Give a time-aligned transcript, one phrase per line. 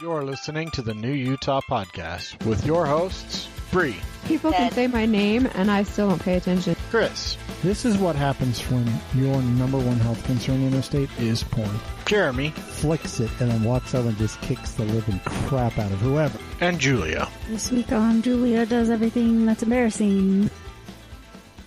[0.00, 3.90] You're listening to the New Utah Podcast with your hosts, Bre,
[4.26, 6.76] People can say my name and I still don't pay attention.
[6.90, 11.42] Chris, This is what happens when your number one health concern in the state is
[11.42, 11.68] porn.
[12.06, 15.98] Jeremy, flicks it and then walks over and just kicks the living crap out of
[16.00, 16.38] whoever.
[16.60, 17.28] and Julia.
[17.48, 20.48] This week on Julia does everything that's embarrassing.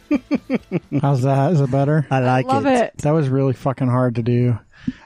[1.02, 1.52] How's that?
[1.54, 2.08] Is it better?
[2.10, 2.98] I like Love it.
[3.00, 4.58] That was really fucking hard to do.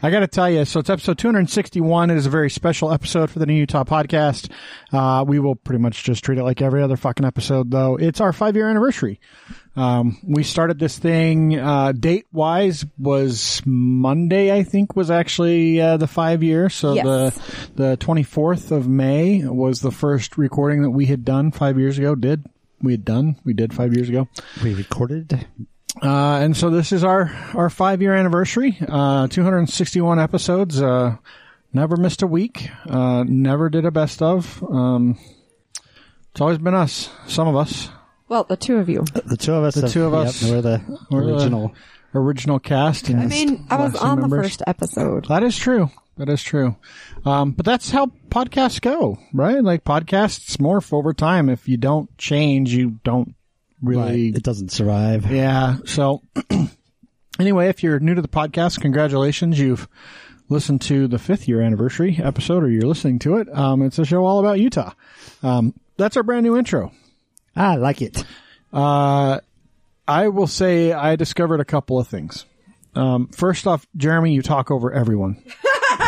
[0.02, 2.10] I got to tell you, so it's episode 261.
[2.12, 4.50] It is a very special episode for the New Utah podcast.
[4.94, 7.96] Uh, we will pretty much just treat it like every other fucking episode, though.
[7.96, 9.20] It's our five year anniversary.
[9.76, 15.98] Um, we started this thing, uh, date wise was Monday, I think was actually, uh,
[15.98, 16.70] the five year.
[16.70, 17.36] So Yes.
[17.76, 21.98] the, the 24th of May was the first recording that we had done five years
[21.98, 22.16] ago.
[22.16, 22.46] Did
[22.82, 23.36] we had done?
[23.44, 24.30] We did five years ago.
[24.64, 25.46] We recorded.
[26.02, 31.16] Uh, and so this is our, our five year anniversary, uh, 261 episodes, uh,
[31.72, 35.18] never missed a week, uh, never did a best of, um,
[36.32, 37.90] it's always been us, some of us,
[38.28, 39.06] Well, the two of you.
[39.26, 39.76] The two of us.
[39.76, 40.44] The have- two of yep, us.
[40.44, 41.74] We're the We're the- original.
[42.14, 43.08] original cast.
[43.10, 45.28] And I mean, I was lasting on the first episode.
[45.30, 45.92] That is true.
[46.18, 46.76] That is true.
[47.26, 49.64] Um, but that's how podcasts go, right?
[49.64, 51.50] Like podcasts morph over time.
[51.50, 53.36] If you don't change, you don't
[53.86, 54.36] really Right.
[54.36, 55.32] It doesn't survive.
[55.32, 55.78] Yeah.
[55.86, 56.22] So
[57.40, 59.60] anyway, if you're new to the podcast, congratulations.
[59.60, 59.88] You've
[60.50, 63.48] listened to the fifth year anniversary episode or you're listening to it.
[63.52, 64.94] Um, it's a show all about Utah.
[65.42, 66.92] Um, that's our brand new intro.
[67.56, 68.24] I like it.
[68.74, 69.40] Uh,
[70.08, 72.46] I will say I discovered a couple of things.
[72.96, 75.42] Um, first off, Jeremy, you talk over everyone.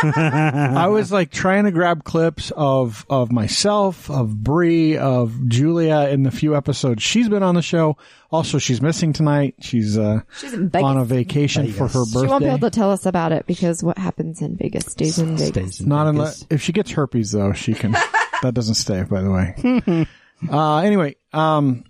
[0.16, 6.23] I was like trying to grab clips of of myself, of Bre, of Julia in
[6.23, 7.98] the few episodes she's been on the show.
[8.30, 9.56] Also, she's missing tonight.
[9.62, 12.22] She's uh, She's on a vacation for her birthday.
[12.22, 15.18] She won't be able to tell us about it because what happens in Vegas stays
[15.18, 15.48] in Vegas.
[15.50, 16.09] Stays in Not Vegas.
[16.20, 17.92] unless if she gets herpes though, she can.
[18.42, 20.06] that doesn't stay, by the way.
[20.52, 21.86] uh, anyway, um,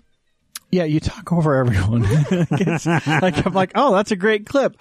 [0.72, 2.04] yeah, you talk over everyone.
[3.22, 4.78] Like I'm like, oh, that's a great clip.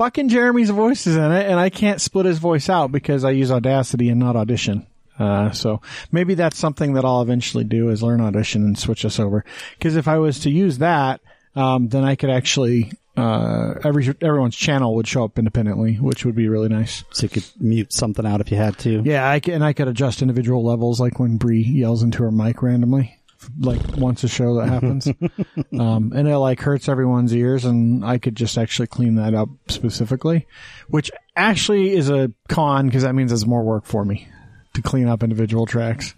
[0.00, 3.32] Fucking Jeremy's voice is in it, and I can't split his voice out because I
[3.32, 4.86] use Audacity and not Audition.
[5.18, 9.20] Uh, so maybe that's something that I'll eventually do is learn Audition and switch us
[9.20, 9.44] over.
[9.78, 11.20] Because if I was to use that,
[11.54, 16.34] um, then I could actually uh, every everyone's channel would show up independently, which would
[16.34, 17.04] be really nice.
[17.10, 19.02] So you could mute something out if you had to.
[19.04, 22.30] Yeah, I can, and I could adjust individual levels, like when Bre yells into her
[22.30, 23.18] mic randomly,
[23.58, 25.06] like once a show that happens,
[25.78, 29.48] um, and it like hurts everyone's ears, and I could just actually clean that up
[29.68, 30.46] specifically,
[30.88, 34.28] which actually is a con because that means it's more work for me
[34.74, 36.14] to clean up individual tracks.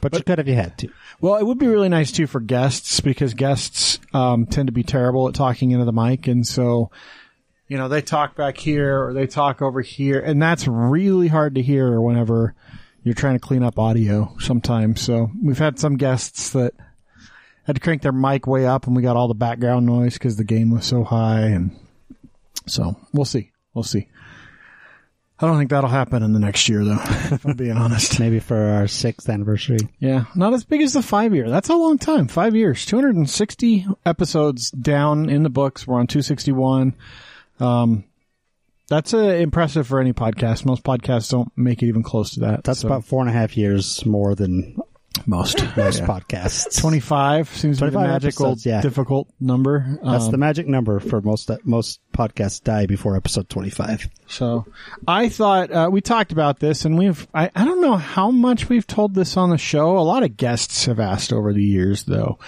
[0.00, 0.88] But, you could if you had to.
[1.20, 4.82] Well, it would be really nice too for guests because guests um, tend to be
[4.82, 6.90] terrible at talking into the mic, and so
[7.68, 11.54] you know they talk back here or they talk over here, and that's really hard
[11.54, 12.54] to hear whenever
[13.06, 15.00] you're trying to clean up audio sometimes.
[15.00, 16.74] So we've had some guests that
[17.62, 20.34] had to crank their mic way up, and we got all the background noise because
[20.34, 21.70] the gain was so high, and
[22.66, 24.08] so we'll see, we'll see.
[25.38, 26.98] I don't think that'll happen in the next year, though.
[27.30, 28.18] If I'm being honest.
[28.18, 29.78] Maybe for our sixth anniversary.
[30.00, 31.48] Yeah, not as big as the five year.
[31.48, 32.26] That's a long time.
[32.26, 35.86] Five years, 260 episodes down in the books.
[35.86, 36.96] We're on 261.
[37.60, 38.04] Um,
[38.88, 40.64] that's uh, impressive for any podcast.
[40.64, 42.64] Most podcasts don't make it even close to that.
[42.64, 44.76] That's So- about four and a half years more than
[45.26, 45.58] most.
[45.76, 46.06] most Yeah.
[46.06, 46.78] podcasts.
[46.80, 48.80] 25 seems to be the magical, episodes, yeah.
[48.82, 49.98] difficult number.
[50.04, 54.08] That's Um, the magic number for most most podcasts die before episode twenty five.
[54.28, 54.66] So
[55.06, 58.68] I thought uh, we talked about this, and we've I, I don't know how much
[58.68, 59.98] we've told this on the show.
[59.98, 62.38] A lot of guests have asked over the years, though.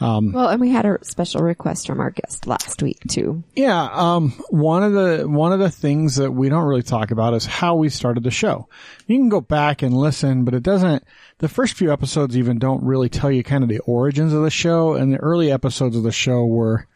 [0.00, 3.42] Well, and we had a special request from our guest last week too.
[3.54, 7.34] Yeah, um, one of the one of the things that we don't really talk about
[7.34, 8.68] is how we started the show.
[9.06, 11.04] You can go back and listen, but it doesn't.
[11.38, 14.50] The first few episodes even don't really tell you kind of the origins of the
[14.50, 16.86] show, and the early episodes of the show were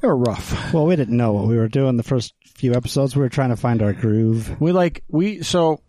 [0.00, 0.72] they were rough.
[0.72, 3.14] Well, we didn't know what we were doing the first few episodes.
[3.14, 4.60] We were trying to find our groove.
[4.60, 5.80] We like we so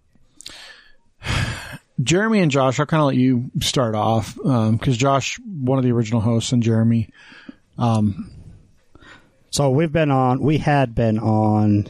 [2.02, 2.80] Jeremy and Josh.
[2.80, 6.64] I'll kind of let you start off because Josh, one of the original hosts, and
[6.64, 7.10] Jeremy.
[7.78, 10.42] So we've been on.
[10.42, 11.88] We had been on.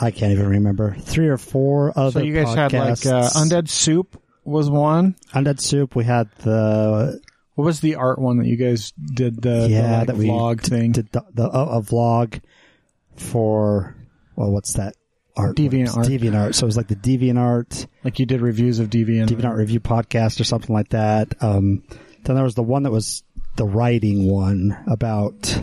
[0.00, 2.20] I can't even remember three or four other.
[2.20, 3.28] So you guys had like uh.
[3.30, 5.16] Undead Soup was one.
[5.34, 5.94] Undead Soup.
[5.96, 7.20] We had the
[7.60, 10.62] What was the art one that you guys did the, yeah the like, that vlog
[10.62, 10.92] d- thing?
[10.92, 12.40] did the, the a, a vlog
[13.16, 13.94] for
[14.34, 14.96] well, what's that
[15.36, 15.56] art?
[15.56, 16.06] Deviant Art.
[16.06, 16.54] Deviant art.
[16.54, 19.26] So it was like the Deviant art, like you did reviews of Deviant.
[19.28, 21.34] Deviant art review podcast or something like that.
[21.42, 21.82] Um,
[22.24, 23.24] then there was the one that was
[23.56, 25.62] the writing one about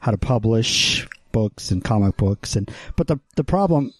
[0.00, 3.94] how to publish books and comic books and but the the problem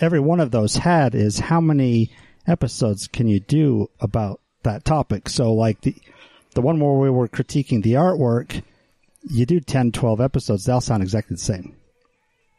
[0.00, 2.10] every one of those had is how many
[2.46, 5.28] episodes can you do about that topic?
[5.28, 5.94] So like the,
[6.56, 8.62] the one where we were critiquing the artwork,
[9.30, 11.76] you do 10, 12 episodes, they'll sound exactly the same.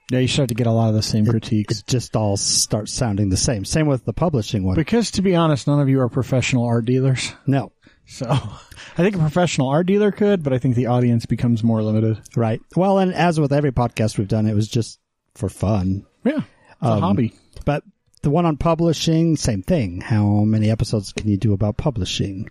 [0.09, 1.79] Yeah, you start to get a lot of the same critiques.
[1.81, 3.65] It just all starts sounding the same.
[3.65, 4.75] Same with the publishing one.
[4.75, 7.33] Because to be honest, none of you are professional art dealers.
[7.45, 7.73] no,
[8.05, 11.83] So I think a professional art dealer could, but I think the audience becomes more
[11.83, 12.21] limited.
[12.37, 12.61] right.
[12.75, 14.97] Well, and as with every podcast we've done, it was just
[15.35, 16.05] for fun.
[16.23, 16.37] Yeah.
[16.37, 16.45] It's
[16.83, 17.33] a Um, hobby.
[17.65, 17.83] But
[18.21, 19.99] the one on publishing, same thing.
[19.99, 22.49] How many episodes can you do about publishing?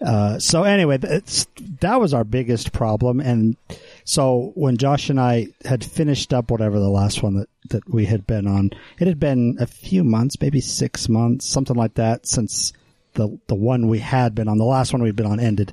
[0.00, 3.20] Uh, so anyway, that was our biggest problem.
[3.20, 3.56] And
[4.04, 8.04] so when Josh and I had finished up whatever the last one that, that we
[8.04, 12.26] had been on, it had been a few months, maybe six months, something like that
[12.26, 12.72] since
[13.14, 15.72] the, the one we had been on, the last one we'd been on ended.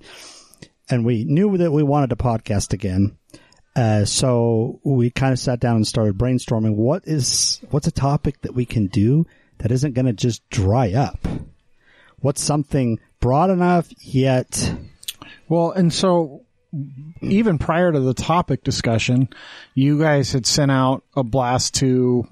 [0.89, 3.17] And we knew that we wanted to podcast again.
[3.75, 8.39] Uh, so we kind of sat down and started brainstorming what is, what's a topic
[8.41, 9.25] that we can do
[9.57, 11.27] that isn't going to just dry up?
[12.23, 14.73] What's something broad enough yet
[15.49, 16.45] Well, and so
[17.21, 19.27] even prior to the topic discussion,
[19.75, 22.25] you guys had sent out a blast to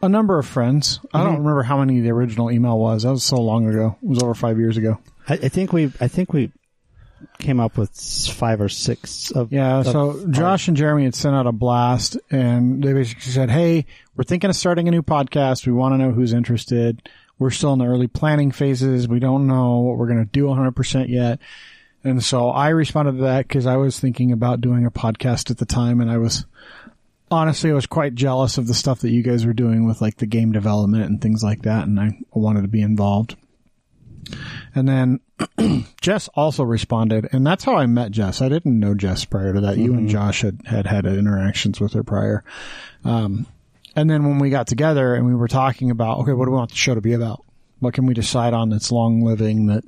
[0.00, 0.98] a number of friends.
[1.12, 1.42] I don't mm-hmm.
[1.42, 3.02] remember how many the original email was.
[3.02, 3.98] That was so long ago.
[4.02, 4.98] It was over five years ago.
[5.28, 6.52] I, I think we, I think we
[7.38, 7.90] came up with
[8.32, 12.16] five or six of, Yeah, of so Josh and Jeremy had sent out a blast
[12.30, 13.84] and they basically said, Hey,
[14.16, 15.66] we're thinking of starting a new podcast.
[15.66, 17.08] We want to know who's interested.
[17.38, 19.08] We're still in the early planning phases.
[19.08, 21.38] We don't know what we're going to do 100% yet.
[22.02, 25.58] And so I responded to that because I was thinking about doing a podcast at
[25.58, 26.46] the time and I was
[27.30, 30.16] honestly, I was quite jealous of the stuff that you guys were doing with like
[30.16, 31.86] the game development and things like that.
[31.86, 33.36] And I wanted to be involved.
[34.74, 35.20] And then
[36.00, 38.40] Jess also responded, and that's how I met Jess.
[38.40, 39.78] I didn't know Jess prior to that.
[39.78, 42.44] You and Josh had, had had interactions with her prior.
[43.04, 43.46] Um,
[43.96, 46.56] and then when we got together and we were talking about, okay, what do we
[46.58, 47.42] want the show to be about?
[47.80, 49.84] What can we decide on that's long living that,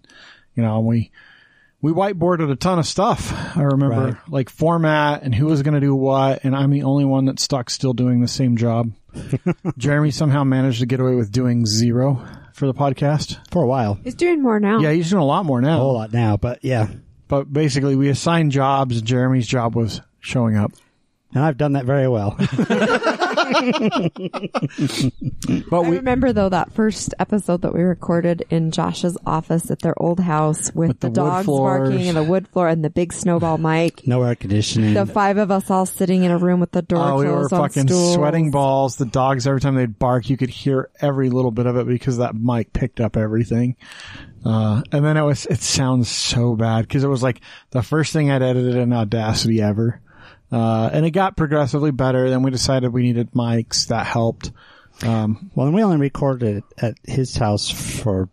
[0.55, 1.11] you know, we,
[1.81, 3.33] we whiteboarded a ton of stuff.
[3.57, 4.17] I remember Right.
[4.29, 6.45] like format and who was going to do what.
[6.45, 8.91] And I'm the only one that's stuck still doing the same job.
[9.79, 13.39] Jeremy somehow managed to get away with doing zero for the podcast.
[13.51, 14.81] for a while, He's doing more now.
[14.81, 15.77] Yeah, he's doing a lot more now.
[15.77, 16.89] a whole lot now, but yeah.
[17.29, 19.01] But basically, we assigned jobs.
[19.03, 20.73] Jeremy's job was showing up.
[21.35, 22.37] And I've done that very well.
[25.71, 29.81] But I we, remember though that first episode that we recorded in Josh's office at
[29.81, 31.89] their old house with, With the, the dogs floors.
[31.91, 34.07] barking and the wood floor and the big snowball mic.
[34.07, 34.95] no air conditioning.
[34.95, 37.53] The five of us all sitting in a room with the door oh, we closed
[37.53, 38.15] were on fucking stools.
[38.15, 38.97] sweating balls.
[38.97, 42.19] The dogs, every time they'd bark, you could hear every little bit of it because
[42.19, 43.77] that mic picked up everything.
[44.45, 47.41] Uh, and then it was, it sounds so bad because it was like
[47.71, 50.01] the first thing I'd edited in Audacity ever.
[50.51, 52.31] Uh, and it got progressively better.
[52.31, 53.89] Then we decided we needed mics.
[53.89, 54.51] That helped.
[55.03, 58.29] Um, well, and we only recorded it at his house for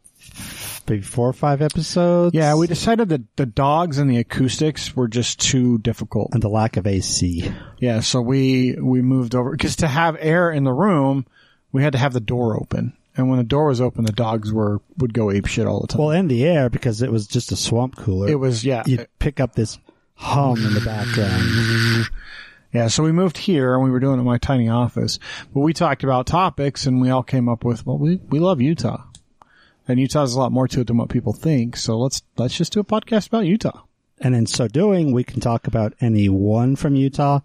[0.88, 2.34] maybe four or five episodes.
[2.36, 6.30] yeah, we decided that the dogs and the acoustics were just too difficult.
[6.34, 7.52] and the lack of AC.
[7.80, 11.26] Yeah, so we we moved over because to have air in the room,
[11.72, 14.52] we had to have the door open, and when the door was open, the dogs
[14.54, 16.00] were would go ape shit all the time.
[16.00, 18.28] Well, in the air because it was just a swamp cooler.
[18.30, 19.78] it was yeah, You'd pick up this
[20.16, 22.10] hum in the background.
[22.74, 22.88] yeah.
[22.88, 25.20] So we moved here, and we were doing it in my tiny office.
[25.54, 28.62] But we talked about topics, and we all came up with well, we we love
[28.62, 29.04] Utah,
[29.88, 31.78] and Utah's a lot more to it than what people think.
[31.78, 33.84] So let's let's just do a podcast about Utah.
[34.20, 37.42] And in so doing, we can talk about anyone from Utah,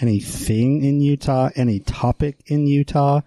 [0.00, 3.22] anything in Utah, any topic in Utah.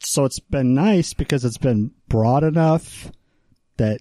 [0.00, 3.10] So it's been nice because it's been broad enough
[3.78, 4.00] that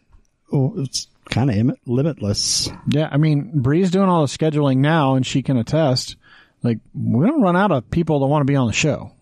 [0.51, 2.69] oh, it's kind of Im- limitless.
[2.87, 6.17] Yeah, I mean, Bre's doing all the scheduling now, and she can attest.
[6.61, 9.13] Like, we don't run out of people that want to be on the show.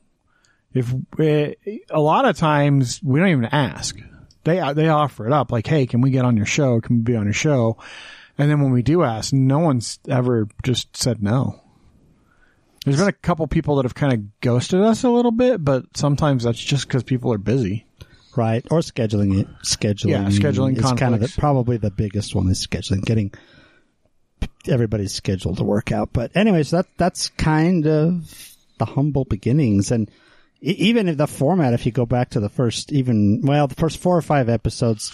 [0.74, 1.54] If eh,
[1.90, 3.98] a lot of times we don't even ask,
[4.44, 5.52] they they offer it up.
[5.52, 6.82] Like, hey, can we get on your show?
[6.82, 7.78] Can we be on your show?
[8.38, 11.62] And then when we do ask, no one's ever just said no.
[12.86, 15.86] There's been a couple people that have kind of ghosted us a little bit, but
[15.96, 17.86] sometimes that's just because people are busy.
[18.40, 18.66] Right.
[18.72, 19.48] Or scheduling it.
[19.66, 20.12] Scheduling.
[20.12, 23.34] Yeah, scheduling is kind of the, probably the biggest one is scheduling, getting
[24.66, 26.14] everybody's schedule to work out.
[26.14, 29.92] But anyways, that, that's kind of the humble beginnings.
[29.92, 30.10] And
[30.62, 33.76] e- even if the format, if you go back to the first, even, well, the
[33.76, 35.12] first four or five episodes,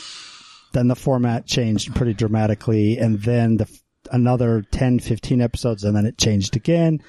[0.73, 2.99] then the format changed pretty dramatically.
[2.99, 3.79] And then the,
[4.11, 7.01] another 10, 15 episodes, and then it changed again.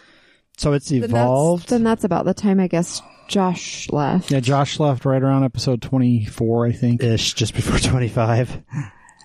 [0.56, 1.68] So it's Then that's, evolved.
[1.68, 4.30] then that's about the time I guess Josh left.
[4.30, 7.02] Yeah, Josh left right around episode 24, I think.
[7.02, 8.62] ish just before 25.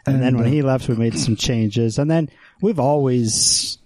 [0.07, 1.99] And, then when uh, he left, we made some changes.
[1.99, 2.29] And then
[2.61, 3.77] we've always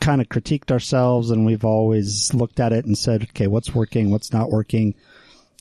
[0.00, 4.10] kind of critiqued ourselves and we've always looked at it and said, okay, what's working?
[4.10, 4.94] What's not working?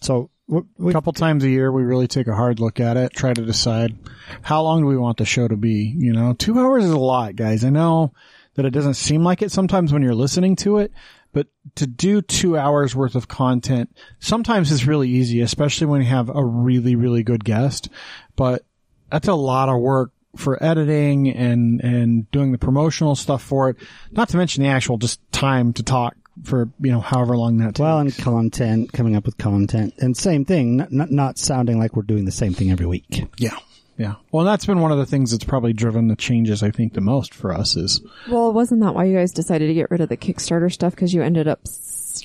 [0.01, 2.97] So we- we- a couple times a year we really take a hard look at
[2.97, 3.97] it try to decide
[4.41, 6.97] how long do we want the show to be you know two hours is a
[6.99, 8.11] lot guys i know
[8.55, 10.91] that it doesn't seem like it sometimes when you're listening to it
[11.33, 16.07] but to do two hours worth of content sometimes is really easy especially when you
[16.07, 17.89] have a really really good guest
[18.35, 18.63] but
[19.09, 23.77] that's a lot of work for editing and and doing the promotional stuff for it
[24.11, 27.75] not to mention the actual just time to talk for you know however long that
[27.75, 27.79] takes.
[27.79, 31.95] well, and content, coming up with content, and same thing, not, not, not sounding like
[31.95, 33.25] we're doing the same thing every week.
[33.37, 33.57] Yeah.
[33.97, 34.15] Yeah.
[34.31, 37.01] Well, that's been one of the things that's probably driven the changes, I think, the
[37.01, 40.09] most for us is, Well, wasn't that why you guys decided to get rid of
[40.09, 40.95] the Kickstarter stuff?
[40.95, 41.61] Because you ended up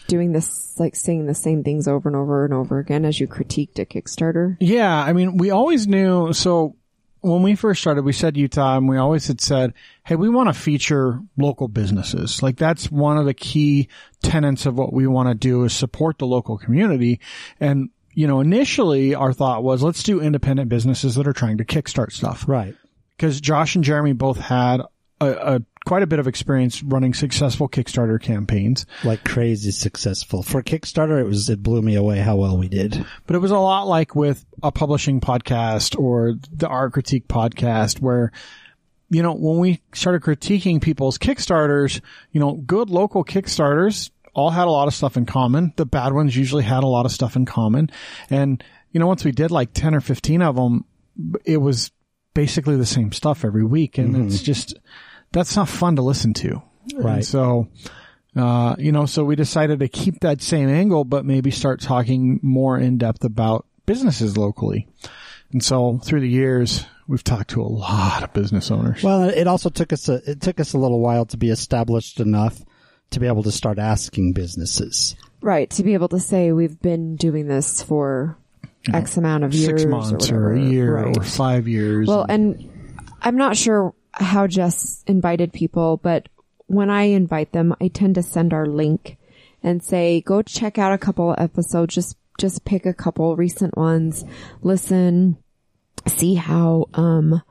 [0.08, 3.28] doing this, like saying the same things over and over and over again as you
[3.28, 4.56] critiqued a Kickstarter.
[4.61, 6.76] yeah, I mean, we always knew, so
[7.20, 10.49] when we first started, we said Utah and we always had said, Hey, we want
[10.49, 12.42] to feature local businesses.
[12.42, 13.88] Like that's one of the key
[14.23, 17.20] tenets of what we want to do is support the local community.
[17.58, 21.64] And, you know, initially our thought was let's do independent businesses that are trying to
[21.64, 22.44] kickstart stuff.
[22.49, 22.75] Right.
[23.16, 24.80] because Josh and Jeremy both had
[25.20, 30.42] a, a quite a bit of experience running successful Kickstarter campaigns, Like crazy successful.
[30.42, 33.04] For Kickstarter, it was, it blew me away how well we did.
[33.26, 38.00] but it was a lot like with a publishing podcast or the art critique podcast
[38.00, 38.32] where
[39.08, 42.00] you know when we started critiquing people's Kickstarters,
[42.32, 45.73] you know, good local Kickstarters all had a lot of stuff in common.
[45.76, 47.90] The bad ones usually had a lot of stuff in common.
[48.28, 48.62] And
[48.93, 50.85] you know, once we did like 10 or 15 of them,
[51.45, 51.90] it was
[52.35, 54.78] basically the same stuff every week and it's just
[55.33, 56.62] that's not fun to listen to.
[56.95, 57.16] Right.
[57.16, 57.69] And so,
[58.37, 62.38] uh, you know, so we decided to keep that same angle, but maybe start talking
[62.43, 64.87] more in depth about businesses locally.
[65.50, 69.02] And so through the years, we've talked to a lot of business owners.
[69.02, 72.21] Well, it also took us a, it took us a little while to be established
[72.21, 72.62] enough
[73.11, 75.17] to be able to start asking businesses.
[75.41, 75.71] Right.
[75.71, 78.37] To be able to say we've been doing this for
[78.93, 81.17] X amount of years Six months or, or, a year Right.
[81.17, 82.09] or five years.
[82.09, 82.71] Well, and
[83.23, 86.29] I'm not sure how Jess invited people, but
[86.67, 89.19] when I invite them, I tend to send our link
[89.63, 91.95] and say, go check out a couple episodes.
[91.95, 94.25] Just, just pick a couple recent ones,
[94.63, 95.37] listen,
[96.07, 97.43] see how, um,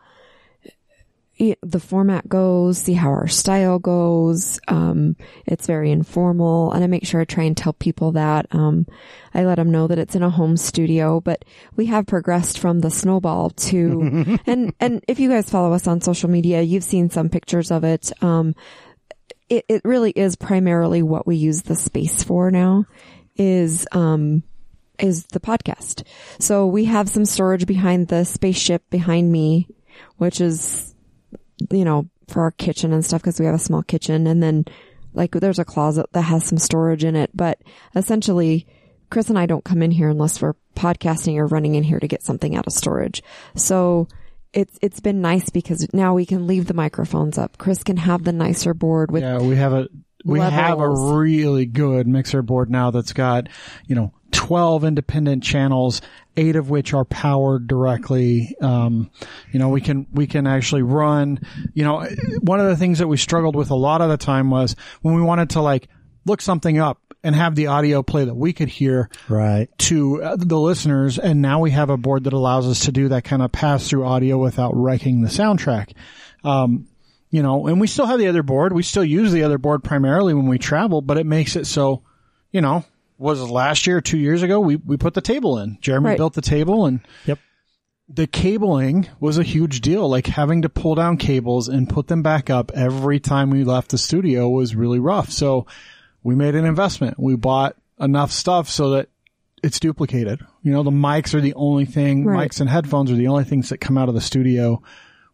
[1.38, 4.60] the format goes, see how our style goes.
[4.70, 8.88] Um, it's very informal and I make sure I try and tell people that, um,
[9.34, 11.44] I let them know that it's in a home studio, but
[11.76, 16.00] we have progressed from the snowball to, and, and if you guys follow us on
[16.00, 18.12] social media, you've seen some pictures of it.
[18.24, 18.56] Um,
[19.50, 22.86] it, it really is primarily what we use the space for now
[23.36, 24.42] is, um,
[25.00, 26.04] is the podcast.
[26.40, 29.68] So we have some storage behind the spaceship behind me,
[30.18, 30.95] which is
[31.72, 34.66] you know, for our kitchen and stuff because we have a small kitchen and then
[35.14, 37.32] like there's a closet that has some storage in it.
[37.34, 37.62] But
[37.96, 38.68] essentially,
[39.10, 42.08] Chris and I don't come in here unless we're podcasting or running in here to
[42.08, 43.24] get something out of storage.
[43.56, 44.08] So
[44.54, 47.58] it's, it's been nice because now we can leave the microphones up.
[47.58, 49.88] Chris can have the nicer board with, yeah, we have a,
[50.26, 53.48] we have a really good mixer board now that's got,
[53.88, 56.02] you know, 12 independent channels,
[56.36, 58.56] eight of which are powered directly.
[58.62, 59.10] Um,
[59.52, 61.40] you know, we can, we can actually run,
[61.74, 62.06] you know,
[62.42, 65.16] one of the things that we struggled with a lot of the time was when
[65.16, 65.88] we wanted to like
[66.26, 69.68] look something up and have the audio play that we could hear Right.
[69.80, 71.18] to uh, the listeners.
[71.18, 73.88] And now we have a board that allows us to do that kind of pass
[73.88, 75.94] through audio without wrecking the soundtrack.
[76.44, 76.88] Um,
[77.30, 78.74] you know, and we still have the other board.
[78.74, 82.04] We still use the other board primarily when we travel, but it makes it so,
[82.52, 82.86] you know,
[83.18, 85.78] was it last year, two years ago, we, we put the table in.
[85.82, 86.18] Jeremy Right.
[86.18, 87.40] built the table and Yep.
[88.10, 90.08] the cabling was a huge deal.
[90.10, 93.92] Like having to pull down cables and put them back up every time we left
[93.92, 95.32] the studio was really rough.
[95.32, 95.66] So
[96.24, 97.18] we made an investment.
[97.20, 99.10] We bought enough stuff so that
[99.64, 100.42] it's duplicated.
[100.62, 102.50] You know, the mics are the only thing, Right.
[102.52, 104.82] mics and headphones are the only things that come out of the studio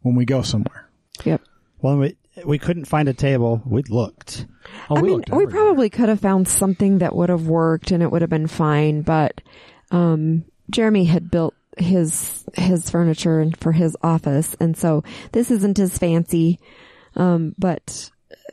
[0.02, 0.88] when we go somewhere.
[1.26, 1.42] yep.
[1.82, 3.62] Well, we, we couldn't find a table.
[3.66, 4.46] We looked.
[4.90, 7.92] Oh, I we mean, looked we probably could have found something that would have worked
[7.92, 9.42] and it would have been fine, but,
[9.92, 14.56] um, Jeremy had built his, his furniture and for his office.
[14.60, 16.60] And so this isn't as fancy.
[17.16, 18.10] Um, but,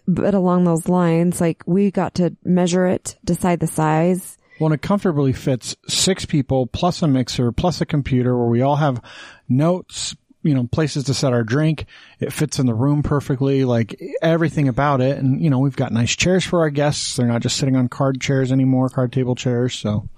[0.07, 4.37] but along those lines, like we got to measure it, decide the size.
[4.59, 8.63] Well, and it comfortably fits six people plus a mixer plus a computer where we
[8.63, 9.01] all have
[9.49, 11.87] notes, you know, places to set our drink.
[12.21, 15.19] It fits in the room perfectly, like everything about it.
[15.19, 17.17] And, you know, we've got nice chairs for our guests.
[17.17, 19.75] They're not just sitting on card chairs anymore, card table chairs.
[19.75, 20.09] So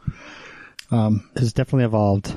[0.91, 2.35] um, It's definitely evolved.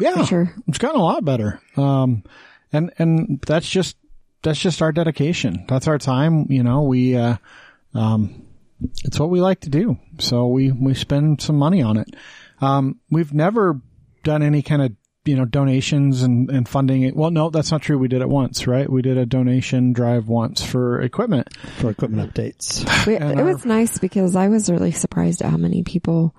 [0.00, 0.52] yeah, sure.
[0.66, 1.60] it's gotten a lot better.
[1.76, 2.24] Um,
[2.72, 3.96] and, and that's just,
[4.42, 5.64] that's just our dedication.
[5.68, 6.46] That's our time.
[6.48, 7.36] You know, we, uh,
[7.94, 8.46] um,
[9.04, 9.98] it's what we like to do.
[10.18, 12.08] So we, we spend some money on it.
[12.60, 13.80] Um, we've never
[14.24, 14.92] done any kind of
[15.24, 17.14] you know donations and, and funding it.
[17.14, 17.98] Well, no, that's not true.
[17.98, 18.90] We did it once, right?
[18.90, 21.54] We did a donation drive once for equipment.
[21.78, 22.84] for equipment updates.
[23.06, 26.34] We, it our- was nice because I was really surprised at how many people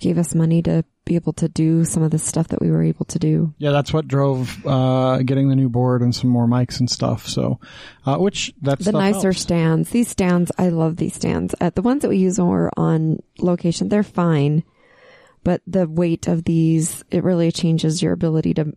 [0.00, 2.82] gave us money to be able to do some of the stuff that we were
[2.82, 3.54] able to do.
[3.58, 7.28] Yeah, that's what drove uh, getting the new board and some more mics and stuff.
[7.28, 7.60] So,
[8.06, 9.90] uh, which that's The nicer stands.
[9.90, 11.54] These stands, I love these stands.
[11.60, 14.64] Uh, the ones that we use when we're on location, they're fine.
[15.44, 18.72] But the weight of these, it really changes your ability to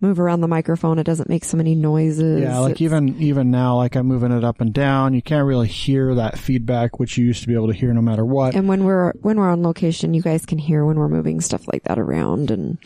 [0.00, 0.98] move around the microphone.
[0.98, 2.42] It doesn't make so many noises.
[2.42, 5.46] Yeah, like It's- even even now, like I'm moving it up and down, you can't
[5.46, 8.54] really hear that feedback, which you used to be able to hear no matter what.
[8.54, 11.66] And when we're when we're on location, you guys can hear when we're moving stuff
[11.72, 12.78] like that around, and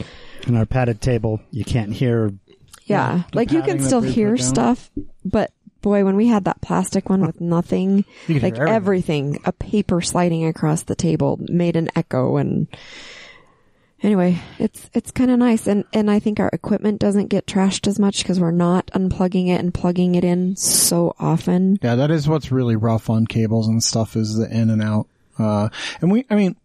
[0.47, 2.33] On our padded table, you can't hear.
[2.87, 4.91] yeah, the like you can still hear stuff.
[5.25, 5.51] But
[5.83, 8.69] boy, when we had that plastic one with nothing, like everything.
[8.69, 12.67] everything, a paper sliding across the table made an echo, and
[14.03, 17.87] anyway, it's it's kind of nice, and and I think our equipment doesn't get trashed
[17.87, 21.79] as much because we're not unplugging it and plugging it in so often.
[21.83, 25.07] Yeah, that is what's really rough on cables and stuff is the in and out.
[25.39, 25.69] Uh,
[26.01, 26.57] and we, I mean,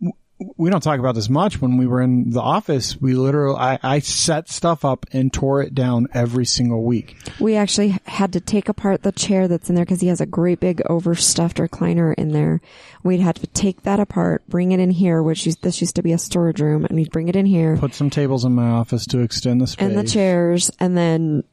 [0.58, 1.62] we don't talk about this much.
[1.62, 5.62] When we were in the office, we literally, I, I set stuff up and tore
[5.62, 7.18] it down every single week.
[7.40, 10.26] We actually had to take apart the chair that's in there because he has a
[10.26, 12.62] great big overstuffed recliner in there.
[13.04, 16.04] We'd had to take that apart, bring it in here, which used, this used to
[16.04, 18.70] be a storage room, and we'd bring it in here Put some tables in my
[18.70, 19.86] office to extend the space.
[19.86, 21.44] and the chairs, and then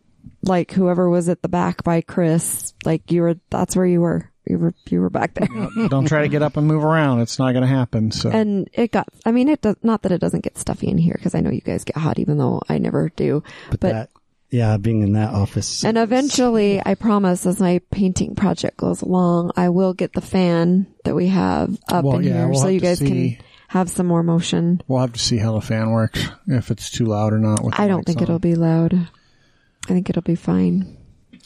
[0.43, 4.31] like whoever was at the back by Chris, like you were, that's where you were.
[4.51, 5.49] You were, you were back there.
[5.89, 7.21] don't try to get up and move around.
[7.21, 8.11] It's not going to happen.
[8.11, 10.99] So And it got, I mean, it does, not that it doesn't get stuffy in
[10.99, 13.43] here because I know you guys get hot even though I never do.
[13.71, 14.11] But, But- that,
[14.53, 15.85] yeah, being in that office.
[15.85, 20.89] And eventually, I promise, as my painting project goes along, I will get the fan
[21.05, 23.37] that we have up Well, in yeah, here we'll so you guys see.
[23.37, 24.83] can have some more motion.
[24.89, 27.63] we'll have to see how the fan works, if it's too loud or not.
[27.63, 28.25] With I don't think on.
[28.25, 28.93] it'll be loud.
[28.95, 30.97] I think it'll be fine.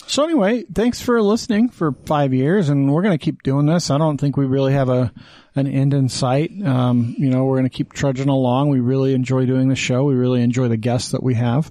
[0.07, 3.91] So anyway, thanks for listening for five years, and we're going to keep doing this.
[3.91, 5.13] I don't think we really have a
[5.57, 6.51] an end in sight.
[6.65, 8.71] Um, you know, we're going to keep trudging along.
[8.71, 10.05] We really enjoy doing the show.
[10.05, 11.71] We really enjoy the guests that we have.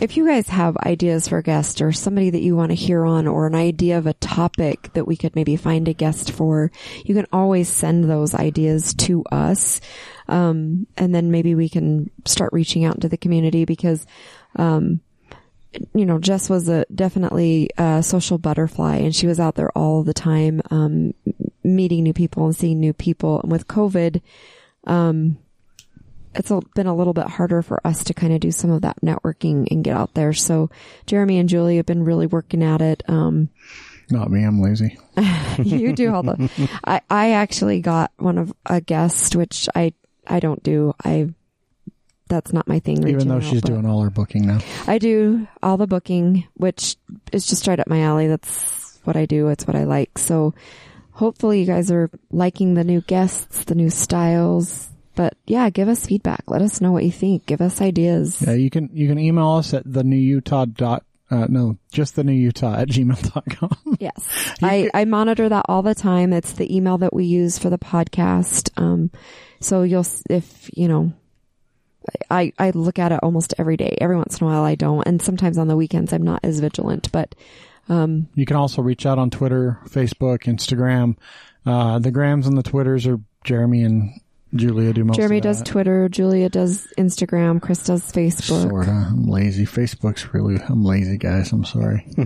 [0.00, 3.26] If you guys have ideas for guests or somebody that you want to hear on
[3.26, 6.70] or an idea of a topic that we could maybe find a guest for,
[7.04, 9.80] you can always send those ideas to us.
[10.28, 14.06] Um, and then maybe we can start reaching out into the community because,
[14.54, 15.00] um,
[15.94, 20.02] you know, Jess was a definitely a social butterfly and she was out there all
[20.02, 21.14] the time, um,
[21.64, 23.40] meeting new people and seeing new people.
[23.40, 24.20] And with COVID,
[24.86, 25.38] um,
[26.34, 29.00] it's been a little bit harder for us to kind of do some of that
[29.00, 30.32] networking and get out there.
[30.32, 30.70] So
[31.06, 33.02] Jeremy and Julie have been really working at it.
[33.08, 33.48] Um,
[34.10, 34.44] Not me.
[34.44, 34.98] I'm lazy.
[35.62, 39.94] you do all the, I, I actually got one of a guest, which I,
[40.26, 40.94] I don't do.
[41.04, 41.30] I,
[42.28, 43.06] that's not my thing.
[43.06, 44.58] Even though out, she's doing all her booking now.
[44.86, 46.96] I do all the booking, which
[47.32, 48.26] is just right up my alley.
[48.26, 49.48] That's what I do.
[49.48, 50.18] It's what I like.
[50.18, 50.54] So
[51.12, 54.88] hopefully you guys are liking the new guests, the new styles.
[55.14, 56.44] But yeah, give us feedback.
[56.46, 57.46] Let us know what you think.
[57.46, 58.42] Give us ideas.
[58.42, 62.16] Yeah, you can you can email us at the new Utah dot uh, no just
[62.16, 63.70] the new Utah at gmail.com.
[63.98, 64.28] Yes.
[64.62, 66.34] I, I monitor that all the time.
[66.34, 68.70] It's the email that we use for the podcast.
[68.76, 69.10] Um,
[69.58, 71.14] so you'll, if, you know,
[72.30, 73.96] I, I look at it almost every day.
[74.00, 75.06] Every once in a while I don't.
[75.06, 77.34] And sometimes on the weekends I'm not as vigilant, but
[77.88, 81.16] um, You can also reach out on Twitter, Facebook, Instagram.
[81.64, 84.20] Uh, the Grams and the Twitters are Jeremy and
[84.54, 85.66] Julia do most Jeremy of does that.
[85.66, 88.70] Twitter, Julia does Instagram, Chris does Facebook.
[88.70, 88.90] Sorta.
[89.10, 89.66] I'm lazy.
[89.66, 90.56] Facebook's really.
[90.68, 91.50] I'm lazy, guys.
[91.52, 92.04] I'm sorry.
[92.16, 92.22] I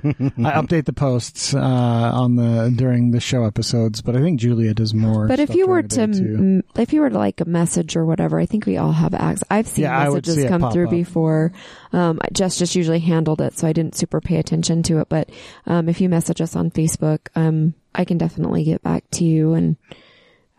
[0.52, 4.92] update the posts uh, on the during the show episodes, but I think Julia does
[4.92, 5.26] more.
[5.28, 6.34] But if you were to, the day, too.
[6.36, 9.14] m- if you were to like a message or whatever, I think we all have
[9.14, 9.42] access.
[9.50, 10.90] I've seen Yeah, messages see come through up.
[10.90, 11.52] before.
[11.92, 15.08] Um, Jess just usually handled it, so I didn't super pay attention to it.
[15.08, 15.30] But
[15.66, 19.54] um, if you message us on Facebook, um, I can definitely get back to you
[19.54, 19.76] and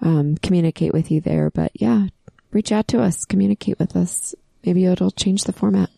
[0.01, 1.49] um, communicate with you there.
[1.49, 2.07] But yeah,
[2.51, 4.35] reach out to us, communicate with us.
[4.65, 5.89] Maybe it'll change the format.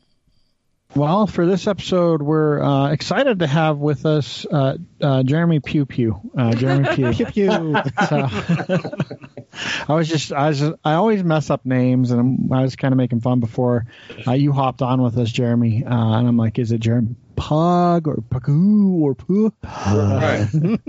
[0.96, 5.88] Well, for this episode, we're uh, excited to have with us uh, uh, Jeremy Pugh
[5.88, 6.32] Pew.
[6.38, 7.13] Uh, Jeremy Pugh.
[7.13, 7.50] Pew pew.
[8.08, 8.28] So,
[9.88, 12.94] I was just, I was, I always mess up names, and I'm, I was kind
[12.94, 13.88] of making fun before
[14.28, 18.08] uh, you hopped on with us, Jeremy, uh, and I'm like, is it Jeremy Pug
[18.08, 19.54] or Pagoo or Poo?
[19.63, 20.48] Right.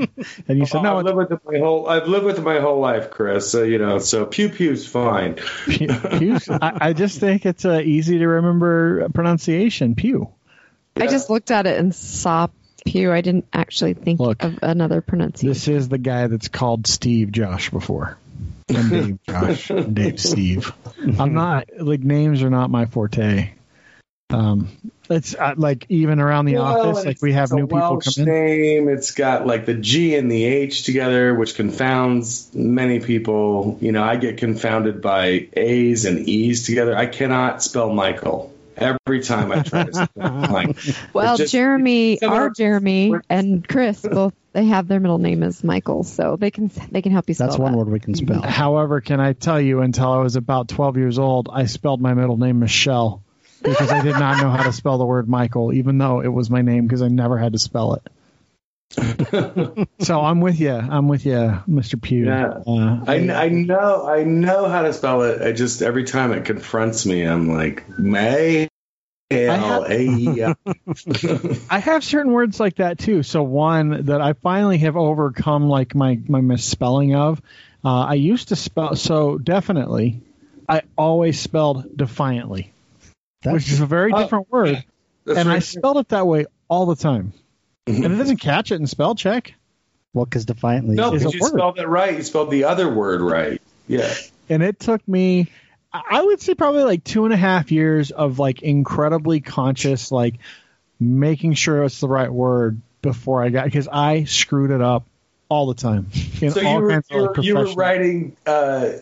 [0.49, 2.61] And you said no, I've lived with it my whole I've lived with it my
[2.61, 3.51] whole life, Chris.
[3.51, 5.35] So you know, so pew pew's fine.
[5.67, 5.89] Pew.
[6.19, 6.39] Pew.
[6.51, 10.31] I, I just think it's a easy to remember pronunciation, Pew.
[10.97, 12.49] I just looked at it and saw
[12.85, 13.13] Pew.
[13.13, 15.49] I didn't actually think Look, of another pronunciation.
[15.49, 18.17] This is the guy that's called Steve Josh before.
[18.75, 19.71] I'm Dave Josh.
[19.71, 20.73] I'm Dave Steve.
[21.19, 23.53] I'm not like names are not my forte.
[24.31, 24.69] Um,
[25.11, 27.79] it's uh, like even around the Well, office, like we have it's a new people
[27.79, 28.35] Welsh come in.
[28.35, 28.89] name.
[28.89, 33.79] It's got like the G and the H together, which confounds many people.
[33.81, 36.97] You know, I get confounded by A's and E's together.
[36.97, 40.77] I cannot spell Michael every time I try to spell Mike.
[41.13, 45.65] Well, just- Jeremy, our our- Jeremy and Chris both they have their middle name as
[45.65, 47.79] Michael, so they can they can help you spell That's one that.
[47.79, 48.41] word we can spell.
[48.41, 52.15] However, can I tell you, until I was about 12 years old, I spelled my
[52.15, 53.24] middle name Michelle
[53.65, 56.51] because I did not know how to spell the word Michael, even though it was
[56.51, 58.09] my name because I never had to spell it.
[59.99, 60.73] so I'm with you.
[60.73, 62.01] I'm with you, Mr.
[62.01, 62.27] Pugh.
[62.27, 62.61] Yeah.
[62.67, 65.43] Uh, I, I know I know how to spell it.
[65.43, 68.69] I just every time it confronts me, I'm like May.
[69.31, 70.55] L A E L.
[71.71, 73.23] I have certain words like that too.
[73.23, 77.41] So one that I finally have overcome, like my my misspelling of.
[77.85, 80.21] Uh, I used to spell so definitely.
[80.69, 82.73] I always spelled defiantly,
[83.45, 84.85] which is a very Oh, different word,
[85.25, 87.33] That's and I spelled it that way all the time.
[87.87, 89.55] And it doesn't catch it in spell check.
[90.13, 90.95] Well, because defiantly.
[90.97, 91.49] No, is because a you word.
[91.53, 92.17] spelled it right.
[92.17, 93.61] You spelled the other word right.
[93.87, 94.13] Yeah.
[94.49, 95.49] and it took me
[95.93, 100.11] I I would say probably like two and a half years of like incredibly conscious
[100.11, 100.37] like
[100.99, 105.05] making sure it's the right word before I got because I screwed it up
[105.51, 106.09] all the time.
[106.41, 108.93] In So all you were, kinds you, of were, you were writing uh,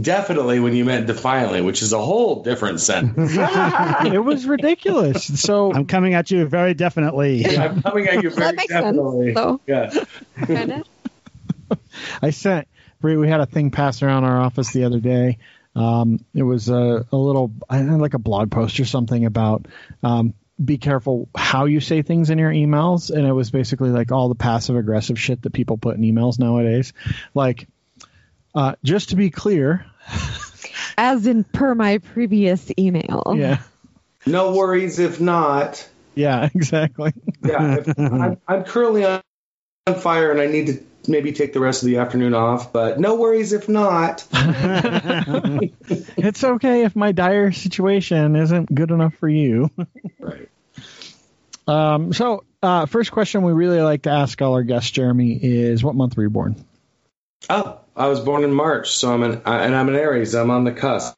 [0.00, 3.32] definitely when you meant defiantly, which is a whole different sentence.
[3.36, 5.40] it was ridiculous.
[5.40, 7.46] So I'm coming at you very definitely.
[7.58, 9.34] I'm coming at you very That makes definitely.
[9.34, 9.60] sense.
[9.66, 10.04] Yeah.
[10.46, 10.84] Kinda.
[12.22, 12.68] I sent
[13.00, 15.38] Bre, we had a thing passed around our office the other day.
[15.76, 19.66] Um, it was a, a little, I had like a blog post or something about
[20.02, 23.10] um, be careful how you say things in your emails.
[23.10, 26.38] And it was basically like all the passive aggressive shit that people put in emails
[26.38, 26.92] nowadays.
[27.34, 27.68] Like,
[28.54, 29.84] uh, just to be clear,
[30.96, 33.34] As in per my previous email.
[33.36, 33.58] yeah,
[34.26, 35.88] No worries if not.
[36.14, 37.12] yeah, exactly.
[37.44, 37.76] Yeah.
[37.78, 39.20] If, I'm, I'm currently on,
[39.86, 42.98] on fire and I need to maybe take the rest of the afternoon off, but
[43.00, 44.24] no worries if not.
[46.16, 49.70] it's okay if my dire situation isn't good enough for you.
[50.18, 50.48] Right.
[51.66, 55.82] Um, so, uh, first question we really like to ask all our guests, Jeremy, is
[55.82, 56.62] what month were you born?
[57.50, 60.34] Oh, I was born in March, so I'm an I, and I'm an Aries.
[60.34, 61.14] I'm on the cusp.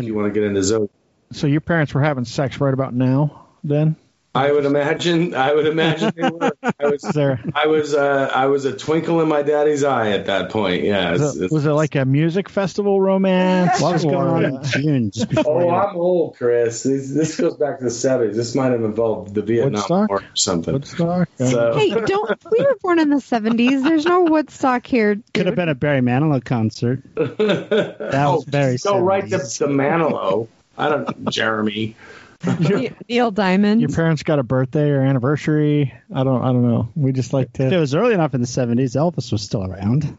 [0.00, 0.90] If you want to get into zodiac.
[1.32, 3.96] So your parents were having sex right about now, then?
[4.36, 5.34] I would imagine.
[5.34, 6.50] I would imagine they were.
[6.78, 7.02] I was.
[7.14, 7.94] There I was.
[7.94, 10.82] Uh, I was a twinkle in my daddy's eye at that point.
[10.84, 11.14] Yeah.
[11.14, 13.80] it's- was it, it's- was it like a music festival romance?
[13.80, 15.70] What was going on in June just before Oh, you?
[15.74, 16.82] I'm old, Chris.
[16.82, 18.34] This, this goes back to the 70s.
[18.34, 20.08] This might have involved the Vietnam Woodstock?
[20.10, 20.74] War or something.
[20.74, 21.28] Woodstock?
[21.40, 23.82] Uh, So, Hey, don't we were born in the seventies.
[23.82, 25.20] There's no Woodstock here.
[25.32, 27.02] Could have been a Barry Manilow concert.
[27.14, 30.48] that was very Go right to the Manilow.
[30.78, 31.96] I don't, Jeremy.
[32.60, 33.80] Ne- Neil Diamond.
[33.80, 35.92] your parents got a birthday or anniversary?
[36.14, 36.42] I don't.
[36.42, 36.90] I don't know.
[36.94, 40.16] We just like If it was early enough in the 70s, Elvis was still around.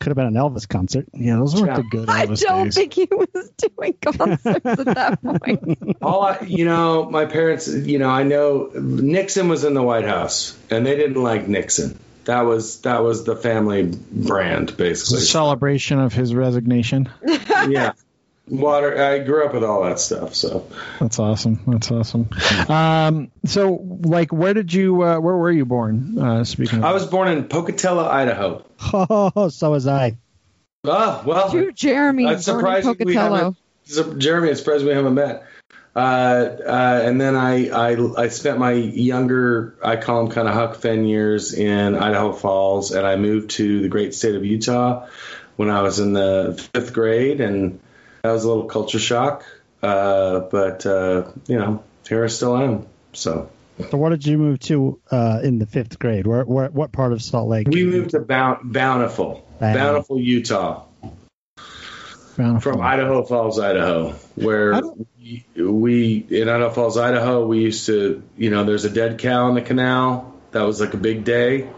[0.00, 1.06] Could have been an Elvis concert.
[1.14, 1.76] Yeah, those weren't Yeah.
[1.76, 2.74] the good I Elvis don't days.
[2.74, 5.96] think he was doing concerts at that point.
[6.02, 10.04] All I, you know, my parents, you know, I know Nixon was in the White
[10.04, 11.96] House and they didn't like Nixon.
[12.24, 15.20] That was that was the family brand, It's a basically.
[15.20, 17.08] celebration of his resignation.
[17.68, 17.92] yeah.
[18.52, 19.02] Water.
[19.02, 20.66] I grew up with all that stuff, so
[21.00, 21.60] That's awesome.
[21.66, 22.28] That's awesome.
[22.68, 25.02] Um, so, like, where did you?
[25.02, 26.18] Uh, where were you born?
[26.18, 28.64] Uh, speaking of, I was born in Pocatello, Idaho.
[28.92, 30.18] Oh, so was I.
[30.84, 33.56] Oh well, Two Jeremy That's born in we Pocatello.
[33.86, 34.18] haven't.
[34.20, 35.44] Jeremy, I'm surprised we haven't met.
[35.94, 40.54] Uh, uh, and then I, I I spent my younger, I call them kind of
[40.54, 45.06] Huck Finn years in Idaho Falls, and I moved to the great state of Utah
[45.56, 47.80] when I was in the fifth grade, and
[48.22, 49.44] that was a little culture shock.
[49.82, 52.86] Uh, but uh, you know, here I still am.
[53.12, 53.50] So
[53.90, 56.26] So, where did you move to uh, in the fifth grade?
[56.26, 57.68] Where, where, what part of Salt Lake?
[57.68, 59.74] we moved to Boun- Bountiful, Wow.
[59.74, 60.84] Bountiful, Utah.
[62.36, 62.72] Bountiful.
[62.72, 64.80] from Idaho Falls, Idaho, where
[65.20, 69.48] we, we in Idaho Falls, Idaho, we used to, you know, there's a dead cow
[69.48, 70.32] in the canal.
[70.52, 71.68] That was like a big day.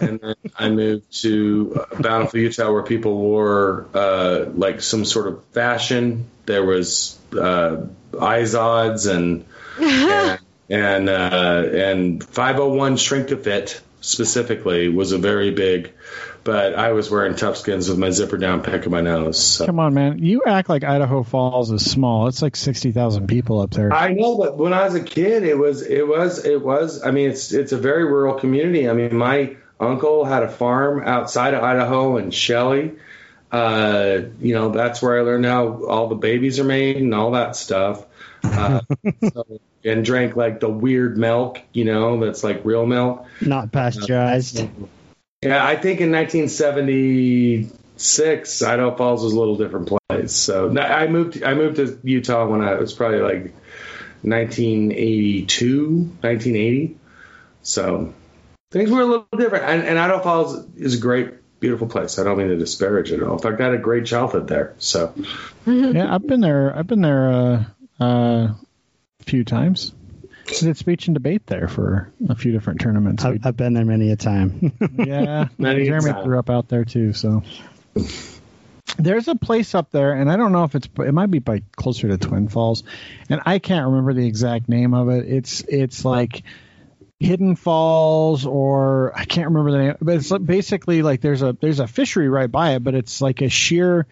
[0.00, 5.28] And then I moved to uh, Bountiful, Utah, where people wore uh, like some sort
[5.28, 6.28] of fashion.
[6.46, 9.44] There was uh, Izods and
[9.78, 15.92] and and, uh, and 501 Shrink to Fit specifically was a very big.
[16.44, 19.38] But I was wearing tough skins with my zipper down, picking my nose.
[19.38, 19.66] So.
[19.66, 20.18] Come on, man.
[20.18, 22.28] You act like Idaho Falls is small.
[22.28, 23.92] It's like sixty thousand people up there.
[23.92, 27.04] I know, but when I was a kid, it was it was it was.
[27.04, 28.88] I mean, it's it's a very rural community.
[28.88, 32.92] I mean, my uncle had a farm outside of Idaho in Shelley,
[33.50, 37.30] Uh, you know, that's where I learned how all the babies are made and all
[37.30, 38.04] that stuff.
[38.42, 38.80] Uh,
[39.32, 43.24] so, and drank like the weird milk, you know, that's like real milk.
[43.40, 44.68] Not pasteurized.
[45.42, 50.32] Yeah, I think in 1976, Idaho Falls was a little different place.
[50.32, 51.42] So I moved.
[51.42, 53.54] I moved to Utah when I was probably like
[54.22, 55.88] 1982,
[56.20, 56.96] 1980.
[57.62, 58.12] So
[58.70, 59.64] things were a little different.
[59.64, 62.18] And, and Idaho Falls is a great, beautiful place.
[62.18, 63.34] I don't mean to disparage it at all.
[63.34, 64.74] In fact, I had a great childhood there.
[64.78, 65.14] So
[65.66, 66.76] yeah, I've been there.
[66.76, 67.64] I've been there uh,
[68.00, 68.56] uh, a
[69.24, 69.92] few times.
[70.48, 73.22] I did speech and debate there for a few different tournaments.
[73.22, 74.72] I've, I've been there many a time.
[74.94, 76.24] yeah, Many a Jeremy time.
[76.24, 77.12] grew up out there too.
[77.12, 77.42] So
[78.96, 81.62] there's a place up there, and I don't know if it's it might be by
[81.76, 82.82] closer to Twin Falls,
[83.28, 85.28] and I can't remember the exact name of it.
[85.28, 86.42] It's it's like
[87.20, 91.80] Hidden Falls, or I can't remember the name, but it's basically like there's a there's
[91.80, 94.06] a fishery right by it, but it's like a sheer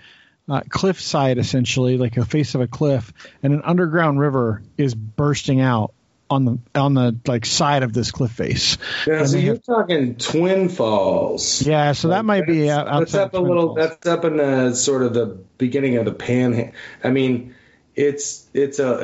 [0.48, 3.12] uh, cliffside essentially, like a face of a cliff,
[3.44, 5.94] and an underground river is bursting out
[6.28, 8.76] on the on the like side of this cliff face.
[9.06, 11.62] Yeah, And so you're have- talking Twin Falls.
[11.62, 13.76] Yeah, so that might be out- That's, outside up a little.
[13.76, 13.88] Falls.
[13.88, 16.72] That's up in the sort of the beginning of the pan.
[17.04, 17.54] I mean,
[17.94, 18.98] it's it's a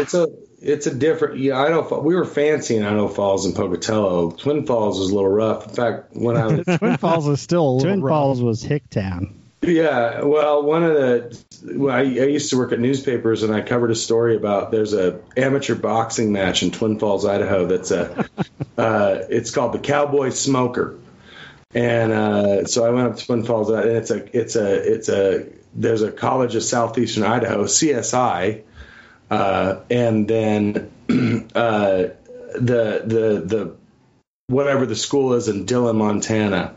[0.00, 0.28] it's a
[0.60, 1.38] it's a different.
[1.38, 2.04] Yeah, I don't.
[2.04, 4.32] We were fancy in Idaho Falls and Pocatello.
[4.32, 5.68] Twin Falls was a little rough.
[5.68, 8.10] In fact, when I was Twin Falls is still a little Twin rough.
[8.10, 9.34] Falls was Hicktown.
[9.60, 11.44] Yeah, well, one of the
[11.74, 14.94] well, I, I used to work at newspapers, and I covered a story about there's
[14.94, 17.66] a amateur boxing match in Twin Falls, Idaho.
[17.66, 18.28] That's a
[18.78, 20.98] uh, it's called the Cowboy Smoker,
[21.74, 25.08] and uh, so I went up to Twin Falls, and it's a it's a it's
[25.08, 28.62] a there's a College of Southeastern Idaho CSI,
[29.30, 30.90] uh, and then
[31.54, 32.08] uh,
[32.54, 33.76] the the the
[34.48, 36.74] whatever the school is in Dillon, Montana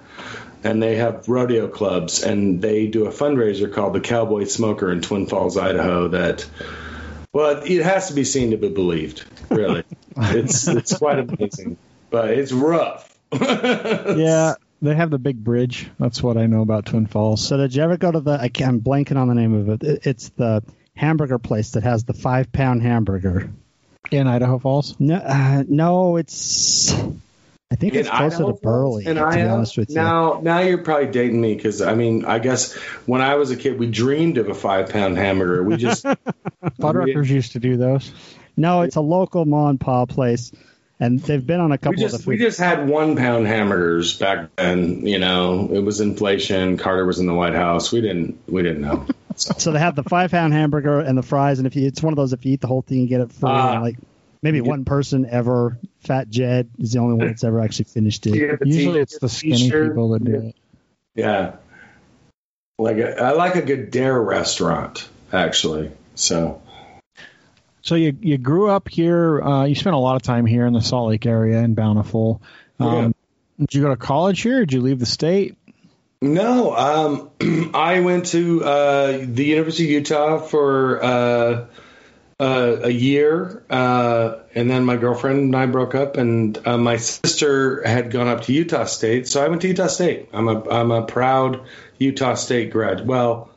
[0.64, 5.02] and they have rodeo clubs and they do a fundraiser called the Cowboy Smoker in
[5.02, 6.46] Twin Falls, Idaho that
[7.34, 9.84] well it has to be seen to be believed really
[10.18, 11.78] it's it's quite amazing
[12.12, 15.90] but it's rough Yeah, they have the big bridge.
[16.00, 17.42] That's what I know about Twin Falls.
[17.48, 18.32] So did you ever go to the?
[18.34, 19.84] I can't, I'm blanking on the name of.
[19.84, 20.64] It- It's the
[20.96, 23.52] hamburger place that has the five pound hamburger.
[24.12, 24.96] In Idaho Falls.
[25.00, 26.92] No, uh, no, it's.
[27.72, 29.06] I think it's closer Idaho to Burley.
[29.06, 29.96] in to be honest with you.
[29.96, 32.74] now now you're probably dating me because I mean I guess
[33.06, 36.04] when I was a kid we dreamed of a five pound hamburger we just
[36.64, 38.12] Fuddruckers used to do those.
[38.58, 40.52] No, it's a local mom and pop place,
[41.00, 43.48] and they've been on a we couple of just the we just had one pound
[43.48, 48.02] hamburgers back then you know it was inflation Carter was in the White House we
[48.02, 49.08] didn't we didn't know
[49.42, 52.14] so they have the five pound hamburger and the fries, and if you, it's one
[52.14, 53.50] of those, if you eat the whole thing, you get it free.
[53.50, 53.74] Ah.
[53.74, 53.96] and like
[54.42, 58.36] maybe one person ever, Fat Jed is the only one that's ever actually finished it.
[58.36, 59.90] You get the Usually it's the skinny t-shirt.
[59.90, 60.56] people that do it.
[61.16, 61.56] Yeah.
[62.78, 65.92] Like a, I like a good dare restaurant, actually.
[66.16, 66.62] So
[67.82, 69.42] So you you grew up here.
[69.42, 72.42] Uh, you spent a lot of time here in the Salt Lake area in Bountiful.
[72.80, 73.14] Um,
[73.60, 74.62] Did you go to college here?
[74.62, 75.56] Or did you leave the state?
[76.22, 81.66] No, um, I went to uh, the University of Utah for uh,
[82.40, 86.98] uh, a year, uh, and then my girlfriend and I broke up, and uh, my
[86.98, 90.30] sister had gone up to Utah State, so I went to Utah State.
[90.34, 91.62] I'm a I'm a proud
[91.98, 93.08] Utah State grad.
[93.08, 93.51] Well.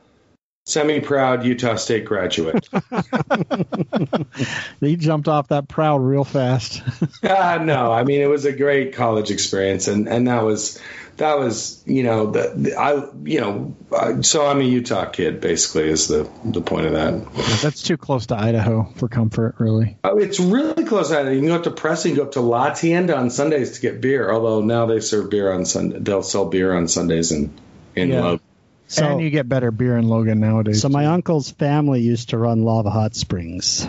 [0.67, 2.69] Semi-proud Utah State graduate.
[4.81, 6.83] he jumped off that proud real fast.
[7.25, 10.79] Uh, no, I mean it was a great college experience, and and that was
[11.17, 15.41] that was you know the, the I you know I, so I'm a Utah kid
[15.41, 17.61] basically is the the point of that.
[17.63, 19.97] That's too close to Idaho for comfort, really.
[20.05, 21.11] Oh, it's really close.
[21.11, 21.31] Idaho.
[21.31, 23.81] You can go up to Preston, you go up to La Tienda on Sundays to
[23.81, 24.31] get beer.
[24.31, 27.55] Although now they serve beer on Sunday, they'll sell beer on Sundays in
[27.97, 28.23] in Yeah.
[28.23, 28.41] Logan.
[28.87, 30.81] So, and you get better beer in Logan nowadays.
[30.83, 33.87] so my uncle's family used to run Lava Hot Springs.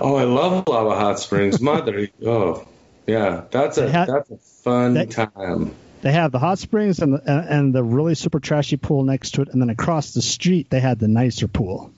[0.00, 2.08] Oh, I love Lava Hot Springs, mother.
[2.26, 2.66] oh,
[3.06, 5.74] yeah, that's a They had- that's a fun they- time.
[6.00, 9.32] They have the hot springs and the and and the really super trashy pool next
[9.32, 11.90] to it, and then across the street they had the nicer pool.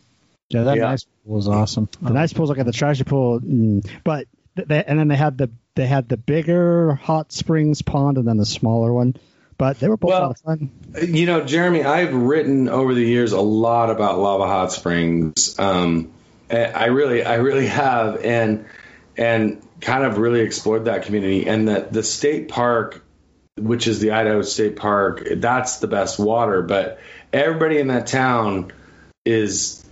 [0.48, 0.84] yeah, that Yeah.
[0.84, 1.86] nice pool was awesome.
[2.00, 5.36] The nice pool's like at the trashy pool, mm, but they, and then they had
[5.36, 9.16] the they had the bigger hot springs pond and then the smaller one,
[9.60, 10.70] but they were both a Well- lot of fun.
[11.06, 15.54] You know, Jeremy, I've written over the years a lot about Lava Hot Springs.
[15.58, 16.08] Um,
[16.50, 18.64] I really, I really have, and
[19.16, 21.46] and kind of really explored that community.
[21.46, 23.04] And the the state park,
[23.56, 26.62] which is the Idaho State Park, that's the best water.
[26.62, 26.98] But
[27.32, 28.72] everybody in that town
[29.24, 29.84] is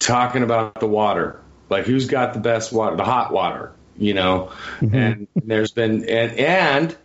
[0.00, 4.50] talking about the water, like who's got the best water, the hot water, you know.
[4.80, 6.96] And there's been and and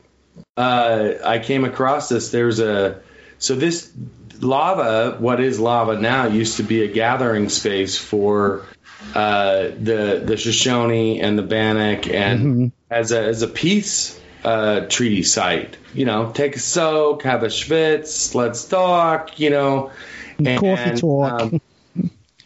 [0.58, 2.32] uh, I came across this.
[2.32, 3.02] There's a
[3.40, 3.92] so this
[4.40, 8.66] lava, what is lava now, used to be a gathering space for
[9.14, 15.24] uh, the the Shoshone and the Bannock, and as a as a peace uh, treaty
[15.24, 15.78] site.
[15.94, 19.40] You know, take a soak, have a schwitz, let's talk.
[19.40, 19.92] You know,
[20.38, 21.42] and, Coffee talk.
[21.42, 21.62] um,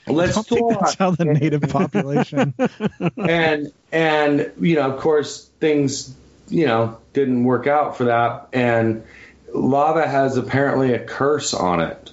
[0.07, 2.53] let's I think talk that's how the native population.
[3.17, 6.15] and and you know of course things
[6.49, 8.49] you know didn't work out for that.
[8.53, 9.03] And
[9.53, 12.11] lava has apparently a curse on it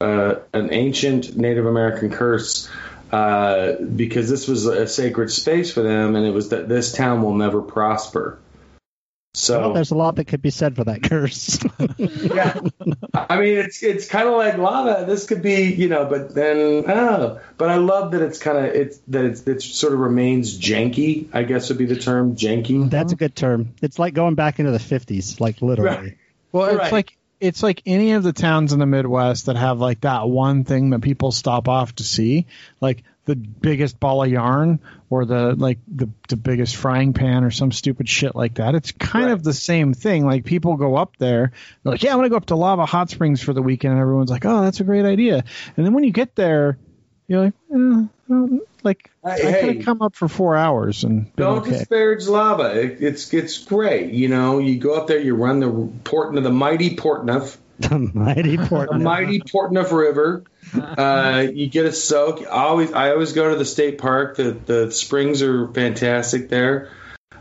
[0.00, 2.70] uh, an ancient native american curse
[3.12, 7.22] uh, because this was a sacred space for them and it was that this town
[7.22, 8.38] will never prosper
[9.32, 11.58] so Well, there's a lot that could be said for that curse.
[11.98, 12.60] yeah.
[13.14, 15.04] I mean, it's it's kind of like lava.
[15.06, 18.64] This could be, you know, but then oh, but I love that it's kind of
[18.64, 21.28] it's that it's it sort of remains janky.
[21.32, 22.90] I guess would be the term janky.
[22.90, 23.74] That's a good term.
[23.82, 25.96] It's like going back into the 50s, like literally.
[25.96, 26.18] Right.
[26.52, 26.92] Well, it's Right.
[26.92, 30.64] like it's like any of the towns in the Midwest that have like that one
[30.64, 32.46] thing that people stop off to see,
[32.80, 37.50] like the biggest ball of yarn or the like the the biggest frying pan or
[37.50, 38.74] some stupid shit like that.
[38.74, 39.32] It's kind Right.
[39.32, 40.24] of the same thing.
[40.26, 43.10] Like people go up there, they're like, "Yeah, I'm gonna go up to Lava Hot
[43.10, 45.44] Springs for the weekend," and everyone's like, "Oh, that's a great idea."
[45.76, 46.78] And then when you get there,
[47.28, 49.76] you're like, eh, well, like I Hey, could hey.
[49.76, 51.70] have come up for four hours and been Don't okay.
[51.72, 52.80] disparage lava.
[52.80, 54.12] It, it's it's great.
[54.12, 57.56] You know, you go up there, you run the port the mighty Portneuf,
[57.88, 59.02] The mighty the Portland.
[59.02, 60.44] mighty Portneuf River.
[60.74, 62.42] Uh, you get a soak.
[62.42, 64.36] I always I always go to the state park.
[64.36, 66.90] The the springs are fantastic there.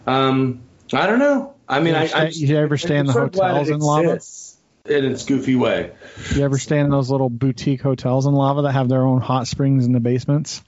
[0.08, 0.62] Um,
[0.94, 1.56] I don't know.
[1.68, 3.80] I mean, You I, ever I stay- you ever stay in the so hotels in
[3.80, 4.20] lava?
[4.86, 5.92] In its goofy way.
[6.34, 9.46] You ever stay in those little boutique hotels in Lava that have their own hot
[9.48, 10.64] springs in the basements?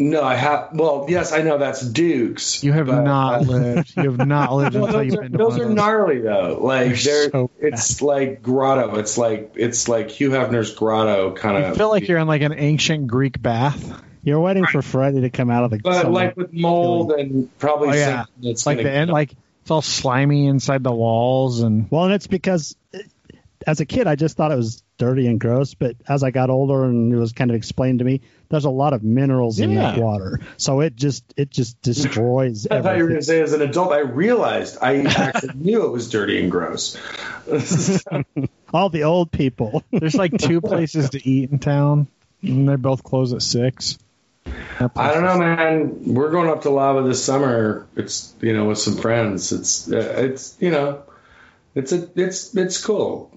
[0.00, 0.70] No, I have.
[0.72, 2.64] Well, yes, I know that's Duke's.
[2.64, 3.96] You have but, not uh, lived.
[3.96, 5.68] You have not lived Well, until those you've are, been to those one are of
[5.68, 5.76] those.
[5.76, 6.58] gnarly though.
[6.62, 8.96] Like They're they're, so it's like grotto.
[8.96, 11.76] It's like it's like Hugh Hefner's grotto kind You of.
[11.76, 14.02] feel like you're in like an ancient Greek bath.
[14.24, 16.10] You're waiting for Friday to come out of the but summer.
[16.10, 18.24] like with mold and probably Oh, yeah.
[18.42, 19.32] It's like the end, like
[19.62, 22.76] it's all slimy inside the walls and Well, and it's because
[23.66, 25.74] as a kid, I just thought it was dirty and gross.
[25.74, 28.70] But as I got older and it was kind of explained to me, there's a
[28.70, 30.40] lot of minerals in that water.
[30.56, 33.62] So it just it just destroys I thought you were going to say as an
[33.62, 36.96] adult, I realized I actually knew it was dirty and gross.
[38.72, 39.84] All the old people.
[39.90, 42.08] there's like two places to eat in town,
[42.42, 43.98] and they both close at six.
[44.96, 46.14] I don't know, man.
[46.14, 47.86] We're going up to lava this summer.
[47.94, 49.52] It's you know with some friends.
[49.52, 51.02] It's uh, it's you know,
[51.74, 53.30] it's a it's it's cool.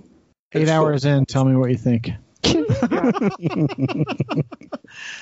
[0.56, 0.80] Eight It's cool.
[0.82, 2.12] hours in, tell me what you think.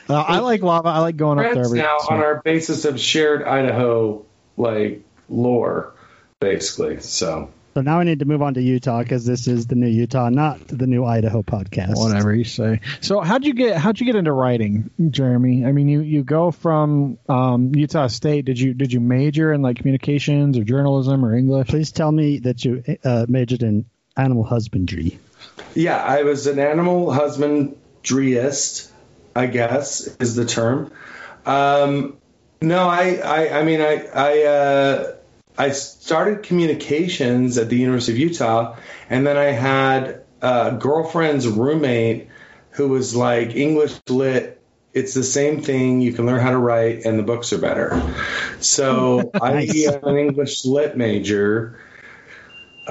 [0.10, 0.90] Uh, I like lava.
[0.90, 1.80] I like going up there every.
[1.80, 4.26] now so- on our basis of shared Idaho
[4.58, 5.94] like lore,
[6.42, 7.00] basically.
[7.00, 9.88] So So now I need to move on to Utah because this is the new
[9.88, 11.96] Utah, not the new Idaho podcast.
[11.96, 12.82] whatever you say.
[13.00, 15.66] So how'd you get how'd you get into writing, Jeremy?
[15.66, 18.44] I mean, you you go from um, Utah State.
[18.46, 21.70] Did you did you major in like communications or journalism or English?
[21.70, 23.86] Please tell me that you uh, majored in
[24.18, 25.20] animal husbandry.
[25.76, 28.90] yeah, I was an animal husbandryist,
[29.36, 30.92] I guess is the term.
[31.46, 32.18] Um,
[32.62, 35.16] no, I, I, I mean, I, I, uh,
[35.58, 38.78] I started communications at the University of Utah,
[39.10, 42.30] and then I had a girlfriend's roommate
[42.72, 44.62] who was like English lit.
[44.94, 46.02] It's the same thing.
[46.02, 48.02] You can learn how to write, and the books are better.
[48.60, 49.88] So Nice.
[49.88, 51.80] I am an English lit major.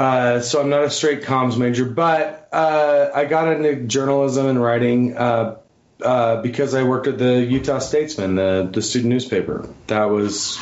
[0.00, 4.58] Uh, so I'm not a straight comms major, but uh, I got into journalism and
[4.58, 5.58] writing uh,
[6.02, 9.68] uh, because I worked at the Utah Statesman, the, the student newspaper.
[9.88, 10.58] That was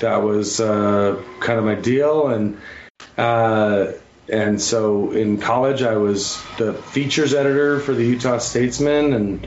[0.00, 2.58] that was uh, kind of my deal, and
[3.18, 3.92] uh,
[4.26, 9.46] and so in college I was the features editor for the Utah Statesman, and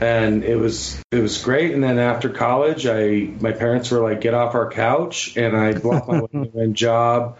[0.00, 1.74] and it was it was great.
[1.74, 5.72] And then after college, I my parents were like, "Get off our couch," and I
[5.72, 7.36] blocked my way a job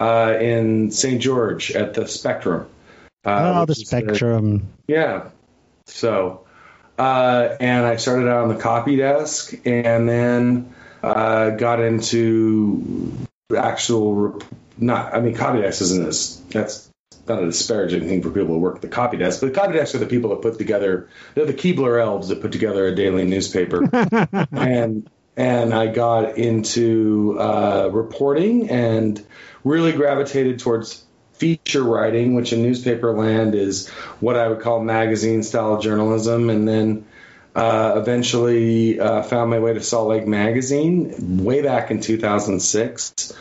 [0.00, 1.20] uh, in St.
[1.20, 2.66] George at the Spectrum.
[3.24, 4.66] Uh, oh, the spectrum.
[4.88, 5.28] yeah.
[5.86, 6.46] So,
[6.98, 13.12] uh, and I started out on the copy desk, and then uh, got into
[13.54, 14.14] actual.
[14.14, 14.42] rep-
[14.78, 16.90] Not, I mean, copy desk isn't as that's
[17.28, 19.74] not a disparaging thing for people who work at the copy desk, but the copy
[19.74, 21.08] desk are the people that put together.
[21.34, 23.88] They're the Keebler elves that put together a daily newspaper,
[24.52, 25.10] and
[25.40, 29.24] and I got into uh, reporting and
[29.64, 33.88] really gravitated towards feature writing, which in newspaper land is
[34.20, 37.06] what I would call magazine style journalism, and then
[37.54, 43.32] uh, eventually uh, found my way to Salt Lake Magazine way back in 2006.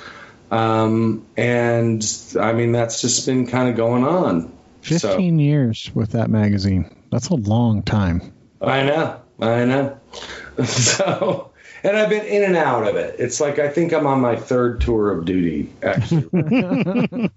[0.52, 2.02] Um, and
[2.40, 4.54] I mean, that's just been kind of going on.
[4.84, 6.96] 15 years with that magazine.
[7.12, 8.34] That's a long time.
[8.62, 10.00] I know, I know.
[10.64, 11.49] so,
[11.84, 13.16] and I've been in and out of it.
[13.20, 16.30] It's like I think I'm on my third tour of duty, actually.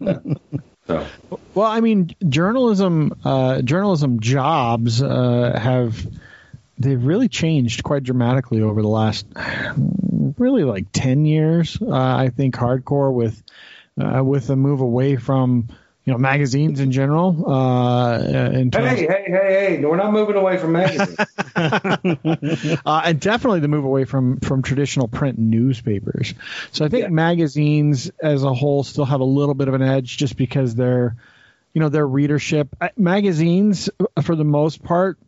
[0.87, 1.07] so,
[1.55, 6.07] Well, I mean, journalism, uh, journalism jobs uh, have
[6.79, 9.27] they've really changed quite dramatically over the last
[10.39, 11.79] really like 10 years.
[11.81, 13.43] Uh, I think hardcore with
[14.03, 15.69] uh, with the move away from
[16.05, 17.51] you know magazines in general.
[17.51, 18.19] Uh,
[18.53, 19.85] in terms, hey, hey, hey, hey!
[19.85, 21.19] We're not moving away from magazines.
[21.57, 26.35] uh, and definitely the move away from from traditional print newspapers.
[26.73, 27.09] So I think Yeah.
[27.11, 31.17] magazines as a whole still have a little bit of an edge just because their
[31.73, 35.19] you know their readership uh, magazines uh, for the most part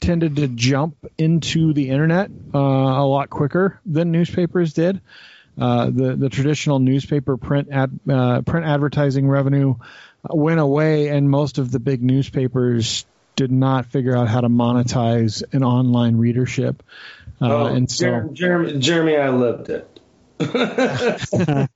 [0.00, 5.00] tended to jump into the internet uh, a lot quicker than newspapers did.
[5.60, 9.74] Uh, the the traditional newspaper print ad, uh, print advertising revenue
[10.30, 13.06] went away, and most of the big newspapers
[13.36, 16.82] did not figure out how to monetize an online readership.
[17.40, 20.00] Uh, Oh, and so, Jer- Jeremy, Jeremy, I loved it.
[20.40, 21.66] I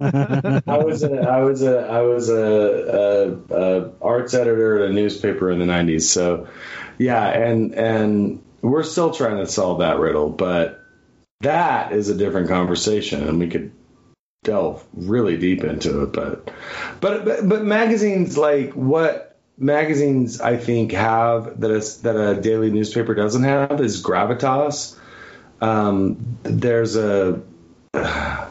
[0.78, 5.50] was a, I was a, I was a, a, a arts editor at a newspaper
[5.50, 6.02] in the '90s.
[6.02, 6.48] So,
[6.98, 10.80] yeah, and and we're still trying to solve that riddle, but
[11.40, 13.72] that is a different conversation, and we could
[14.44, 16.12] delve really deep into it.
[16.12, 16.50] But,
[17.00, 22.70] but, but, but magazines like what magazines I think have that is that a daily
[22.70, 24.98] newspaper doesn't have is gravitas.
[25.60, 27.40] Um, there's a,
[27.94, 28.48] uh,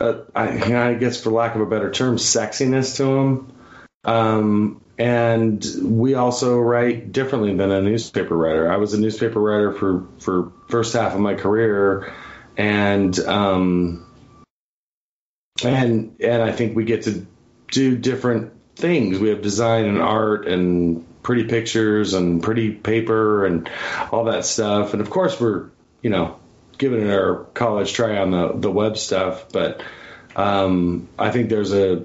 [0.00, 3.52] I, I guess for lack of a better term, sexiness to them.
[4.04, 8.70] Um, and we also write differently than a newspaper writer.
[8.70, 12.12] I was a newspaper writer for for first half of my career,
[12.56, 14.06] and um,
[15.62, 17.26] and and I think we get to
[17.70, 19.18] do different things.
[19.18, 23.70] We have design and art and pretty pictures and pretty paper and
[24.10, 24.92] all that stuff.
[24.92, 25.70] And of course, we're
[26.02, 26.38] you know
[26.78, 29.82] giving it our college try on the the web stuff, but
[30.34, 32.04] um, I think there's a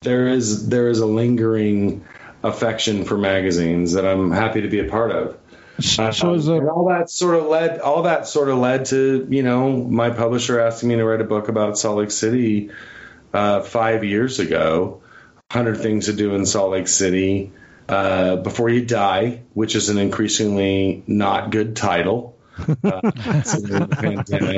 [0.00, 2.04] there is there is a lingering
[2.42, 5.38] affection for magazines that I'm happy to be a part of.
[5.80, 9.42] So, so is all that sort of led all that sort of led to you
[9.42, 12.70] know my publisher asking me to write a book about Salt Lake City
[13.32, 15.02] uh, five years ago.
[15.50, 17.52] Hundred things to do in Salt Lake City
[17.88, 22.36] uh, before you die, which is an increasingly not good title.
[22.84, 23.12] Uh.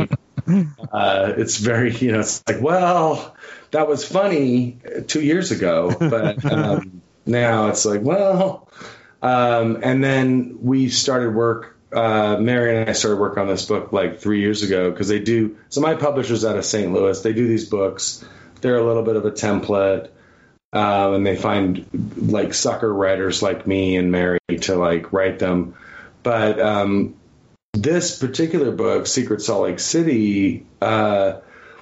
[0.91, 3.37] Uh, it's very you know it's like well
[3.71, 8.69] that was funny two years ago, but um, now it's like well
[9.23, 11.77] um, and then we started work.
[11.93, 15.19] Uh, Mary and I started work on this book like three years ago because they
[15.19, 15.57] do.
[15.69, 16.93] So my publisher's out of St.
[16.93, 17.21] Louis.
[17.21, 18.25] They do these books.
[18.61, 20.09] They're a little bit of a template,
[20.73, 25.75] um, and they find like sucker writers like me and Mary to like write them.
[26.23, 27.17] But um,
[27.73, 31.41] this particular book, Secret Salt Lake City, uh,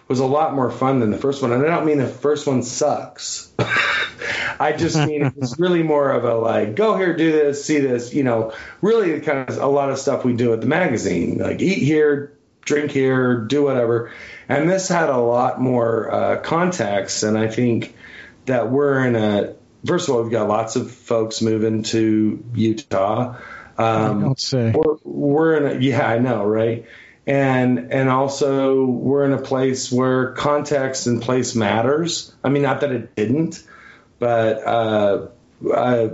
[0.08, 1.52] was a lot more fun than the first one.
[1.52, 3.52] And I don't mean the first one sucks.
[4.60, 8.12] I just mean it's really more of a like, go here, do this, see this,
[8.12, 11.60] you know, really kind of a lot of stuff we do at the magazine, like
[11.60, 14.12] eat here, drink here, do whatever.
[14.48, 17.22] And this had a lot more uh, context.
[17.22, 17.94] And I think
[18.46, 19.54] that we're in a,
[19.86, 23.36] first of all, we've got lots of folks moving to Utah.
[23.78, 24.72] Um, don't say.
[24.72, 26.86] we're, we're in a yeah i know right
[27.28, 32.80] and and also we're in a place where context and place matters i mean not
[32.80, 33.62] that it didn't
[34.18, 35.26] but uh,
[35.72, 36.08] uh,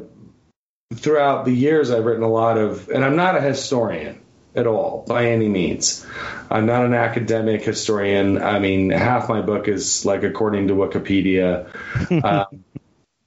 [0.94, 4.20] throughout the years i've written a lot of and i'm not a historian
[4.54, 6.06] at all by any means
[6.50, 11.66] i'm not an academic historian i mean half my book is like according to wikipedia
[12.24, 12.64] um,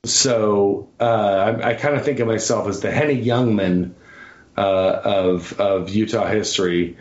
[0.07, 3.93] so uh, I, I kind of think of myself as the Henny Youngman
[4.57, 6.97] uh, of of Utah history.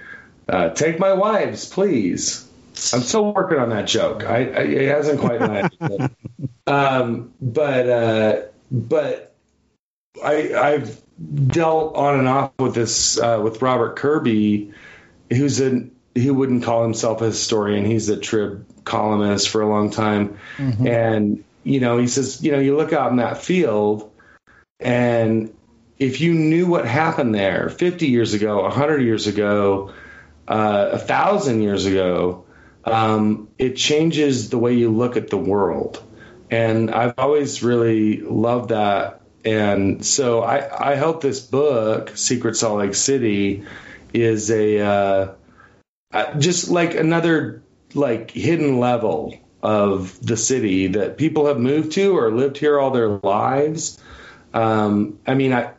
[0.49, 2.49] Uh, take my wives, please.
[2.93, 4.25] I'm still working on that joke.
[4.25, 6.11] I, I it hasn't quite landed.
[6.67, 9.35] but, um, but uh, but
[10.23, 11.03] I I've
[11.47, 14.73] dealt on and off with this uh, with Robert Kirby,
[15.31, 17.85] who's an he wouldn't call himself a historian.
[17.85, 20.39] He's a trib columnist for a long time,
[20.87, 24.11] and you know he says you know you look out in that field,
[24.81, 25.55] and
[25.99, 29.93] if you knew what happened there 50 years ago, 100 years ago,
[30.47, 32.45] uh, a thousand years ago,
[32.85, 36.03] um, it changes the way you look at the world.
[36.51, 39.21] And I've always really loved that.
[39.45, 43.65] And so I, I hope this book, Secret Salt Lake City,
[44.13, 45.33] is a uh,
[46.13, 47.63] uh, just like another
[47.95, 52.91] like hidden level of the city that people have moved to or lived here all
[52.91, 53.99] their lives
[54.57, 55.73] Um, I mean, I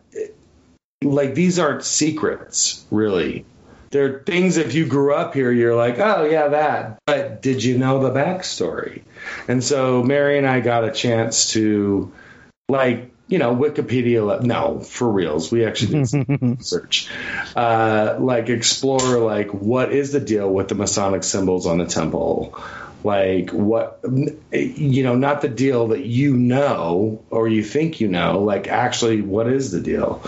[1.04, 3.44] like these aren't secrets, really.
[3.90, 7.00] They're things if you grew up here, you're like, oh yeah, that.
[7.06, 9.04] But did you know the backstory?
[9.48, 12.12] And so Mary and I got a chance to,
[12.70, 14.42] like, you know, Wikipedia.
[14.42, 16.26] No, for reals, we actually did some
[16.58, 17.10] research.
[17.56, 22.58] Uh, like, explore like what is the deal with the Masonic symbols on the temple?
[23.04, 24.00] like what
[24.52, 29.22] you know not the deal that you know or you think you know like actually
[29.22, 30.22] what is the deal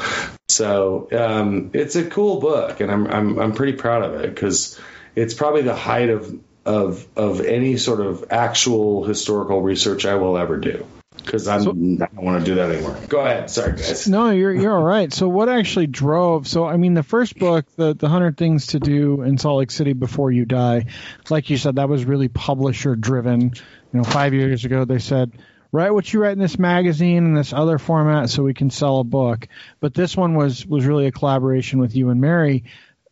[0.50, 4.80] so um, it's a cool book and i'm i'm, I'm pretty proud of it because
[5.16, 10.38] it's probably the height of of of any sort of actual historical research i will
[10.38, 10.86] ever do
[11.24, 12.98] because I'm so, I don't want to do that anymore.
[13.08, 13.50] Go ahead.
[13.50, 14.08] Sorry, guys.
[14.08, 15.12] No, you're you're all right.
[15.14, 16.48] So what actually drove?
[16.48, 19.72] So I mean, the first book, the the hundred things to do in Salt Lake
[19.72, 20.86] City before you die,
[21.30, 23.42] like you said, that was really publisher driven.
[23.42, 25.32] You know, five years ago they said.
[25.72, 29.00] Write what you write in this magazine and this other format so we can sell
[29.00, 29.48] a book.
[29.80, 32.64] But this one was was really a collaboration with you and Mary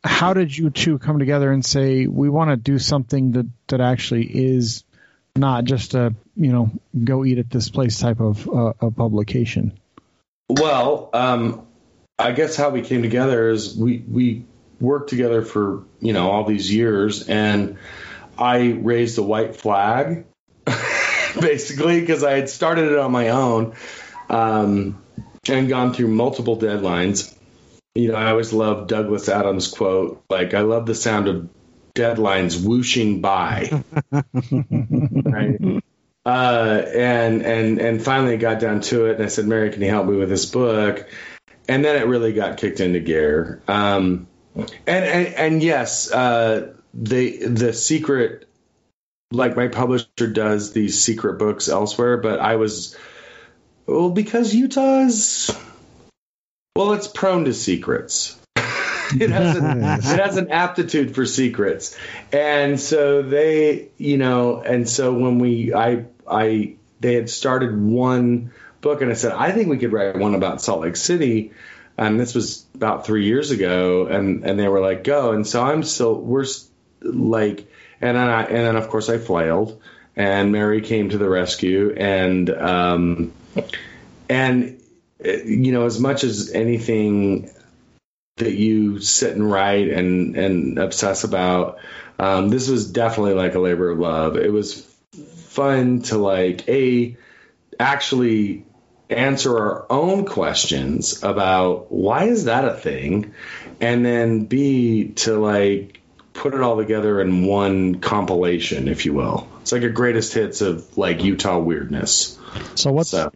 [0.07, 3.81] how did you two come together and say we want to do something that that
[3.81, 4.83] actually is
[5.35, 6.71] not just a you know
[7.03, 9.77] go eat at this place type of uh, a publication.
[10.49, 11.67] Well, um,
[12.17, 14.45] I guess how we came together is we we
[14.79, 17.77] worked together for you know all these years, and
[18.37, 20.25] I raised a white flag
[21.41, 23.75] basically because I had started it on my own
[24.29, 25.01] um,
[25.47, 27.33] and gone through multiple deadlines.
[27.95, 31.49] You know, I always love Douglas Adams' quote, like, I love the sound of
[31.95, 33.83] deadlines whooshing by.
[34.11, 35.81] right?
[36.27, 39.89] Uh, and and and finally got down to it, and I said, "Mary, can you
[39.89, 41.09] help me with this book?"
[41.69, 43.61] And then it really got kicked into gear.
[43.65, 48.46] Um, and, and and yes, uh, the the secret,
[49.31, 52.97] like my publisher does these secret books elsewhere, but I was
[53.85, 55.51] well because Utah's
[56.77, 58.39] well, it's prone to secrets.
[58.55, 61.97] it has an, it has an aptitude for secrets,
[62.31, 68.51] and so they, you know, and so when we, I, I, they had started one
[68.81, 71.51] book, and I said, I think we could write one about Salt Lake City.
[71.97, 75.31] And this was about three years ago, and and they were like, go.
[75.31, 76.45] And so I'm still, we're
[77.01, 77.67] like,
[78.01, 79.81] and then I, and then of course I flailed,
[80.15, 83.33] and Mary came to the rescue, and um,
[84.29, 84.81] and
[85.23, 87.49] you know, as much as anything
[88.37, 91.79] that you sit and write and and obsess about.
[92.19, 94.37] Um, this was definitely like a labor of love.
[94.37, 94.81] It was
[95.49, 97.17] fun to like a
[97.79, 98.65] actually
[99.09, 103.33] answer our own questions about why is that a thing,
[103.79, 105.96] and then b to like
[106.37, 109.47] put it all together in one compilation, if you will.
[109.61, 112.39] It's like a greatest hits of like Utah weirdness.
[112.75, 113.31] So what's so.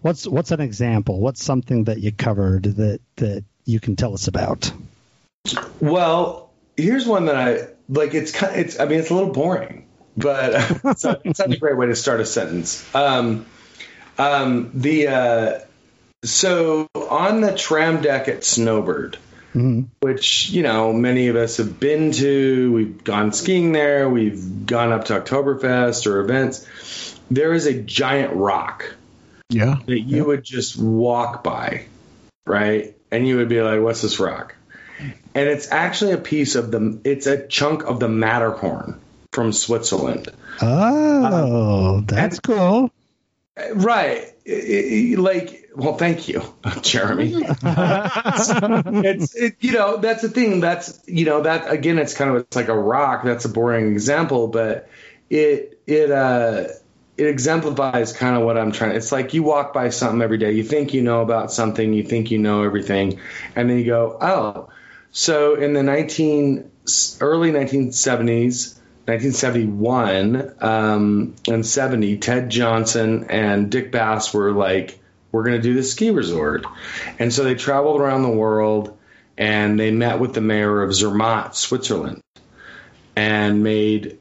[0.00, 1.20] what's what's an example?
[1.20, 4.72] What's something that you covered that that you can tell us about?
[5.80, 8.14] Well, here's one that I like.
[8.14, 8.54] It's kind.
[8.54, 8.80] Of, it's.
[8.80, 9.86] I mean, it's a little boring,
[10.16, 10.54] but
[10.84, 12.92] it's, not, it's not a great way to start a sentence.
[12.94, 13.46] Um,
[14.18, 15.58] um, the uh,
[16.24, 19.18] so on the tram deck at Snowbird.
[19.56, 19.82] Mm-hmm.
[20.00, 22.72] Which you know many of us have been to.
[22.72, 24.08] We've gone skiing there.
[24.08, 27.18] We've gone up to Oktoberfest or events.
[27.30, 28.94] There is a giant rock,
[29.48, 30.22] yeah, that you yeah.
[30.22, 31.86] would just walk by,
[32.44, 32.96] right?
[33.10, 34.54] and you would be like, "What's this rock?"
[34.98, 37.00] And it's actually a piece of the.
[37.04, 39.00] It's a chunk of the Matterhorn
[39.32, 40.28] from Switzerland.
[40.60, 42.90] Oh, that's cool.
[43.74, 44.32] Right.
[44.46, 46.42] like, well, thank you,
[46.82, 47.34] Jeremy.
[47.36, 50.60] it's, it, you know, that's the thing.
[50.60, 53.24] That's, you know, that again, it's kind of, it's like a rock.
[53.24, 54.88] That's a boring example, but
[55.28, 56.68] it, it, uh,
[57.18, 58.96] it exemplifies kind of what I'm trying.
[58.96, 60.52] It's like you walk by something every day.
[60.52, 61.92] You think you know about something.
[61.92, 63.20] You think you know everything,
[63.54, 64.68] and then you go, oh.
[65.12, 66.70] So in the 19
[67.20, 74.98] early 1970s, 1971 um, and 70, Ted Johnson and Dick Bass were like,
[75.32, 76.66] we're going to do this ski resort,
[77.18, 78.96] and so they traveled around the world
[79.38, 82.22] and they met with the mayor of Zermatt, Switzerland,
[83.14, 84.18] and made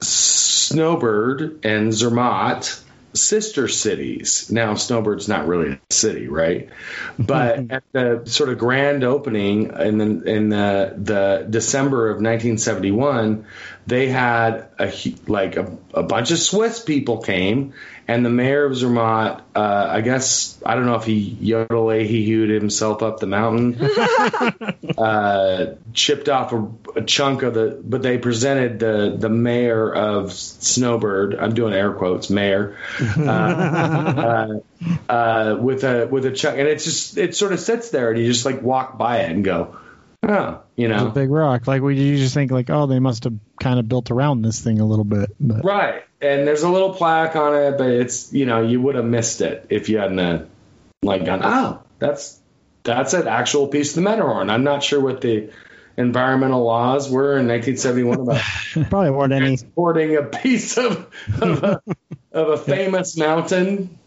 [0.00, 2.82] Snowbird and Zermatt
[3.14, 4.50] sister cities.
[4.50, 6.70] Now, Snowbird's not really a city, right?
[7.18, 7.72] But mm-hmm.
[7.72, 13.44] at the sort of grand opening in the in the, the December of 1971,
[13.86, 14.92] they had a
[15.26, 17.74] like a, a bunch of Swiss people came,
[18.12, 22.24] and the mayor of Zermatt, uh, I guess I don't know if he yodelay he
[22.24, 23.80] hewed himself up the mountain,
[24.98, 30.32] uh, chipped off a, a chunk of the, but they presented the the mayor of
[30.32, 31.36] Snowbird.
[31.36, 34.60] I'm doing air quotes, mayor, uh, uh,
[35.08, 38.20] uh, with a with a chunk, and it's just it sort of sits there, and
[38.20, 39.78] you just like walk by it and go,
[40.22, 41.66] oh, you It's a know, big rock.
[41.66, 44.60] Like we you just think like, oh, they must have kind of built around this
[44.60, 45.30] thing a little bit.
[45.40, 46.04] But right.
[46.20, 49.40] And there's a little plaque on it, but it's you know you would have missed
[49.40, 50.44] it if you hadn't uh,
[51.02, 52.38] like gone, oh, that's
[52.84, 54.50] that's an actual piece of the Matterhorn.
[54.50, 55.50] I'm not sure what the
[55.96, 58.40] environmental laws were in 1971 about
[58.90, 59.56] Probably weren't any.
[59.58, 61.06] transporting a piece of
[61.40, 61.80] of a,
[62.32, 63.98] of a famous mountain.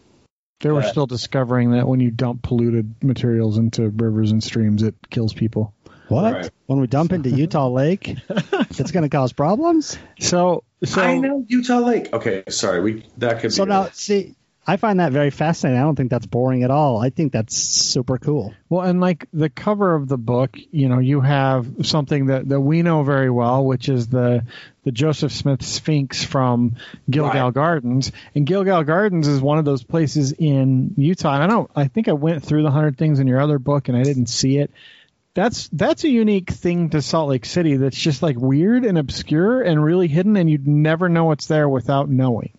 [0.60, 0.90] they were Yeah.
[0.90, 5.72] still discovering that when you dump polluted materials into rivers and streams, it kills people.
[6.08, 6.32] What?
[6.32, 6.50] Right.
[6.66, 9.98] When we dump into Utah Lake, it's going to cause problems?
[10.20, 12.12] So so I know Utah Lake.
[12.12, 14.34] Okay, sorry, we that could So be now, see,
[14.68, 15.80] I find that very fascinating.
[15.80, 17.00] I don't think that's boring at all.
[17.00, 18.52] I think that's super cool.
[18.68, 22.60] Well, and like the cover of the book, you know, you have something that, that
[22.60, 24.44] we know very well, which is the
[24.82, 26.76] the Joseph Smith Sphinx from
[27.10, 27.54] Gilgal Right.
[27.54, 28.12] Gardens.
[28.34, 31.34] And Gilgal Gardens is one of those places in Utah.
[31.34, 33.88] And I don't I think I went through the hundred things in your other book
[33.88, 34.70] and I didn't see it.
[35.36, 39.60] That's that's a unique thing to Salt Lake City that's just like weird and obscure
[39.60, 42.56] and really hidden and you'd never know it's there without knowing.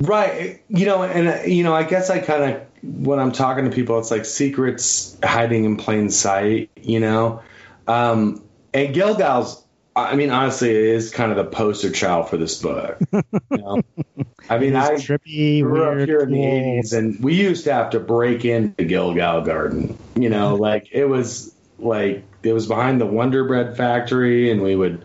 [0.00, 0.62] Right.
[0.68, 3.98] You know, and you know, I guess I kind of when I'm talking to people,
[3.98, 6.70] it's like secrets hiding in plain sight.
[6.80, 7.42] You know,
[7.86, 9.62] um, and Gilgal's.
[9.94, 12.98] I mean, honestly, it is kind of the poster child for this book.
[13.12, 13.82] You know?
[14.48, 17.72] I mean, I trippy, grew up weird, here in the '80s, and we used to
[17.72, 19.96] have to break into Gilgal Garden.
[20.14, 20.62] You know, mm-hmm.
[20.62, 25.04] like it was like it was behind the Wonder Bread factory, and we would,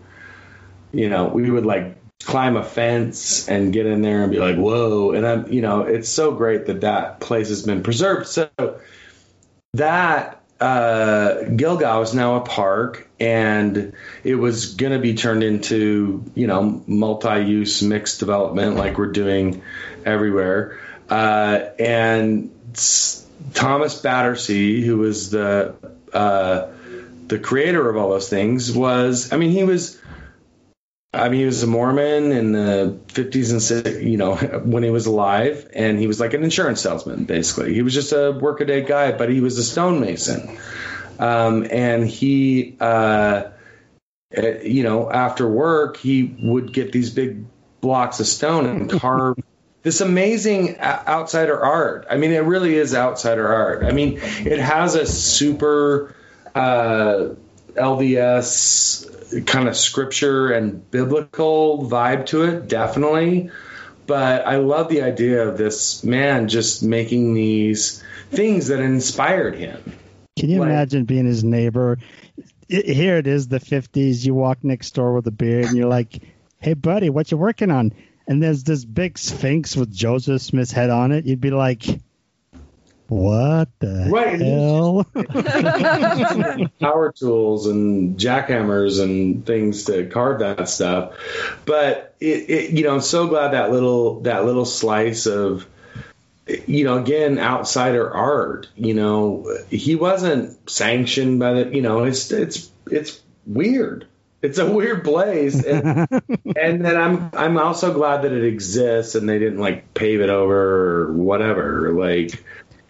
[0.91, 4.57] you know, we would like climb a fence and get in there and be like,
[4.57, 8.27] "Whoa!" And I'm, you know, it's so great that that place has been preserved.
[8.27, 8.49] So
[9.73, 13.93] that uh, Gilgal is now a park, and
[14.24, 19.64] it was going to be turned into, you know, multi-use mixed development like we're doing
[20.05, 20.80] everywhere.
[21.09, 22.51] Uh, and
[23.53, 25.76] Thomas Battersby, who was the
[26.14, 26.68] uh,
[27.28, 30.00] the creator of all those things, was, I mean, he was.
[31.14, 35.07] I mean, he was a Mormon in the 50s and, you know, when he was
[35.07, 37.74] alive, and he was like an insurance salesman, basically.
[37.74, 40.57] He was just a workaday guy, but he was a stonemason.
[41.20, 43.43] Um, and he, uh,
[44.32, 47.45] eh, you know, after work, he would get these big
[47.82, 49.38] blocks of stone and carve
[49.84, 52.05] this amazing outsider art.
[52.09, 53.84] I mean, it really is outsider art.
[53.84, 56.16] I mean, it has a super
[56.53, 57.30] uh,
[57.74, 63.49] LDS kind of scripture and biblical vibe to it, definitely.
[64.07, 69.79] But I love the idea of this man just making these things that inspired him.
[70.38, 71.97] Can you Like- imagine being his neighbor?
[72.71, 74.25] I- Here it is, the 50s.
[74.25, 76.19] You walk next door with a beard and you're like,
[76.59, 77.93] hey, buddy, what you working on?
[78.27, 81.25] And there's this big sphinx with Joseph Smith's head on it.
[81.25, 81.86] You'd be like,
[83.12, 85.05] what the Right, hell?
[86.80, 91.18] power tools and jackhammers and things to carve that stuff.
[91.66, 95.66] But it, it, you know, I'm so glad that little that little slice of,
[96.66, 98.70] you know, again, outsider art.
[98.78, 101.76] You know, he wasn't sanctioned by the.
[101.76, 104.07] You know, it's it's it's weird.
[104.41, 106.07] It's a weird place, and,
[106.55, 110.30] and then I'm I'm also glad that it exists and they didn't like pave it
[110.30, 111.93] over or whatever.
[111.93, 112.41] Like,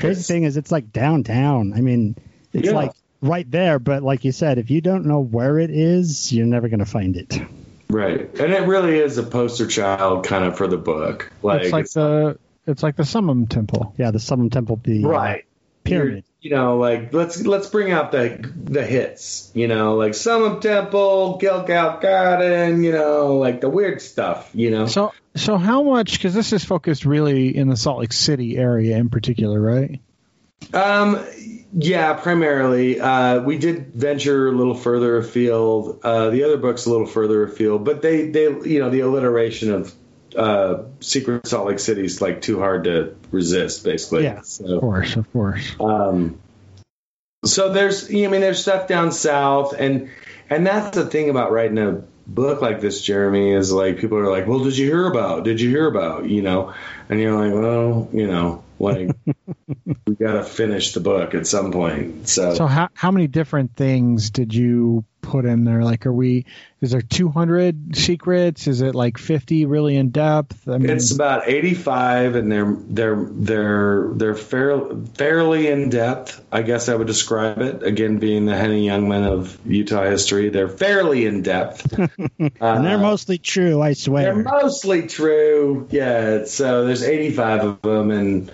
[0.01, 1.73] Crazy thing is, it's like downtown.
[1.73, 2.15] I mean,
[2.53, 2.73] it's Yeah.
[2.73, 2.91] like
[3.21, 6.67] right there, but like you said, if you don't know where it is, you're never
[6.69, 7.39] going to find it.
[7.89, 11.31] Right, and it really is a poster child kind of for the book.
[11.43, 13.93] Like, it's like the it's like the Summum Temple.
[13.97, 15.45] Yeah, the Summum Temple, the uh, right
[15.83, 16.23] pyramid.
[16.41, 19.51] You know, like let's let's bring out the the hits.
[19.53, 22.83] You know, like Summum Temple, Gilgal Garden.
[22.83, 24.49] You know, like the weird stuff.
[24.53, 28.13] You know, So so how much because this is focused really in the Salt Lake
[28.13, 30.01] City area in particular, right?
[30.73, 31.25] Um,
[31.73, 32.99] yeah, primarily.
[32.99, 36.01] Uh, we did venture a little further afield.
[36.03, 39.71] Uh, the other book's a little further afield, but they, they, you know, the alliteration
[39.71, 39.95] of
[40.35, 44.23] uh, Secret Salt Lake City is like too hard to resist, basically.
[44.23, 44.41] Yeah.
[44.41, 45.75] So, Of course, of course.
[45.79, 46.39] um,
[47.43, 50.09] so there's, I mean, there's stuff down south, and
[50.49, 54.29] and that's the thing about writing a book like this, Jeremy, is like people are
[54.29, 55.43] like, well, did you hear about?
[55.43, 56.29] Did you hear about?
[56.29, 56.73] You know,
[57.09, 59.11] and you're like, well, you know, like
[60.05, 62.27] we got to finish the book at some point.
[62.27, 65.83] So, So how how many different things did you put in there?
[65.83, 66.45] Like, are we?
[66.81, 68.67] Is there 200 secrets?
[68.67, 70.67] Is it like 50 really in depth?
[70.67, 74.79] I mean, it's about 85 and they're they're they're they're fair,
[75.15, 79.57] fairly in depth i guess i would describe it again being the henny youngman of
[79.65, 81.91] utah history they're fairly in depth
[82.61, 85.87] and they're uh, mostly true, I swear, They're mostly true.
[85.91, 86.45] Yeah.
[86.45, 88.51] So there's 85 of them, and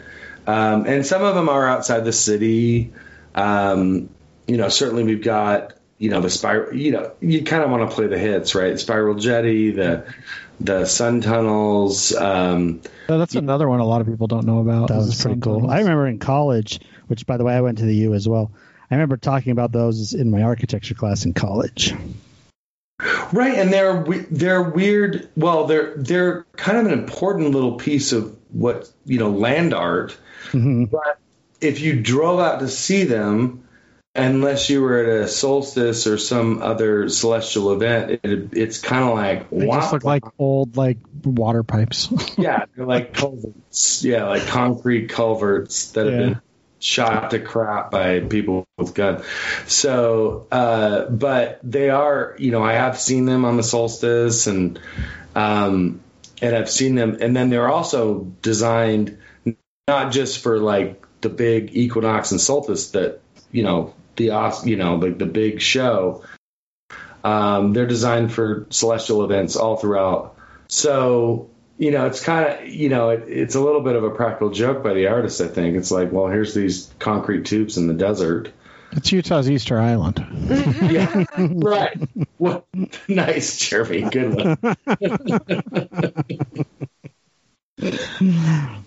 [0.48, 2.94] um, and some of them are outside the city.
[3.36, 4.10] Um,
[4.48, 6.74] you know, certainly we've got you know the spiral.
[6.76, 8.80] You know, you kind of want to play the hits, right?
[8.80, 10.12] Spiral Jetty, the
[10.60, 12.16] the sun tunnels.
[12.16, 14.90] Um, Oh, that's another one a lot of people don't know about.
[14.90, 15.56] That was pretty cool.
[15.56, 15.72] tunnels.
[15.72, 18.52] I remember in college, which by the way, I went to the U as well.
[18.90, 21.94] I remember talking about those in my architecture class in college.
[23.32, 25.30] Right, and they're they're weird.
[25.36, 30.18] Well, they're they're kind of an important little piece of what you know land art.
[30.54, 31.20] But
[31.62, 33.68] if you drove out to see them,
[34.16, 39.16] unless you were at a solstice or some other celestial event, it, it's kind of
[39.16, 42.10] like They wow, just look like old like water pipes.
[42.38, 44.04] yeah, they're like culverts.
[44.04, 46.42] Yeah, like concrete culverts that have been
[46.80, 49.26] shot to crap by people with guns.
[49.68, 54.80] So, uh, but they are, you know, I have seen them on the solstice and,
[55.36, 56.02] um,
[56.40, 59.18] and I've seen them, and then they're also designed
[59.88, 63.22] not just for like the big equinox and solstice that,
[63.52, 66.24] you know, the, you know, like the big show.
[67.24, 70.38] Um, they're designed for celestial events all throughout.
[70.68, 74.10] So, you know, it's kind of, you know, it, it's a little bit of a
[74.12, 75.78] practical joke by the artist, I think.
[75.78, 78.52] It's like, well, here's these concrete tubes in the desert.
[78.92, 80.26] it's Utah's Easter Island.
[80.88, 81.98] Yeah, right.
[82.40, 82.66] Well,
[83.08, 84.10] nice, Jeremy.
[84.10, 84.58] Good
[87.80, 88.76] one.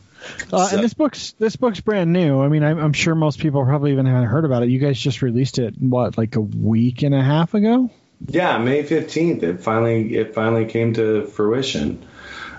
[0.52, 2.40] Uh, So- and this book's this book's brand new.
[2.42, 4.68] I mean, I'm, I'm sure most people probably even haven't heard about it.
[4.68, 7.90] You guys just released it what, like a week and a half ago?
[8.26, 9.42] Yeah, May fifteenth.
[9.42, 12.04] It finally it finally came to fruition.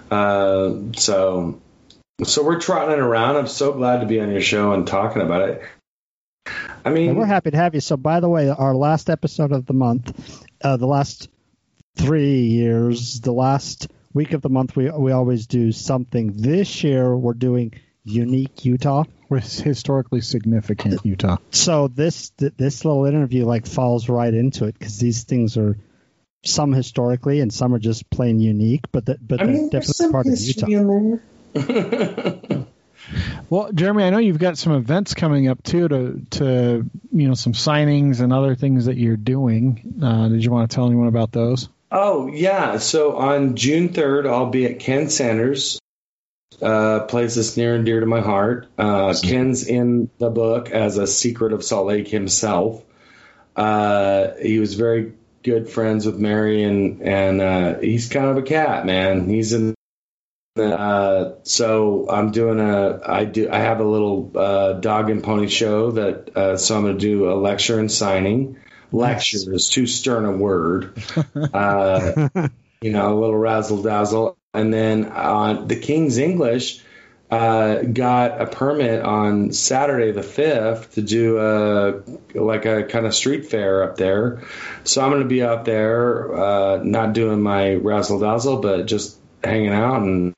[0.10, 1.60] Uh, so
[2.24, 3.36] so we're trotting it around.
[3.38, 5.62] I'm so glad to be on your show and talking about it.
[6.84, 7.82] I mean, And we're happy to have you.
[7.82, 11.30] So, by the way, our last episode of the month, uh, the last
[11.96, 16.34] three years, the last week of the month, we we always do something.
[16.36, 19.04] This year, we're doing unique Utah.
[19.30, 21.38] With historically significant Utah.
[21.52, 25.78] So this th- this little interview like falls right into it because these things are
[26.44, 29.88] some historically and some are just plain unique, but the, but I they're mean, there's
[29.88, 30.66] definitely some part of Utah.
[30.66, 31.22] history in
[31.54, 32.66] there.
[33.50, 37.34] Well, Jeremy, I know you've got some events coming up too to to you know
[37.34, 40.00] some signings and other things that you're doing.
[40.02, 41.68] Uh, did you want to tell anyone about those?
[41.92, 42.78] Oh yeah.
[42.78, 45.80] So on June third, I'll be at Ken Sanders,
[46.62, 48.68] uh, place that's near and dear to my heart.
[48.78, 52.84] Uh, Ken's in the book as a secret of Salt Lake himself.
[53.56, 55.14] Uh, he was very
[55.44, 59.28] good friends with Mary, and and uh, he's kind of a cat, man.
[59.28, 59.76] He's in.
[60.58, 65.48] Uh, so I'm doing a I do I have a little uh, dog and pony
[65.48, 68.58] show that uh, so I'm going to do a lecture and signing.
[68.92, 71.02] Lecture is too stern a word.
[71.54, 72.30] Uh,
[72.82, 74.38] you know, a little razzle dazzle.
[74.54, 76.84] And then on the King's English,
[77.30, 82.02] uh, got a permit on Saturday the 5th to do a
[82.38, 84.44] like a kind of street fair up there.
[84.84, 89.18] So I'm going to be out there, uh, not doing my razzle dazzle, but just
[89.44, 90.34] hanging out and.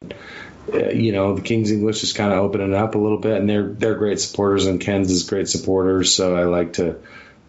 [0.74, 3.50] Uh, you know, the King's English is kind of opening up a little bit, and
[3.50, 6.16] they're they're great supporters, and Ken's is great supporters.
[6.16, 7.00] So I like to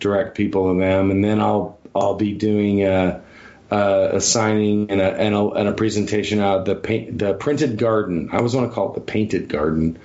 [0.04, 3.22] direct people to them, and then I'll I'll be doing a,
[3.70, 7.78] a, a signing and a, and a and a presentation out the paint the printed
[7.78, 8.28] garden.
[8.30, 9.98] I always want to call it the painted garden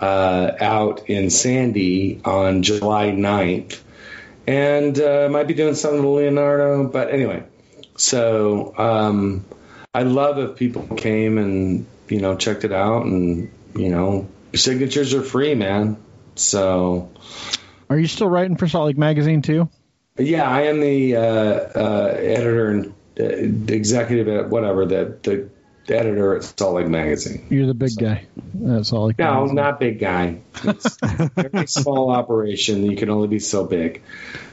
[0.00, 3.78] uh, out in Sandy on July 9th.
[4.46, 6.88] and uh, might be doing something with Leonardo.
[6.88, 7.44] But anyway,
[7.96, 9.44] so um,
[9.92, 15.12] I'd love if people came and you know checked it out, and you know signatures
[15.12, 15.98] are free, man.
[16.36, 17.10] So.
[17.92, 19.68] Are you still writing for Salt Lake Magazine too?
[20.18, 22.92] Yeah, I am the uh, uh, editor and uh,
[23.66, 25.50] the executive at whatever the, the
[25.86, 27.46] the editor at Salt Lake Magazine.
[27.50, 28.24] You're the big guy
[28.70, 29.54] at Salt Lake No, Magazine.
[29.56, 30.38] not big guy.
[30.64, 32.88] It's a very small operation.
[32.90, 34.00] You can only be so big.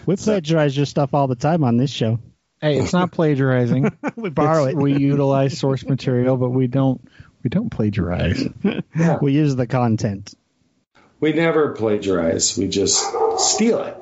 [0.05, 2.19] We plagiarize your stuff all the time on this show.
[2.61, 3.89] Hey, it's not plagiarizing.
[4.17, 4.81] We borrow It's- it.
[4.81, 6.99] We utilize source material, but we don't
[7.43, 8.43] we don't plagiarize.
[9.21, 10.33] We use the content.
[11.19, 12.57] We never plagiarize.
[12.57, 13.03] We just
[13.37, 13.97] steal it.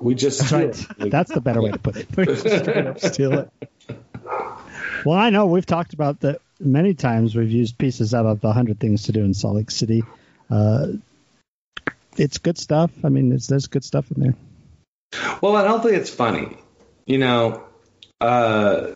[0.00, 0.86] We just steal Right.
[1.00, 1.10] it.
[1.10, 2.06] That's the better way to put it.
[2.16, 3.50] We just steal it.
[5.02, 7.34] Well, I know we've talked about that many times.
[7.34, 10.02] We've used pieces out of the 100 Things to Do in Salt Lake City.
[10.50, 10.88] Uh,
[12.18, 12.90] it's good stuff.
[13.02, 14.34] I mean, it's, there's good stuff in there.
[15.40, 16.58] Well, and hopefully it's funny.
[17.06, 17.62] You know,
[18.20, 18.88] uh,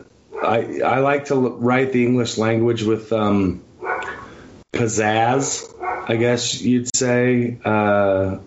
[0.43, 3.63] I I like to l- write the English language with um,
[4.75, 5.71] pizzazz.
[6.07, 7.57] I guess you'd say.
[7.63, 8.37] Uh,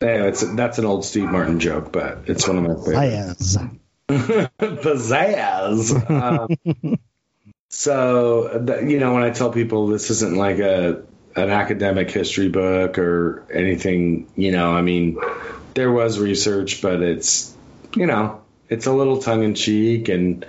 [0.00, 3.56] anyway, it's, that's an old Steve Martin joke, but it's one of my favorites.
[4.08, 4.50] Pizzazz.
[4.58, 6.10] pizzazz.
[6.10, 6.98] Um,
[7.70, 11.02] so you know, when I tell people this isn't like a
[11.34, 15.18] an academic history book or anything, you know, I mean,
[15.74, 17.54] there was research, but it's
[17.96, 20.46] you know, it's a little tongue in cheek, and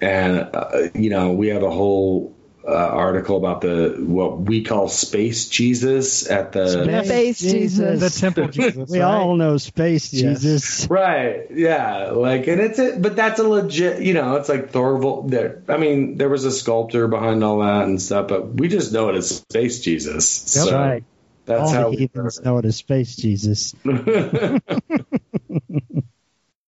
[0.00, 2.34] and uh, you know, we have a whole
[2.66, 8.00] uh, article about the what we call space Jesus at the Space Jesus.
[8.00, 8.90] The temple Jesus.
[8.90, 9.06] We right?
[9.06, 10.42] all know Space Yes.
[10.42, 10.86] Jesus.
[10.88, 11.46] Right.
[11.50, 12.10] Yeah.
[12.10, 15.68] Like, and it's a, but that's a legit, you know, it's like Thorvaldsen.
[15.68, 19.08] I mean, there was a sculptor behind all that and stuff, but we just know
[19.08, 20.28] it as Space Jesus.
[20.28, 21.04] So right.
[21.46, 23.74] that's all how the we heathens know it as Space Jesus.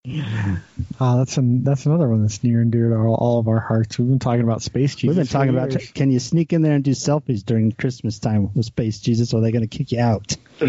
[1.01, 3.59] Oh, that's an, that's another one that's near and dear to all, all of our
[3.59, 3.99] hearts.
[3.99, 5.16] We've been talking about space Jesus.
[5.16, 5.90] We've been talking about years.
[5.92, 9.38] can you sneak in there and do selfies during Christmas time with Space Jesus, or
[9.38, 10.36] are they going to kick you out?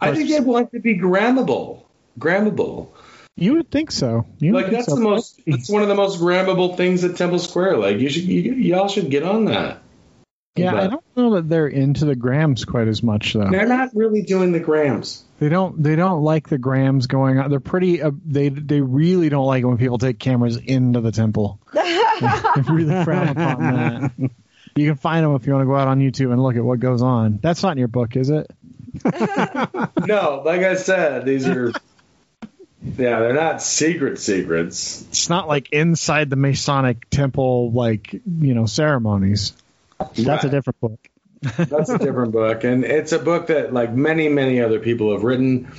[0.00, 1.84] I think they want to be grammable.
[2.18, 2.88] Grammable.
[3.36, 4.26] You would think so.
[4.38, 4.94] You Like that's so.
[4.94, 5.40] the most.
[5.46, 7.76] That's one of the most grammable things at Temple Square.
[7.76, 9.82] Like you should, you, y'all should get on that.
[10.54, 13.48] Yeah, I don't know that they're into the grams quite as much though.
[13.50, 15.24] They're not really doing the grams.
[15.38, 15.82] They don't.
[15.82, 17.50] They don't like the grams going on.
[17.50, 18.02] They're pretty.
[18.02, 21.60] Uh, they they really don't like it when people take cameras into the temple.
[21.74, 24.12] they really frown upon that.
[24.76, 26.64] You can find them if you want to go out on YouTube and look at
[26.64, 27.38] what goes on.
[27.42, 28.50] That's not in your book, is it?
[30.06, 31.72] No, like I said, these are.
[32.82, 35.04] Yeah, they're not secret secrets.
[35.08, 39.52] It's not like inside the Masonic temple, like you know ceremonies.
[40.14, 41.00] That's a different book.
[41.42, 45.22] That's a different book, and it's a book that like many many other people have
[45.22, 45.70] written,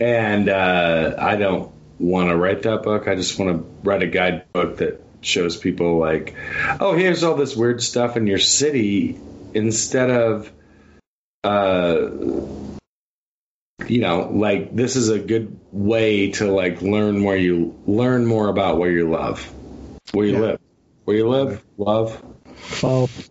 [0.00, 3.08] and uh, I don't want to write that book.
[3.08, 6.34] I just want to write a guidebook that shows people like,
[6.78, 9.18] oh, here's all this weird stuff in your city,
[9.54, 10.52] instead of,
[11.42, 12.10] uh,
[13.86, 18.48] you know, like this is a good way to like learn where you learn more
[18.48, 19.50] about where you love,
[20.12, 20.40] where you Yeah.
[20.40, 20.60] live,
[21.04, 22.22] where you live, love.
[22.82, 23.30] Both.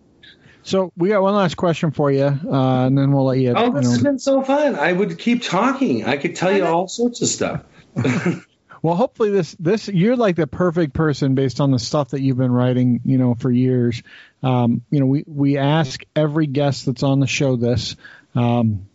[0.67, 3.53] So we got one last question for you, uh, and then we'll let you.
[3.55, 4.75] Oh, you this know- has been so fun.
[4.75, 6.03] I would keep talking.
[6.03, 7.63] I could tell you all sorts of stuff.
[8.83, 12.37] Well, hopefully this this you're like the perfect person based on the stuff that you've
[12.37, 14.03] been writing, you know, for years.
[14.43, 17.95] Um, you know, we we ask every guest that's on the show this.
[18.35, 18.87] Um,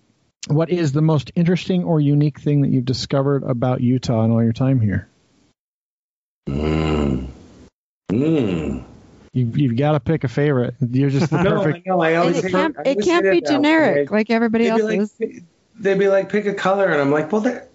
[0.46, 4.42] what is the most interesting or unique thing that you've discovered about Utah in all
[4.42, 5.08] your time here?
[6.48, 7.26] Mm.
[8.10, 8.84] Mm.
[9.32, 10.74] You've, you've got to pick a favorite.
[10.80, 11.86] You're just the No, perfect.
[11.86, 12.00] know.
[12.00, 14.18] I always it can't I it can't hate be it that generic way.
[14.18, 15.18] like everybody They'd be else's.
[15.78, 17.68] they'd be like, pick a color, and I'm like, well, there,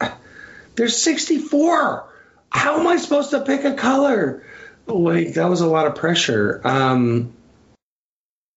[0.76, 2.08] there's 64.
[2.50, 4.46] How am I supposed to pick a color?
[4.86, 6.62] Like that was a lot of pressure.
[6.64, 7.34] Um,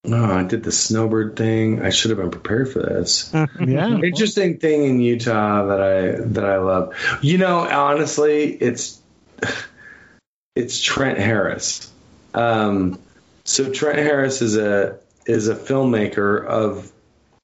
[0.05, 1.82] no, I did the snowbird thing.
[1.82, 3.32] I should have been prepared for this.
[3.61, 3.98] Yeah.
[3.98, 6.94] Interesting thing in Utah that I that I love.
[7.22, 9.01] You know, honestly, it's
[10.55, 11.90] it's Trent Harris.
[12.35, 12.99] Um,
[13.45, 16.91] so Trent Harris is a is a filmmaker of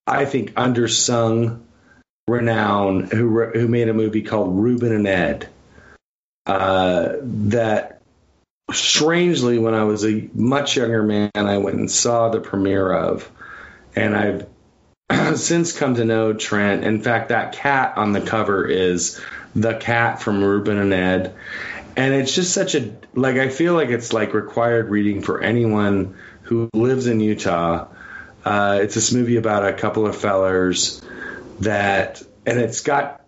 [0.07, 1.63] I think undersung
[2.29, 5.49] renown who who made a movie called Ruben and Ed.
[6.47, 8.01] Uh, that
[8.73, 13.29] strangely, when I was a much younger man, I went and saw the premiere of,
[13.95, 14.47] and I've
[15.39, 16.85] since come to know Trent.
[16.85, 19.21] In fact, that cat on the cover is
[19.55, 21.35] the cat from Ruben and Ed.
[21.97, 26.17] And it's just such a like I feel like it's like required reading for anyone
[26.43, 27.89] who lives in Utah.
[28.45, 31.03] Uh, it's this movie about a couple of fellers
[31.61, 33.27] that, and it's got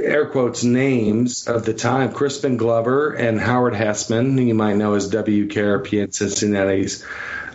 [0.00, 4.94] air quotes names of the time Crispin Glover and Howard Hesseman, who you might know
[4.94, 7.06] as WKRP in Cincinnati's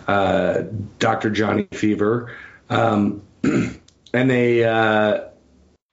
[0.06, 0.62] uh,
[0.98, 1.30] Dr.
[1.30, 2.34] Johnny Fever.
[2.70, 3.80] Um, and
[4.30, 5.24] they, uh,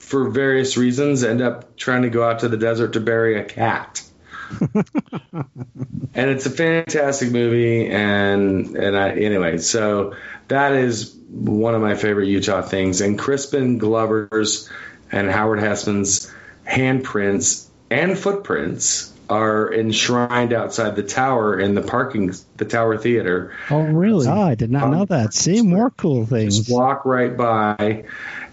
[0.05, 3.43] for various reasons, end up trying to go out to the desert to bury a
[3.43, 4.03] cat.
[4.61, 10.15] and it's a fantastic movie, and and I anyway, so
[10.47, 13.01] that is one of my favorite Utah things.
[13.01, 14.69] And Crispin Glover's
[15.11, 16.31] and Howard Hesseman's
[16.67, 23.53] handprints and footprints are enshrined outside the tower in the parking, the Tower Theater.
[23.69, 24.27] Oh, really?
[24.27, 25.33] Oh, I did not know that.
[25.33, 26.59] See, more cool things.
[26.59, 28.05] Just walk right by,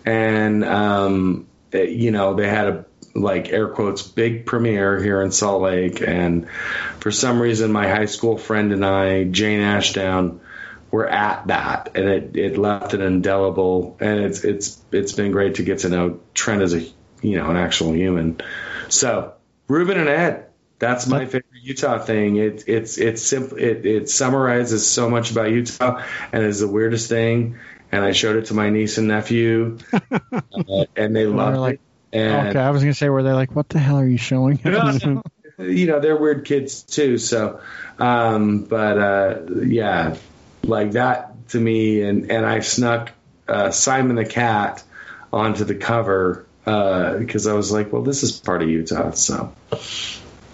[0.04, 2.84] and um, you know they had a
[3.14, 6.48] like air quotes big premiere here in Salt Lake, and
[7.00, 10.40] for some reason my high school friend and I, Jane Ashdown,
[10.90, 13.96] were at that, and it, it left an indelible.
[14.00, 16.80] And it's it's it's been great to get to know Trent as a
[17.22, 18.40] you know an actual human.
[18.88, 19.34] So
[19.68, 20.46] Ruben and Ed,
[20.78, 22.36] that's my favorite Utah thing.
[22.36, 23.56] It it's it's simple.
[23.56, 27.58] It it summarizes so much about Utah, and is the weirdest thing.
[27.92, 31.80] And I showed it to my niece and nephew, uh, and they loved like, it.
[32.14, 34.58] And Okay, I was gonna say, were they like, what the hell are you showing?
[35.58, 37.60] you know they're weird kids too so
[37.98, 40.16] um but uh yeah
[40.64, 43.12] like that to me and and i snuck
[43.48, 44.82] uh simon the cat
[45.30, 49.54] onto the cover uh because i was like well this is part of utah so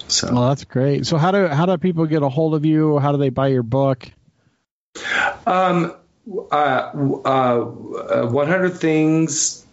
[0.09, 1.07] so well, that's great.
[1.07, 2.99] So how do how do people get a hold of you?
[2.99, 4.11] How do they buy your book?
[5.47, 5.95] Um,
[6.51, 6.91] uh,
[7.25, 9.65] uh, 100 things,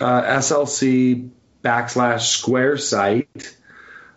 [0.00, 1.30] uh, SLC
[1.62, 3.56] backslash square site.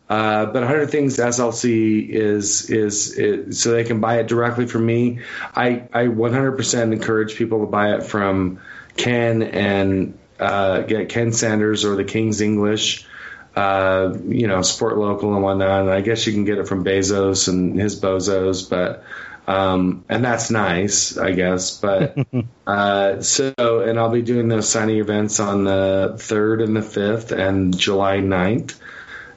[0.10, 4.86] Uh, but 100 things SLC is, is is so they can buy it directly from
[4.86, 5.20] me.
[5.54, 8.62] I I 100% encourage people to buy it from
[8.96, 13.06] Ken and uh, get Ken Sanders or the King's English.
[13.54, 15.82] Uh, you know, support local and whatnot.
[15.82, 19.04] And I guess you can get it from Bezos and his bozos, but
[19.48, 21.80] um, and that's nice, I guess.
[21.80, 22.18] But
[22.68, 27.32] uh, so, and I'll be doing those signing events on the third and the fifth
[27.32, 28.78] and July 9th.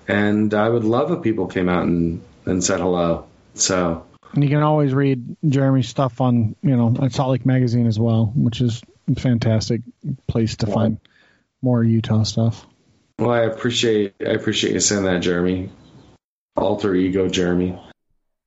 [0.08, 3.26] And I would love if people came out and, and said hello.
[3.54, 7.86] So And you can always read Jeremy's stuff on you know on Salt Lake Magazine
[7.86, 9.82] as well, which is a fantastic
[10.26, 10.98] place to find
[11.62, 12.66] more Utah stuff.
[13.18, 15.70] well, I appreciate I appreciate you saying that, Jeremy.
[16.56, 17.78] Alter ego, Jeremy.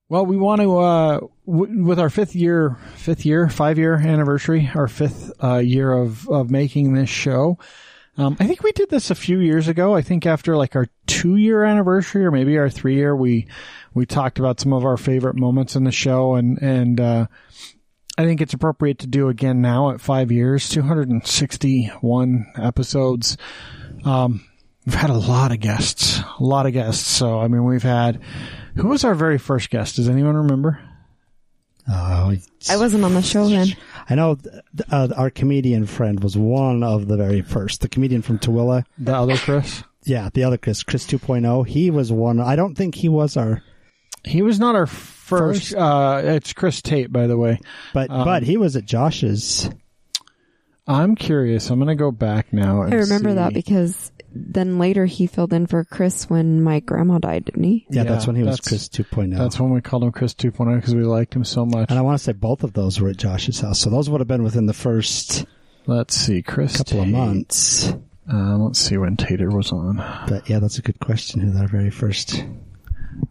[0.10, 4.70] Well, we want to uh, w- with our fifth year, fifth year, five year anniversary,
[4.76, 7.58] our fifth uh, year of of making this show.
[8.16, 9.96] Um, I think we did this a few years ago.
[9.96, 13.48] I think after like our two year anniversary or maybe our three year, we
[13.94, 17.28] we talked about some of our favorite moments in the show, and and uh,
[18.18, 21.88] I think it's appropriate to do again now at five years, two hundred and sixty
[22.02, 23.38] one episodes.
[24.06, 24.44] Um,
[24.86, 27.08] we've had a lot of guests, a lot of guests.
[27.08, 28.22] So I mean, we've had
[28.76, 29.96] who was our very first guest?
[29.98, 30.80] Does anyone remember?
[31.90, 32.34] Oh,
[32.70, 33.68] I wasn't on the show then.
[34.10, 34.56] I know th-
[34.90, 37.82] uh, our comedian friend was one of the very first.
[37.82, 38.86] The comedian from Tooele.
[38.98, 39.84] The other Chris?
[40.06, 41.68] Yeah, the other Chris, Chris 2.0.
[41.68, 42.40] He was one.
[42.40, 43.62] I don't think he was our,
[44.24, 45.14] He was not our first.
[45.24, 45.76] First?
[45.76, 47.60] Uh, it's Chris Tate, by the way.
[47.94, 49.70] but Um, but he was at Josh's.
[50.88, 51.70] I'm curious.
[51.70, 52.82] I'm going to go back now.
[52.82, 53.36] And I remember see.
[53.36, 57.86] that because then later he filled in for Chris when my grandma died, didn't he?
[57.90, 59.38] Yeah, Yeah, that's when he was Chris 2.0.
[59.38, 61.90] That's when we called him Chris 2.0 because we liked him so much.
[61.90, 63.80] and I want to say both of those were at Josh's house.
[63.80, 65.46] So those would have been within the first
[65.86, 66.78] Let's see, Chris.
[66.78, 67.94] couple of months.
[68.32, 69.98] Uh, let's see when Tater was on.
[70.30, 71.42] But yeah, that's a good question.
[71.42, 72.46] Who that very first?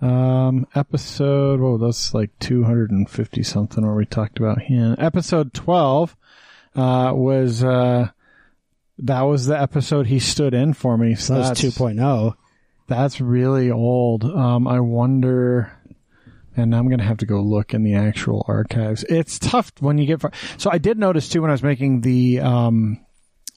[0.02, 1.60] Um, episode.
[1.60, 4.96] Whoa, that's like 250 something where we talked about him.
[4.98, 6.14] Episode 12
[6.74, 8.08] uh, was uh,
[8.98, 11.14] that was the episode he stood in for me.
[11.14, 12.34] So that was that's 2.0.
[12.88, 14.24] That's really old.
[14.24, 15.72] Um, I wonder.
[16.54, 19.04] And I'm gonna have to go look in the actual archives.
[19.04, 20.32] It's tough when you get far.
[20.58, 23.04] So I did notice too when I was making the um,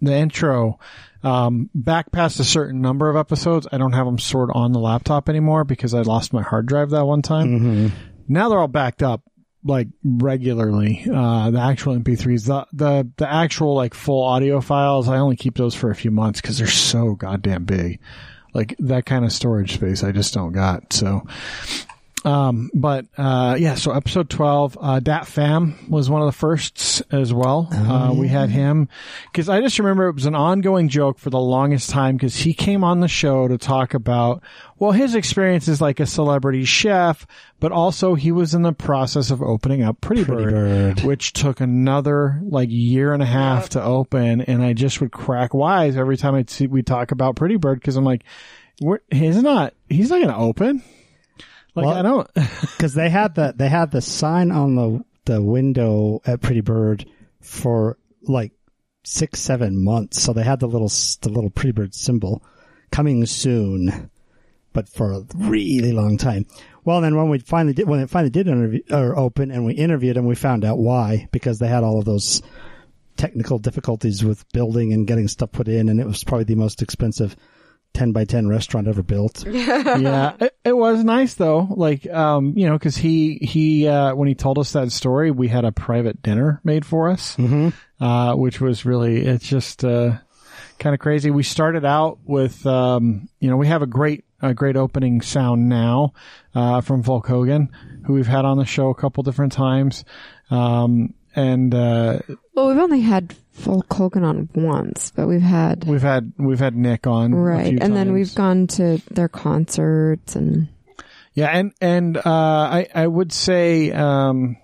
[0.02, 0.80] the intro.
[1.22, 4.80] Um, back past a certain number of episodes, I don't have them stored on the
[4.80, 7.92] laptop anymore because I lost my hard drive that one time.
[8.28, 9.24] Now they're all backed up
[9.66, 11.06] like regularly.
[11.12, 15.58] Uh, the actual MP3s, the, the, the actual like full audio files, I only keep
[15.58, 18.00] those for a few months because they're so goddamn big.
[18.54, 20.94] Like that kind of storage space, I just don't got.
[20.94, 21.28] So,
[22.26, 27.02] um, but, uh, yeah, so episode 12, uh, Dat Pham was one of the firsts
[27.12, 27.70] as well.
[27.72, 28.90] uh, we had him
[29.32, 32.54] because I just remember it was an ongoing joke for the longest time because he
[32.54, 34.42] came on the show to talk about,
[34.80, 37.26] well, his experience is like a celebrity chef,
[37.60, 41.02] but also he was in the process of opening up Pretty, Pretty Bird, Bird.
[41.02, 44.42] which took another like year and a half to open.
[44.42, 47.80] And I just would crack wise every time I'd see, we talk about Pretty Bird
[47.80, 48.24] because I'm like,
[48.82, 50.84] we're, he's not, he's not going to open.
[51.76, 55.42] Like, Well- I don't, because they had the they had the sign on the the
[55.42, 57.06] window at Pretty Bird
[57.42, 58.52] for like
[59.04, 60.22] six seven months.
[60.22, 60.88] So they had the little
[61.22, 62.44] the little Pretty Bird symbol
[62.92, 64.10] coming soon,
[64.74, 66.46] but for a really long time.
[66.86, 69.74] Well, then when we finally did when it finally did interview or open and we
[69.74, 72.42] interviewed them, we found out why because they had all of those
[73.18, 76.82] technical difficulties with building and getting stuff put in, and it was probably the most
[76.82, 77.36] expensive.
[77.96, 79.46] 10 by 10 restaurant ever built.
[79.48, 81.68] yeah, it, it was nice though.
[81.70, 85.48] Like, um, you know, cause he, he, uh, when he told us that story, we
[85.48, 87.36] had a private dinner made for us,
[88.00, 90.18] uh, which was really, it's just, uh,
[90.78, 91.32] kind of crazy.
[91.32, 95.70] We started out with, um, you know, we have a great, a great opening sound
[95.70, 96.14] now,
[96.54, 97.70] uh, from Folk Hogan.
[98.06, 100.04] who we've had on the show a couple different times.
[100.52, 102.20] Um, and, uh,
[102.54, 106.76] Well, we've only had Folk Hogan on once, but we've had we've had, we've had
[106.76, 107.34] Nick on.
[107.34, 110.68] right, and then we've gone to their concerts and
[111.34, 114.58] Yeah, and and uh, I I would say um,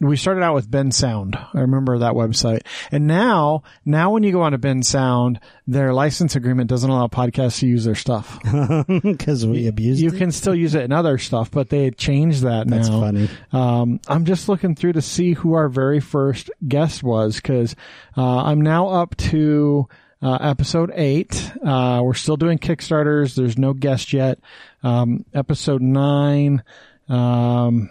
[0.00, 1.36] we started out with Bensound.
[1.54, 6.36] I remember that website, and now now when you go on to Bensound, their license
[6.36, 8.38] agreement doesn't allow podcasts to use their stuff.
[9.02, 10.16] because we abused You it.
[10.18, 12.76] can still use it in other stuff, but they had changed that now.
[12.76, 13.00] That's now.
[13.00, 13.28] funny.
[13.52, 17.76] Um, I'm just looking through to see who our very first guest was because
[18.16, 19.86] uh, I'm now up to
[20.22, 21.52] uh, episode eight.
[21.64, 23.34] Uh, we're still doing Kickstarters.
[23.34, 24.38] There's no guest yet.
[24.82, 26.62] Um, episode nine.
[27.08, 27.90] Um,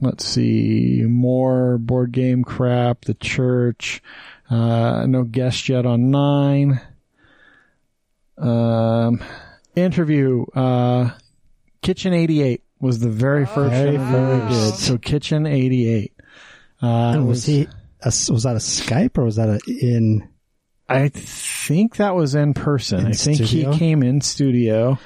[0.00, 3.04] let's see, more board game crap.
[3.04, 4.02] The church.
[4.48, 6.80] Uh, no guest yet on nine.
[8.38, 9.22] Um,
[9.76, 10.44] interview.
[10.54, 11.10] Uh,
[11.82, 14.74] Kitchen 88 was the very first Very interview we did.
[14.74, 16.12] So Kitchen 88.
[16.82, 17.68] Uh, And it was he?
[18.02, 20.28] A, was that a Skype or was that a in?
[20.88, 23.00] I think that was in person.
[23.00, 23.70] In I think studio?
[23.72, 24.98] he came in studio.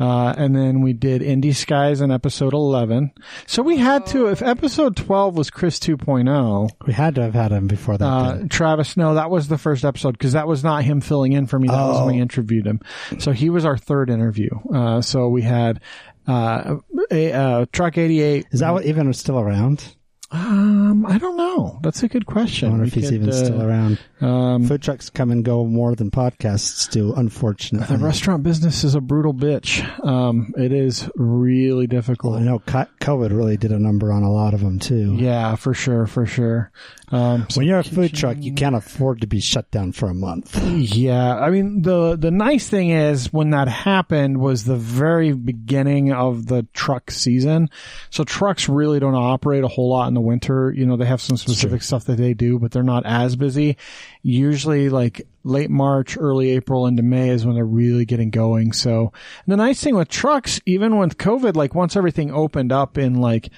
[0.00, 3.12] Uh, and then we did Indie Skies in episode 11.
[3.46, 7.50] So we had to, if episode 12 was Chris 2.0, We had to have had
[7.52, 8.04] him before that.
[8.04, 8.38] uh.
[8.48, 11.58] Travis, no, that was the first episode because that was not him filling in for
[11.58, 11.68] me.
[11.68, 12.06] That was Oh.
[12.06, 12.80] when we interviewed him.
[13.18, 14.50] So he was our third interview.
[14.72, 15.80] Uh, so we had,
[16.26, 16.76] uh,
[17.10, 18.46] a, uh, Truck 88.
[18.52, 19.96] Is that what even still around?
[20.30, 21.78] Um, I don't know.
[21.82, 22.68] That's a good question.
[22.68, 23.98] I wonder We if he's could, even uh, still around.
[24.20, 27.96] Um, Food trucks come and go more than podcasts do, unfortunately.
[27.96, 29.82] the restaurant business is a brutal bitch.
[30.04, 32.34] Um, it is really difficult.
[32.34, 35.14] Well, I know COVID really did a number on a lot of them too.
[35.18, 36.70] Yeah, for sure, for sure.
[37.10, 40.08] Um, so- When you're a food truck, you can't afford to be shut down for
[40.08, 40.62] a month.
[40.66, 46.12] yeah, I mean the the nice thing is when that happened was the very beginning
[46.12, 47.70] of the truck season.
[48.10, 50.72] So trucks really don't operate a whole lot in the winter.
[50.76, 53.76] You know, they have some specific stuff that they do, but they're not as busy.
[54.22, 58.72] Usually, like late March, early April into May is when they're really getting going.
[58.72, 59.12] So
[59.46, 63.48] the nice thing with trucks, even with COVID, like once everything opened up in like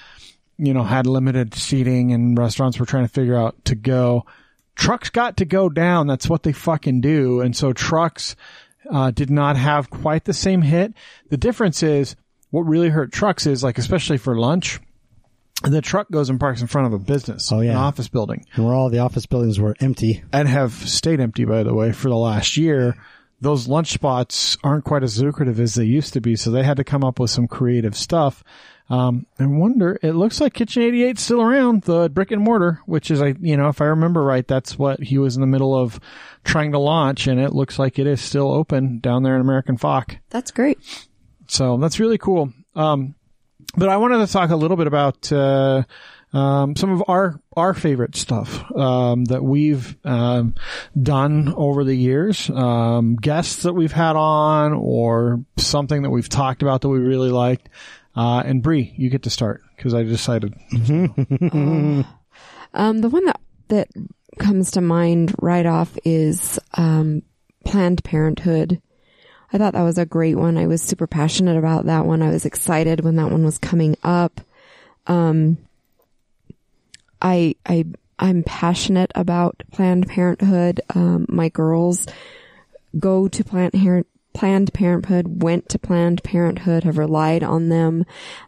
[0.61, 4.25] you know, had limited seating and restaurants were trying to figure out to go.
[4.77, 6.07] Trucks got to go down.
[6.07, 7.41] That's what they fucking do.
[7.41, 8.37] And so trucks,
[8.91, 10.95] uh, did not have quite the same hit.
[11.29, 12.17] The difference is
[12.51, 14.81] what really hurt trucks is like, especially for lunch,
[15.63, 17.73] the truck goes and parks in front of a business, Oh, yeah.
[17.73, 20.25] an office building And where all the office buildings were empty.
[20.33, 22.97] and have stayed empty, by the way, for the last year.
[23.43, 26.77] Those lunch spots aren't quite as lucrative as they used to be, so they had
[26.79, 28.43] to come up with some creative stuff.
[28.91, 33.11] Um, I wonder, it looks like Kitchen 88's still around, the brick and mortar, which
[33.13, 35.77] is, I, you know, if I remember right, that's what he was in the middle
[35.77, 36.01] of
[36.43, 39.77] trying to launch, and it looks like it is still open down there in American
[39.77, 40.19] Fork.
[40.29, 40.79] that's great.
[41.47, 42.53] So that's really cool.
[42.75, 43.15] Um,
[43.77, 45.85] but I wanted to talk a little bit about uh,
[46.33, 50.55] um, some of our our favorite stuff um, that we've um,
[51.01, 56.63] done over the years, um, guests that we've had on, or something that we've talked
[56.63, 57.69] about that we really liked.
[58.21, 60.55] Uh, and Bre, you get to start because I decided.
[62.73, 63.89] Um, the one that that
[64.39, 67.23] comes to mind right off is um,
[67.65, 68.81] Planned Parenthood.
[69.53, 70.57] I thought that was a great one.
[70.57, 72.23] I was super passionate about that one.
[72.23, 74.41] I was excited when that one was coming up.
[75.09, 75.59] Um,
[77.21, 77.87] I I
[78.21, 80.81] I'm passionate about Planned Parenthood.
[80.95, 82.07] Um, my girls
[82.97, 84.07] go to Planned Parenthood.
[84.33, 88.05] Planned Parenthood went to Planned Parenthood, have relied on them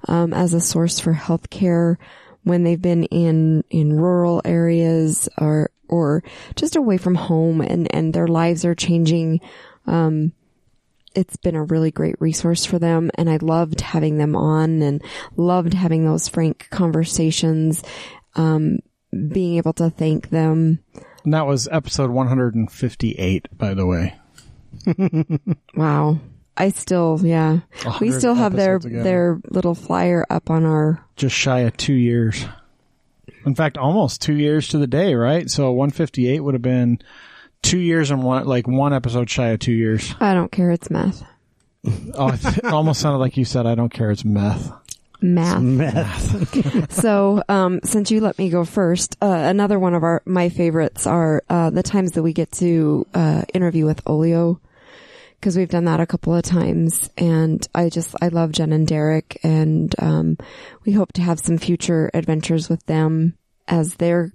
[0.08, 1.98] um, as a source for health care
[2.44, 6.22] when they've been in in rural areas or or
[6.56, 9.40] just away from home, and and their lives are changing.
[9.86, 10.32] Um,
[11.14, 15.02] it's been a really great resource for them, and I loved having them on, and
[15.36, 17.82] loved having those frank conversations.
[18.34, 18.78] Um,
[19.12, 20.82] being able to thank them.
[21.24, 24.16] And that was episode 158, by the way.
[25.74, 26.18] Wow.
[26.56, 27.60] I still, yeah.
[28.00, 29.02] We still have their, ago.
[29.02, 32.44] their little flyer up on our, Just shy of two years.
[33.46, 35.50] In fact, almost two years to the day, right?
[35.50, 37.00] So 158 would have been
[37.62, 40.14] two years and one, like one episode shy of two years.
[40.20, 41.22] I don't care, it's math.
[42.14, 44.10] Oh, it almost sounded like you said, I don't care.
[44.10, 44.70] It's meth.
[45.20, 45.62] Math.
[45.62, 46.92] Meth.
[46.92, 51.06] so, um, since you let me go first, uh, another one of our, my favorites
[51.06, 54.60] are, uh, the times that we get to, uh, interview with Olio.
[55.42, 58.86] Cause we've done that a couple of times and I just, I love Jen and
[58.86, 60.38] Derek and, um,
[60.86, 63.36] we hope to have some future adventures with them
[63.66, 64.32] as their,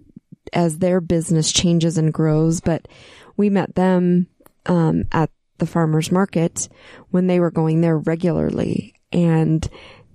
[0.52, 2.60] as their business changes and grows.
[2.60, 2.90] But
[3.38, 4.28] we met them,
[4.66, 5.30] um, at
[5.60, 6.68] the farmer's market
[7.10, 8.94] when they were going there regularly.
[9.14, 9.68] And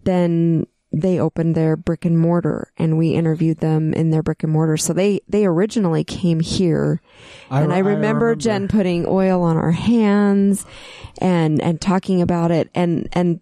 [0.04, 4.52] then they opened their brick and mortar and we interviewed them in their brick and
[4.52, 4.76] mortar.
[4.76, 7.00] So they, they originally came here
[7.50, 10.66] and I re- remember, Jen putting oil on our hands
[11.18, 13.40] and, and talking about it and, and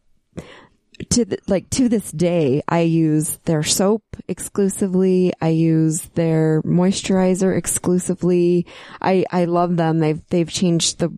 [1.10, 5.32] to the, like to this day, I use their soap exclusively.
[5.40, 8.66] I use their moisturizer exclusively.
[9.00, 9.98] I, I love them.
[9.98, 11.10] They've, they've changed the,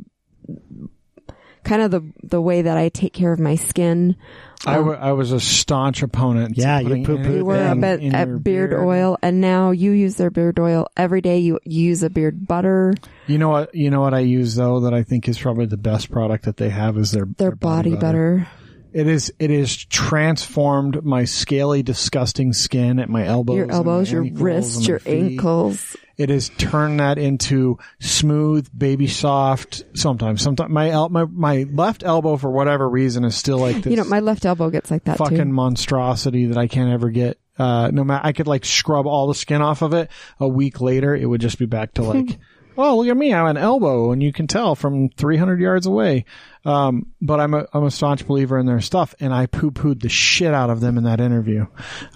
[1.65, 4.17] kind of the, the way that I take care of my skin.
[4.67, 6.57] I, w- I was a staunch opponent.
[6.57, 9.91] to Yeah, you poo-pooed We were up at, at your beard, oil and now you
[9.91, 11.39] use their beard oil every day.
[11.39, 12.95] You, use a beard butter,
[13.27, 13.75] You know what?
[13.75, 16.57] You know what I use though that I think is probably the best product that
[16.57, 18.47] they have is their their, body, butter.
[18.93, 19.33] It is.
[19.39, 24.87] It is transformed my scaly, disgusting skin at my elbows, Your elbows, your ankles, wrists,
[24.89, 25.97] your ankles.
[26.19, 29.83] It has turned that into smooth, baby soft.
[29.95, 33.91] Sometimes, sometimes my el- my my left elbow for whatever reason is still like this.
[33.91, 35.45] You know, my left elbow gets like that fucking too.
[35.47, 37.39] monstrosity that I can't ever get.
[37.59, 40.11] Uh, no matter, I could like scrub all the skin off of it.
[40.39, 42.39] A week later, it would just be back to like,
[42.77, 43.33] oh, look at me.
[43.33, 46.25] I have an elbow and you can tell from 300 yards away.
[46.65, 50.01] Um, but I'm a, I'm a staunch believer in their stuff and I poo pooed
[50.01, 51.67] the shit out of them in that interview.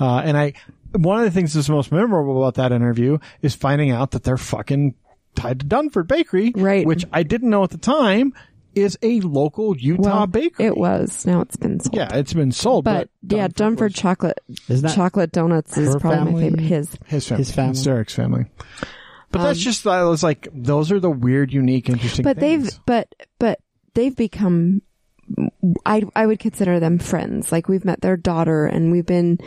[0.00, 0.54] Uh, and I,
[0.92, 4.36] one of the things that's most memorable about that interview is finding out that they're
[4.36, 4.94] fucking
[5.34, 6.52] tied to Dunford Bakery.
[6.54, 6.86] Right.
[6.86, 8.32] Which I didn't know at the time
[8.76, 10.66] is a local Utah well, bakery.
[10.66, 11.24] it was.
[11.26, 11.96] Now it's been sold.
[11.96, 14.38] yeah, it's been sold, But, but, yeah, Dunford chocolate
[14.68, 16.60] Isn't that chocolate donuts is her probably my favorite.
[16.60, 16.98] His.
[17.06, 17.40] His family.
[17.40, 17.70] His family.
[17.70, 18.46] It's Derek's family.
[19.30, 22.70] But that's just, I was like, those are the weird, unique, interesting But things.
[22.70, 23.60] they've but but
[23.94, 24.82] they've become
[25.84, 27.50] I I would consider them friends.
[27.50, 29.38] Like we've met their daughter and we've been,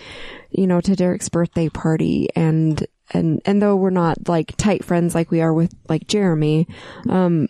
[0.50, 5.16] you know, to Derek's birthday party and and and though we're not like tight friends
[5.16, 6.68] like we are with like Jeremy,
[7.08, 7.48] um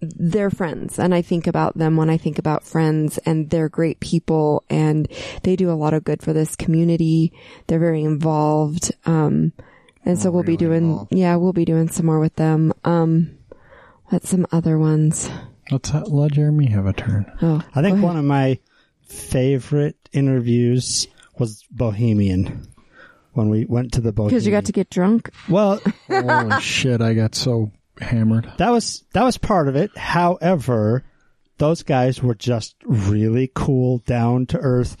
[0.00, 3.98] they're friends and I think about them when I think about friends and they're great
[3.98, 5.08] people and
[5.42, 7.32] they do a lot of good for this community.
[7.66, 8.92] They're very involved.
[9.06, 9.52] Um
[10.04, 12.72] and so we'll be doing yeah, we'll be doing some more with them.
[12.84, 13.34] Um
[14.06, 15.28] What's some other ones?
[15.70, 17.30] Let's ha- let Jeremy have a turn.
[17.42, 18.58] Oh, I think one of my
[19.02, 21.06] favorite interviews
[21.38, 22.66] was Bohemian
[23.32, 24.30] when we went to the Bohemian.
[24.34, 25.30] because you got to get drunk.
[25.48, 27.70] well, Holy shit, I got so
[28.00, 28.50] hammered.
[28.58, 29.96] that was that was part of it.
[29.96, 31.04] However,
[31.58, 34.96] those guys were just really cool, down to earth.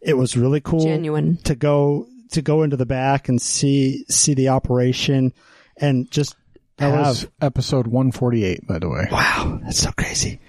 [0.00, 1.36] It was really cool, Genuine.
[1.44, 5.32] to go to go into the back and see see the operation
[5.76, 6.36] and just
[6.76, 9.06] That have was episode 148, by the way.
[9.10, 10.40] Wow, that's so crazy.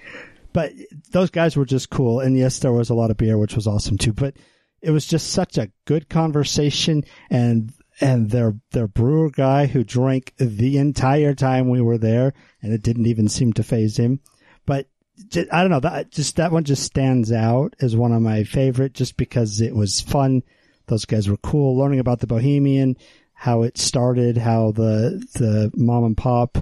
[0.52, 0.72] But
[1.10, 2.20] those guys were just cool.
[2.20, 4.12] And yes, there was a lot of beer, which was awesome too.
[4.12, 4.36] But
[4.80, 10.34] it was just such a good conversation and and their their brewer guy who drank
[10.36, 14.20] the entire time we were there and it didn't even seem to phase him.
[14.66, 14.88] But
[15.30, 18.44] ju- I don't know, that just that one just stands out as one of my
[18.44, 20.42] favorite just because it was fun.
[20.86, 22.96] Those guys were cool learning about the Bohemian,
[23.32, 26.58] how it started, how the the mom and pop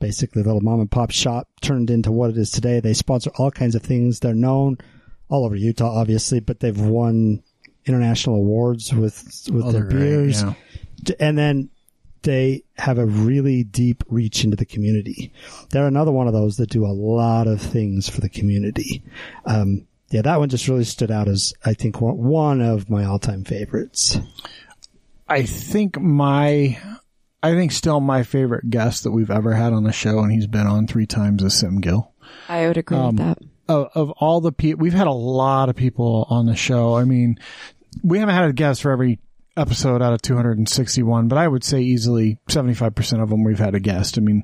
[0.00, 2.80] basically the little mom and pop shop turned into what it is today.
[2.80, 4.20] They sponsor all kinds of things.
[4.20, 4.76] They're known
[5.28, 7.42] all over Utah, obviously, but they've won
[7.86, 10.42] international awards with with Oh, their beers.
[10.42, 10.54] yeah.
[11.20, 11.70] And then
[12.22, 15.32] they have a really deep reach into the community.
[15.70, 19.02] They're another one of those that do a lot of things for the community.
[19.44, 23.04] Um, yeah, that one just really stood out as I think one, one of my
[23.04, 24.18] all time favorites.
[25.28, 26.78] I think my,
[27.42, 30.46] I think still my favorite guest that we've ever had on the show, and he's
[30.46, 32.12] been on three times, is Sim Gill.
[32.48, 33.38] I would agree Um, with that.
[33.66, 36.94] Of, of all the people, we've had a lot of people on the show.
[36.96, 37.38] I mean,
[38.02, 39.18] we haven't had a guest for every
[39.56, 43.80] episode out of 261, but I would say easily 75% of them we've had a
[43.80, 44.18] guest.
[44.18, 44.42] I mean,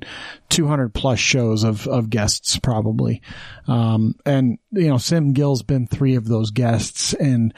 [0.49, 3.21] 200 plus shows of, of guests probably.
[3.67, 7.53] Um, and, you know, Sim Gill's been three of those guests and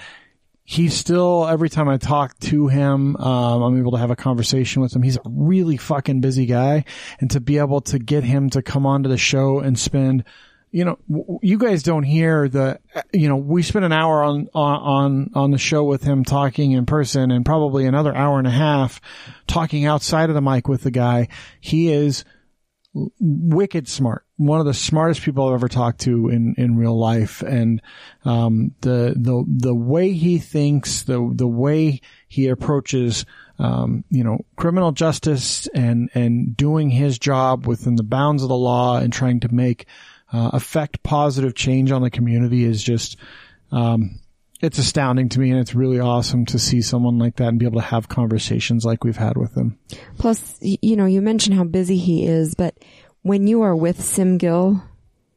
[0.64, 4.82] he's still, every time I talk to him, um, I'm able to have a conversation
[4.82, 5.04] with him.
[5.04, 6.86] He's a really fucking busy guy.
[7.20, 10.24] And to be able to get him to come onto the show and spend,
[10.74, 12.80] you know, w- you guys don't hear the,
[13.14, 16.88] you know, we spent an hour on, on, on the show with him talking in
[16.88, 19.00] person and probably another hour and a half
[19.46, 21.28] talking outside of the mic with the guy.
[21.62, 22.26] He is
[23.20, 24.26] wicked smart.
[24.38, 27.44] One of the smartest people I've ever talked to in, in real life.
[27.44, 27.80] And,
[28.26, 33.26] um, the, the, the way he thinks, the, the way he approaches,
[33.60, 38.56] um, you know, criminal justice and, and doing his job within the bounds of the
[38.56, 39.86] law and trying to make,
[40.34, 43.18] uh, affect positive change on the community is just,
[43.72, 44.20] um,
[44.62, 47.66] it's astounding to me and it's really awesome to see someone like that and be
[47.66, 49.78] able to have conversations like we've had with him.
[50.18, 52.76] Plus, you know, you mentioned how busy he is, but
[53.22, 54.82] when you are with Sim Gill,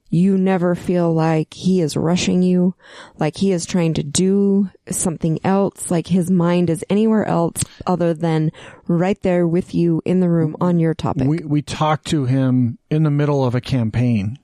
[0.09, 2.74] you never feel like he is rushing you,
[3.18, 8.14] like he is trying to do something else, like his mind is anywhere else other
[8.14, 8.52] than
[8.86, 11.27] right there with you in the room on your topic.
[11.27, 14.39] we we talked to him in the middle of a campaign,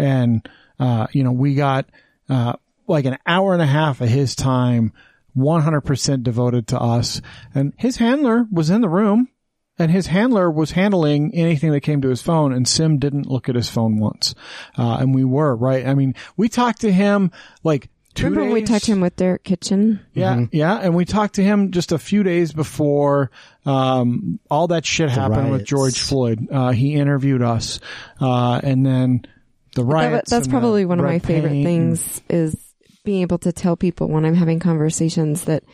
[0.00, 0.48] and
[0.78, 1.86] uh, you know we got
[2.28, 2.54] uh,
[2.86, 4.92] like an hour and a half of his time,
[5.34, 7.20] one hundred percent devoted to us,
[7.54, 9.28] and his handler was in the room.
[9.78, 13.48] And his handler was handling anything that came to his phone, and Sim didn't look
[13.48, 14.34] at his phone once.
[14.76, 15.86] Uh, and we were right.
[15.86, 17.30] I mean, we talked to him
[17.64, 20.00] like two Remember when we days- talked to him with Derek Kitchen?
[20.12, 23.30] yeah, yeah, and we talked to him just a few days before
[23.64, 25.64] um, all that shit happened with.
[25.64, 26.46] George Floyd.
[26.52, 27.80] Uh, he interviewed us,
[28.20, 29.22] uh, and then
[29.74, 32.56] the That- that's and probably the one of my favorite paint things is
[33.04, 35.64] being able to tell people when I'm having conversations that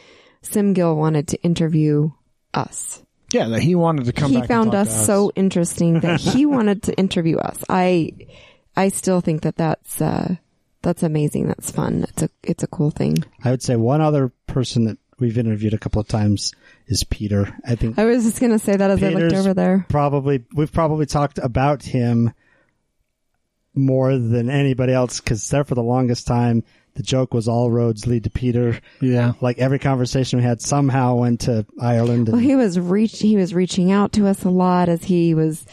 [0.43, 2.11] Sim Gill wanted to interview
[2.55, 3.03] us.
[3.33, 4.31] yeah, that he wanted to come.
[4.31, 7.65] he back and found talk us to so interesting that he wanted to interview us.
[7.69, 8.13] I,
[8.77, 10.37] I still think that that's, uh,
[10.83, 11.49] that's amazing.
[11.49, 12.05] That's fun.
[12.09, 13.17] It's a, it's a cool thing.
[13.43, 16.53] I would say one other person that we've interviewed a couple of times
[16.87, 17.53] is Peter.
[17.65, 19.85] I think I was just going to say that as I looked over there.
[19.89, 22.33] probably we've probably talked about him
[23.77, 28.07] more than anybody else because there for the longest time the joke was all roads
[28.07, 28.81] lead to Peter.
[29.03, 32.29] Yeah, Like every conversation we had somehow went to Ireland.
[32.29, 35.35] And Well, he was reach, he was reaching out to us a lot as he
[35.35, 35.67] was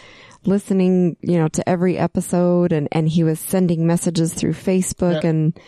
[0.46, 5.30] listening, you know, to every episode and, and he was sending messages through Facebook Yeah.
[5.30, 5.60] and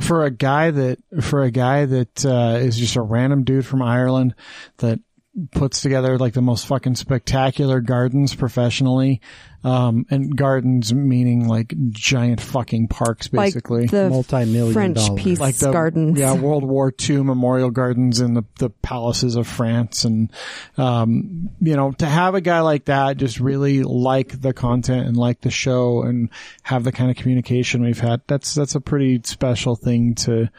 [0.00, 3.82] for a guy that for a guy that uh, is just a random dude from
[3.82, 4.34] Ireland
[4.78, 5.00] that
[5.50, 9.20] puts together like the most fucking spectacular gardens professionally,
[9.64, 13.82] um, and gardens meaning like giant fucking parks, basically.
[13.82, 15.16] like the Multi-million French dollar.
[15.16, 16.18] peace like the gardens.
[16.18, 20.30] yeah World War II memorial gardens in the the palaces of France, and
[20.76, 25.16] um, you know to have a guy like that just really like the content and
[25.16, 26.28] like the show and
[26.62, 28.20] have the kind of communication we've had.
[28.26, 30.50] That's that's a pretty special thing to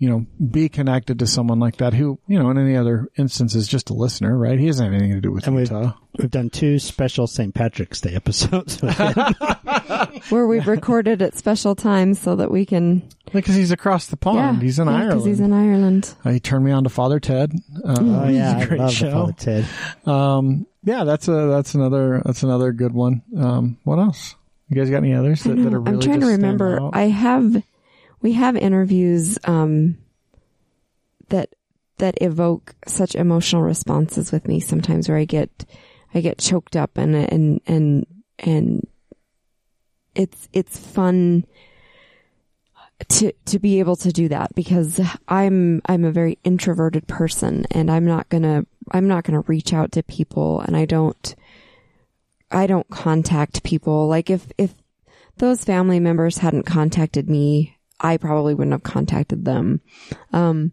[0.00, 3.54] you know be connected to someone like that who you know in any other instance
[3.54, 4.58] is just a listener, right?
[4.58, 5.92] He doesn't have anything to do with And we've- Utah.
[6.18, 7.54] we've done two special St.
[7.54, 8.80] Patrick's Day episodes.
[8.82, 9.14] with him.
[10.30, 13.02] where we've recorded at special times so that we can,
[13.32, 14.58] Because he's across the pond.
[14.58, 15.26] yeah, he's in yeah, Ireland.
[15.28, 16.14] he's in Ireland.
[16.24, 17.52] Uh, he turned me on to Father Ted.
[17.84, 19.10] Uh, oh yeah, he's a I great love show.
[19.12, 19.66] Father Ted.
[20.06, 23.22] Um, yeah, that's a that's another that's another good one.
[23.36, 24.34] Um, what else?
[24.68, 25.94] You guys got any others that, that are really?
[25.96, 26.90] I'm trying to just stand remember.
[26.92, 27.62] I have,
[28.20, 29.98] we have interviews, um,
[31.28, 31.54] that,
[31.98, 35.64] that evoke such emotional responses with me sometimes where I get,
[36.14, 38.06] I get choked up and, and, and,
[38.38, 38.86] and
[40.14, 41.46] it's, it's fun
[43.08, 47.90] to, to be able to do that because I'm, I'm a very introverted person and
[47.90, 51.34] I'm not gonna, I'm not gonna reach out to people and I don't,
[52.50, 54.08] I don't contact people.
[54.08, 54.74] Like if, if
[55.36, 59.80] those family members hadn't contacted me, I probably wouldn't have contacted them.
[60.32, 60.72] Um,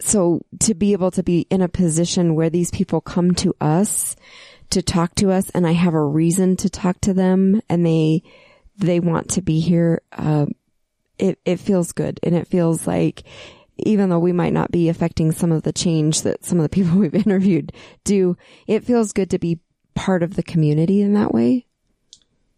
[0.00, 4.16] so to be able to be in a position where these people come to us
[4.70, 8.22] to talk to us and I have a reason to talk to them and they,
[8.76, 10.46] they want to be here, uh,
[11.18, 13.22] it, it feels good and it feels like
[13.76, 16.68] even though we might not be affecting some of the change that some of the
[16.74, 17.72] people we've interviewed
[18.04, 19.60] do, it feels good to be
[19.94, 21.66] part of the community in that way.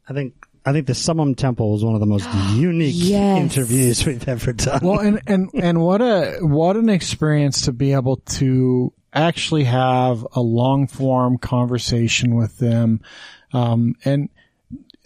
[0.09, 3.41] I think I think the Summum Temple was one of the most unique Yes.
[3.41, 4.81] interviews we've ever done.
[4.83, 10.27] well, and and and what a what an experience to be able to actually have
[10.33, 13.01] a long form conversation with them,
[13.53, 14.29] um, and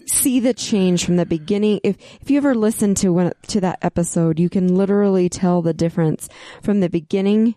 [0.07, 1.81] see the change from the beginning.
[1.85, 5.75] If if you ever listen to one to that episode, you can literally tell the
[5.75, 6.29] difference
[6.63, 7.57] from the beginning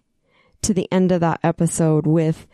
[0.64, 2.46] to the end of that episode with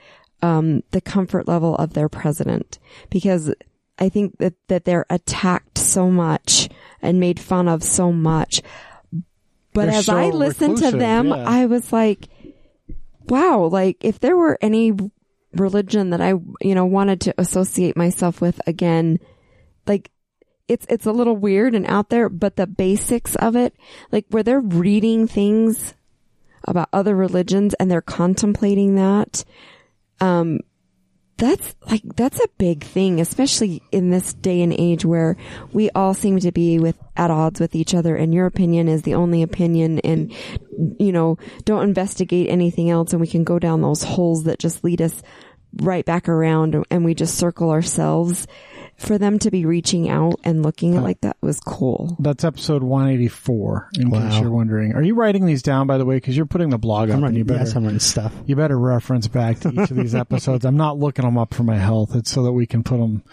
[0.41, 2.77] um, the comfort level of their president,
[3.09, 3.53] because
[3.99, 6.69] I think that that they're attacked so much
[7.01, 8.61] and made fun of so much.
[9.73, 11.43] But They're as so I listened to them, yeah.
[11.47, 12.27] I was like,
[13.27, 14.93] wow, like if there were any
[15.53, 16.29] religion that I,
[16.61, 19.19] you know, wanted to associate myself with again,
[19.85, 20.11] like
[20.67, 23.75] it's it's a little weird and out there, but the basics of it,
[24.11, 25.93] like where they're reading things
[26.63, 29.45] about other religions and they're contemplating that,
[30.19, 30.59] um,
[31.37, 35.37] that's like that's a big thing, especially in this day and age where
[35.71, 39.03] we all seem to be with at odds with each other, and your opinion is
[39.03, 40.33] the only opinion, and
[40.99, 44.83] you know, don't investigate anything else, and we can go down those holes that just
[44.83, 45.21] lead us
[45.81, 48.47] right back around, and we just circle ourselves.
[48.99, 52.15] For them to be reaching out and looking at like that was cool.
[52.17, 53.89] that's episode one eighty four.
[53.93, 56.15] In case you're wondering, are you writing these down by the way?
[56.17, 58.33] Because you're putting the blog up, I'm and you better yes, I'm running stuff.
[58.47, 60.65] you better reference back to each of these episodes.
[60.65, 62.15] I'm not looking them up for my health.
[62.15, 63.23] It's so that we can put them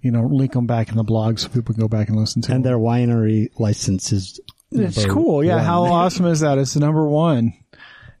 [0.00, 2.42] you know, link them back in the blog so people can go back and listen
[2.42, 2.72] to And them.
[2.72, 4.40] their winery license is.
[4.72, 5.44] It's cool.
[5.44, 5.54] Yeah.
[5.58, 5.64] one.
[5.64, 6.58] How awesome is that?
[6.58, 7.52] It's the number one.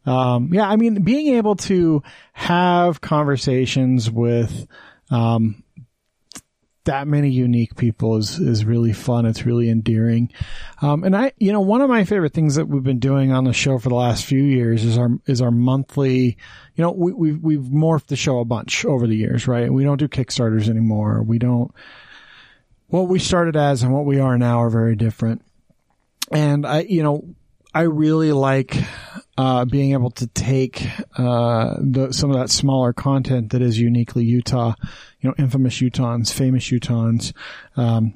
[0.06, 0.68] Um, yeah.
[0.68, 2.02] I mean, being able to
[2.32, 4.66] have conversations with,
[5.10, 5.62] um,
[6.84, 9.24] that many unique people is, is really fun.
[9.24, 10.32] It's really endearing.
[10.80, 13.44] Um, and I, you know, one of my favorite things that we've been doing on
[13.44, 16.36] the show for the last few years is our, is our monthly,
[16.74, 19.72] you know, we, we've, we've morphed the show a bunch over the years, right?
[19.72, 21.22] We don't do Kickstarters anymore.
[21.22, 21.72] We don't,
[22.88, 25.42] what we started as and what we are now are very different
[26.32, 27.24] and I, you know,
[27.74, 28.76] I really like
[29.38, 30.86] uh, being able to take
[31.16, 34.74] uh, the, some of that smaller content that is uniquely Utah,
[35.20, 37.32] you know, infamous Utahns, famous Utahns.
[37.76, 38.14] Um,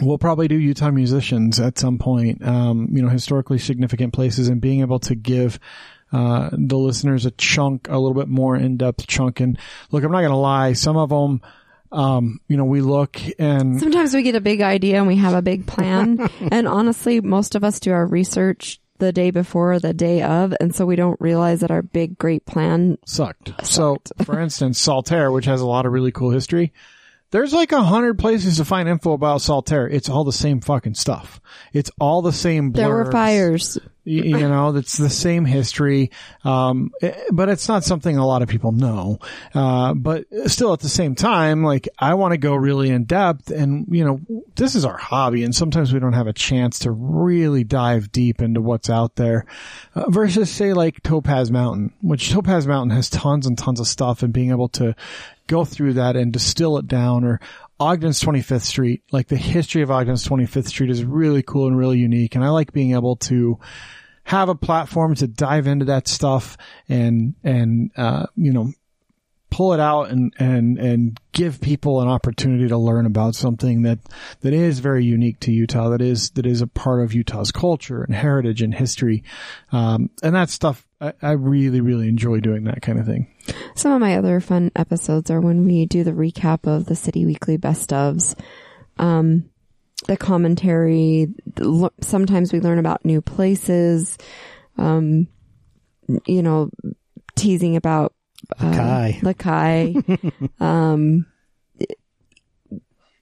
[0.00, 4.60] we'll probably do Utah musicians at some point, um, you know, historically significant places, and
[4.60, 5.58] being able to give.
[6.12, 9.40] Uh, the listeners a chunk, a little bit more in-depth chunk.
[9.40, 9.58] And
[9.90, 10.72] look, I'm not going to lie.
[10.74, 11.40] Some of them,
[11.94, 15.34] um, you know, we look and Sometimes we get a big idea and we have
[15.34, 16.28] a big plan.
[16.52, 20.54] and honestly, most of us do our research the day before, or the day of,
[20.60, 22.96] and so we don't realize that our big, great plan.
[23.04, 23.66] sucked.
[23.66, 26.72] So, for instance, Saltaire, which has a lot of really cool history,
[27.32, 29.88] there's like a hundred places to find info about Saltaire.
[29.88, 31.40] It's all the same fucking stuff.
[31.72, 32.70] It's all the same.
[32.70, 33.78] There were fires.
[34.04, 36.10] You know, it's the same history.
[36.44, 39.18] Um, eh, but it's not something a lot of people know.
[39.54, 43.50] Uh, but still at the same time, like I want to go really in depth
[43.50, 44.20] and, you know,
[44.56, 48.42] this is our hobby and sometimes we don't have a chance to really dive deep
[48.42, 49.46] into what's out there
[49.94, 54.22] uh, versus say like Topaz Mountain, which Topaz Mountain has tons and tons of stuff
[54.22, 54.94] and being able to
[55.46, 57.40] go through that and distill it down or
[57.84, 61.98] Ogden's 25th Street, like the history of Ogden's 25th Street is really cool and really
[61.98, 62.34] unique.
[62.34, 63.58] And I like being able to
[64.24, 66.56] have a platform to dive into that stuff
[66.88, 68.72] and, and, uh, you know,
[69.50, 73.98] pull it out and, and, and give people an opportunity to learn about something that,
[74.40, 78.02] that is very unique to Utah, that is, that is a part of Utah's culture
[78.02, 79.22] and heritage and history.
[79.72, 83.26] Um, and that stuff, I, I really, really enjoy doing that kind of thing.
[83.74, 87.26] Some of my other fun episodes are when we do the recap of the City
[87.26, 88.34] Weekly best ofs,
[88.98, 89.50] um,
[90.06, 91.28] the commentary.
[91.54, 94.16] the lo- Sometimes we learn about new places,
[94.78, 95.28] um,
[96.26, 96.70] you know,
[97.36, 98.14] teasing about
[98.58, 99.18] uh, Kai.
[99.22, 100.50] Lakai.
[100.60, 101.26] um,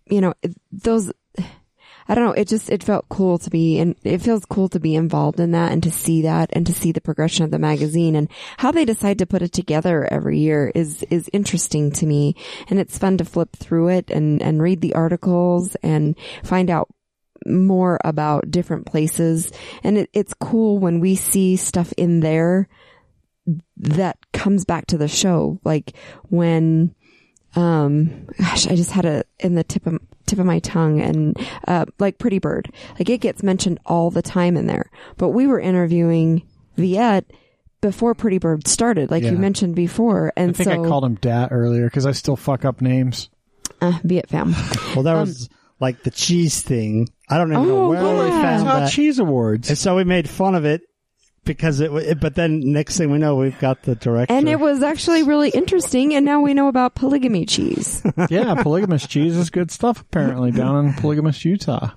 [0.06, 0.34] you know,
[0.70, 1.12] those,
[2.08, 2.32] I don't know.
[2.32, 5.52] It just, it felt cool to be, and it feels cool to be involved in
[5.52, 8.72] that and to see that and to see the progression of the magazine and how
[8.72, 12.34] they decide to put it together every year is, is interesting to me.
[12.68, 16.88] And it's fun to flip through it and, and read the articles and find out
[17.46, 19.52] more about different places.
[19.82, 22.68] And it, it's cool when we see stuff in there
[23.76, 25.60] that comes back to the show.
[25.64, 25.92] Like
[26.28, 26.94] when,
[27.56, 29.98] um, gosh, I just had a in the tip of,
[30.32, 31.38] tip of my tongue and,
[31.68, 32.72] uh, like Pretty Bird.
[32.98, 34.90] Like it gets mentioned all the time in there.
[35.18, 36.42] But we were interviewing
[36.76, 37.30] Viet
[37.80, 39.32] before Pretty Bird started, like Yeah.
[39.32, 40.32] you mentioned before.
[40.36, 43.28] And I think so, I called him Dat earlier because I still fuck up names.
[43.80, 44.54] uh, Viet Pham.
[44.94, 45.48] Well, that was
[45.80, 47.08] like the cheese thing.
[47.28, 48.42] I don't even know Oh, where we yeah.
[48.42, 48.90] found Hot that.
[48.92, 49.68] Cheese Awards.
[49.68, 50.82] And so we made fun of it
[51.44, 54.32] because it, it, but then next thing we know, we've got the director.
[54.32, 56.14] And it was actually really interesting.
[56.14, 58.02] And now we know about polygamy cheese.
[58.30, 61.90] yeah, polygamous cheese is good stuff apparently down in polygamous Utah.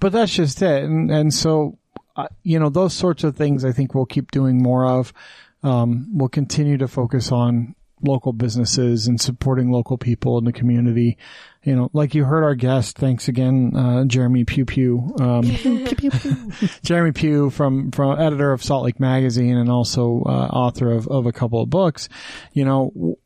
[0.00, 0.84] But that's just it.
[0.84, 1.78] And, and so,
[2.16, 5.12] uh, you know, those sorts of things I think we'll keep doing more of.
[5.62, 11.18] Um, we'll continue to focus on local businesses and supporting local people in the community.
[11.62, 15.42] You know, like you heard our guest, thanks again, uh, Jeremy Pew Pew, um,
[16.82, 21.26] Jeremy Pugh from, from editor of Salt Lake Magazine and also, uh, author of, of
[21.26, 22.08] a couple of books.
[22.52, 23.16] You know,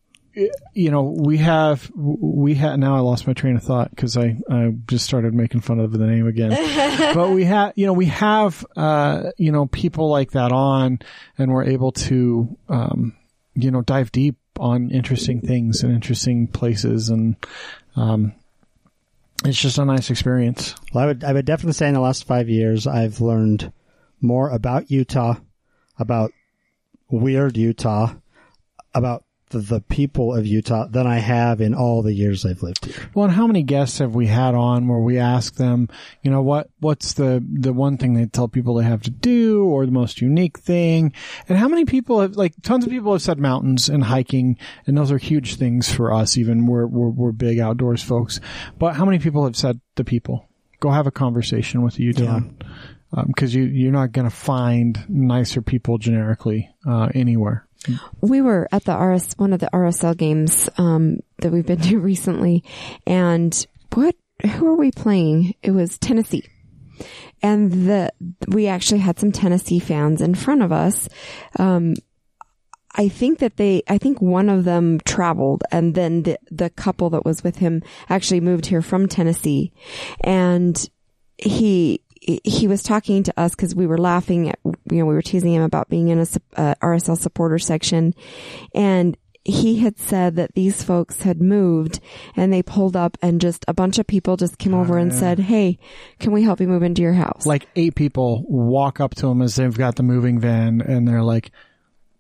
[0.75, 4.37] you know, we have, we had, now I lost my train of thought because I,
[4.51, 6.51] I just started making fun of the name again.
[7.15, 10.99] but we have, you know, we have, uh, you know, people like that on
[11.39, 13.17] and we're able to, um,
[13.55, 17.37] you know, dive deep on interesting things and interesting places and,
[17.97, 18.35] um,
[19.45, 20.75] it's just a nice experience.
[20.93, 23.71] Well, I would, I would definitely say in the last five years, I've learned
[24.21, 25.37] more about Utah,
[25.99, 26.33] about
[27.11, 28.15] weird Utah,
[28.95, 32.85] about the, the people of Utah than I have in all the years I've lived
[32.85, 33.11] here.
[33.15, 35.89] Well, and how many guests have we had on where we ask them,
[36.23, 39.65] you know, what, what's the, the one thing they tell people they have to do
[39.65, 41.13] or the most unique thing?
[41.49, 44.99] And how many people have, like, tons of people have said mountains and hiking, and
[44.99, 48.41] those are huge things for us, even we're, we're, we're big outdoors folks.
[48.79, 50.49] But how many people have said the people?
[50.81, 52.41] Go have a conversation with a Utah.
[53.13, 57.66] Um, cause you, you're not gonna find nicer people generically, uh, anywhere.
[58.21, 61.99] We were at the RS, one of the RSL games, um, that we've been to
[61.99, 62.65] recently
[63.07, 64.15] and what,
[64.45, 65.55] who are we playing?
[65.63, 66.45] It was Tennessee.
[67.43, 68.13] And the,
[68.49, 71.09] we actually had some Tennessee fans in front of us.
[71.59, 71.95] Um,
[72.95, 77.11] I think that they, I think one of them traveled and then the, the couple
[77.11, 79.73] that was with him actually moved here from Tennessee.
[80.21, 80.89] And
[81.37, 84.59] he, he was talking to us because we were laughing at,
[84.91, 86.27] you know, we were teasing him about being in a
[86.57, 88.15] uh, RSL supporter section.
[88.75, 92.01] And he had said that these folks had moved
[92.35, 95.39] and they pulled up and just a bunch of people just came over and said,
[95.39, 95.79] Hey,
[96.19, 97.47] can we help you move into your house?
[97.47, 101.23] Like eight people walk up to him as they've got the moving van and they're
[101.23, 101.53] like,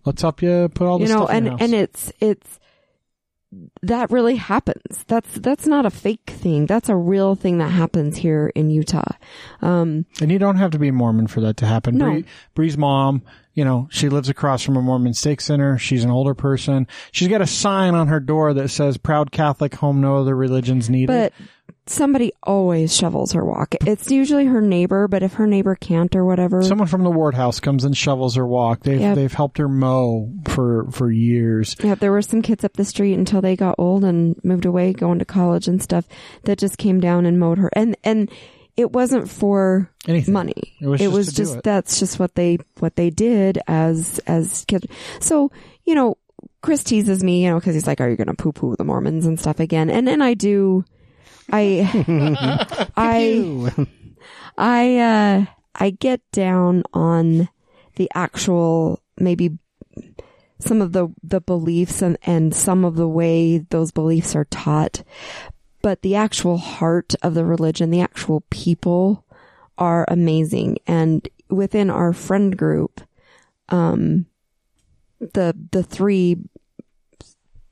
[0.05, 2.60] let's help you put all you know, stuff in and, and it's, it's,
[3.82, 5.05] that really happens.
[5.06, 6.66] That's, that's not a fake thing.
[6.66, 9.12] That's a real thing that happens here in Utah.
[9.62, 11.97] Um, And you don't have to be a Mormon for that to happen.
[11.97, 12.10] No.
[12.10, 13.23] Bre, Bre's mom,
[13.55, 15.78] you know, she lives across from a Mormon stake center.
[15.78, 16.86] She's an older person.
[17.12, 20.90] She's got a sign on her door that says "Proud Catholic, home no other religions
[20.90, 21.32] needed." but
[21.89, 23.75] somebody always shovels her walk.
[23.87, 27.35] It's usually her neighbor, but if her neighbor can't or whatever, Someone from the ward
[27.35, 28.83] house comes and shovels her walk.
[28.83, 29.15] They've Yep.
[29.17, 31.77] they've helped her mow for for years.
[31.83, 34.93] Yeah, there were some kids up the street until they got old and moved away,
[34.93, 36.07] going to college and stuff.
[36.45, 38.31] That just came down and mowed her, and and
[38.77, 40.35] it wasn't for Anything.
[40.35, 40.75] money.
[40.81, 41.65] It was just to do it.
[41.65, 44.87] that's just what they what they did as as kids.
[45.21, 45.51] So
[45.85, 46.19] you know,
[46.63, 48.85] Chris teases me, you know, because he's like, "Are you going to poo poo the
[48.85, 50.85] Mormons and stuff again?" And and I do,
[51.51, 53.86] I I
[54.59, 57.48] I uh I get down on
[57.97, 59.59] the actual maybe
[60.59, 65.02] some of the the beliefs and and some of the way those beliefs are taught.
[65.82, 69.24] But the actual heart of the religion the actual people
[69.78, 70.78] are amazing.
[70.86, 73.01] And within our friend group
[73.68, 74.27] um
[75.20, 76.36] the the three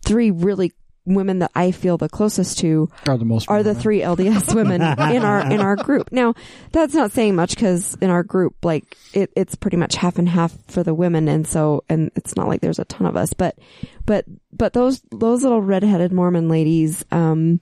[0.05, 0.73] three really
[1.07, 4.81] women that I feel the closest to Are the most are the three LDS women
[4.81, 6.11] in our in our group.
[6.13, 6.35] Now,
[6.73, 10.29] that's not saying much because in our group, like it, it's pretty much half and
[10.29, 13.33] half for the women, and so and it's not like there's a ton of us,
[13.33, 13.59] but
[14.07, 17.61] but but those those little redheaded Mormon ladies, um,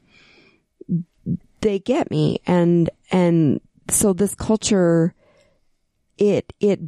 [1.60, 5.14] they get me, and and so this culture,
[6.16, 6.80] it it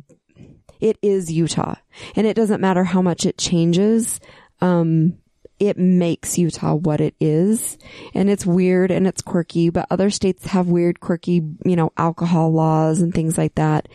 [0.81, 1.75] it is Utah,
[2.15, 4.21] and it doesn't matter how much it changes.
[4.61, 5.19] Um,
[5.59, 7.79] it makes Utah what it is.
[8.15, 12.53] And it's weird and it's quirky, but other states have weird, quirky, you know, alcohol
[12.53, 13.89] laws and things like that.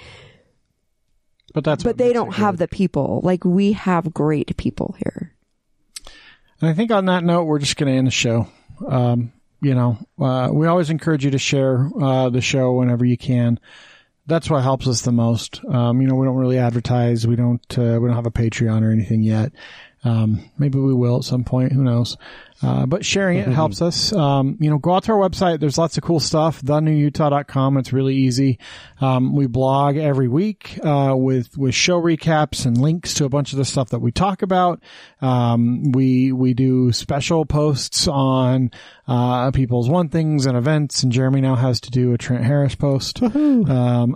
[1.54, 2.70] but that's But they don't have good.
[2.70, 3.22] the people.
[3.24, 5.34] Like we have great people here.
[6.62, 8.48] And I think on that note, we're just going to end the show.
[8.88, 9.32] Um,
[9.62, 13.60] you know, uh, we always encourage you to share uh, the show whenever you can.
[14.26, 15.60] That's what helps us the most.
[15.66, 17.26] Um, you know, we don't really advertise.
[17.26, 17.62] We don't.
[17.78, 19.52] Uh, we don't have a Patreon or anything yet.
[20.04, 21.74] Um, maybe we will at some point.
[21.74, 22.18] Who knows?
[22.62, 24.12] Uh, but sharing it helps us.
[24.14, 25.60] Um, you know, go out to our website.
[25.60, 26.62] There's lots of cool stuff.
[26.62, 27.78] TheNewUtah.com.
[27.78, 28.60] It's really easy.
[29.00, 33.54] Um, we blog every week, uh, with, with show recaps and links to a bunch
[33.54, 34.82] of the stuff that we talk about.
[35.22, 38.72] Um, we, we do special posts on,
[39.08, 41.02] uh, people's one things and events.
[41.04, 43.22] And Jeremy now has to do a Trent Harris post.
[43.24, 44.16] Um,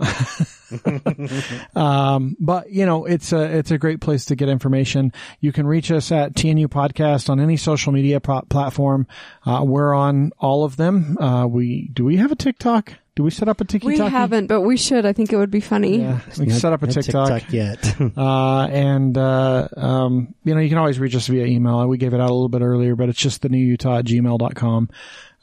[1.74, 5.12] um, but you know, it's a, it's a great place to get information.
[5.40, 9.06] You can reach us at TNU podcast on any social media pro- platform.
[9.44, 11.16] Uh, we're on all of them.
[11.18, 12.92] Uh, we, do we have a TikTok?
[13.16, 13.86] Do we set up a TikTok?
[13.88, 15.06] We haven't, but we should.
[15.06, 15.98] I think it would be funny.
[15.98, 17.52] Yeah, we can Not- set up a not TikTok.
[17.52, 17.96] yet.
[18.16, 21.86] Uh, and, uh, um, you know, you can always reach us via email.
[21.86, 24.04] We gave it out a little bit earlier, but it's just the new Utah at
[24.04, 24.88] gmail.com.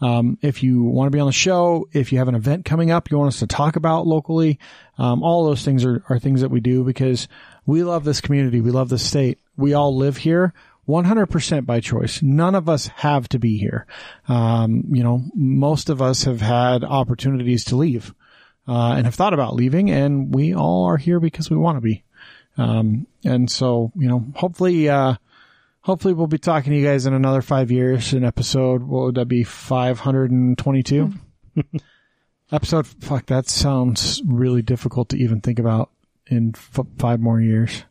[0.02, 2.90] Um, if you want to be on the show, if you have an event coming
[2.90, 4.60] up you want us to talk about locally,
[4.98, 7.28] um, all those things are, are things that we do because
[7.66, 8.62] we love this community.
[8.62, 9.40] We love this state.
[9.56, 10.54] We all live here
[10.88, 12.22] 100% by choice.
[12.22, 13.86] None of us have to be here.
[14.28, 18.14] Um, you know, most of us have had opportunities to leave,
[18.68, 21.82] uh, and have thought about leaving and we all are here because we want to
[21.82, 22.04] be.
[22.58, 25.16] Um, and so, you know, hopefully, uh,
[25.82, 28.14] hopefully we'll be talking to you guys in another five years.
[28.14, 29.44] in episode, what would that be?
[29.44, 31.14] 522?
[32.52, 35.90] episode, fuck, that sounds really difficult to even think about
[36.28, 37.84] in f- five more years.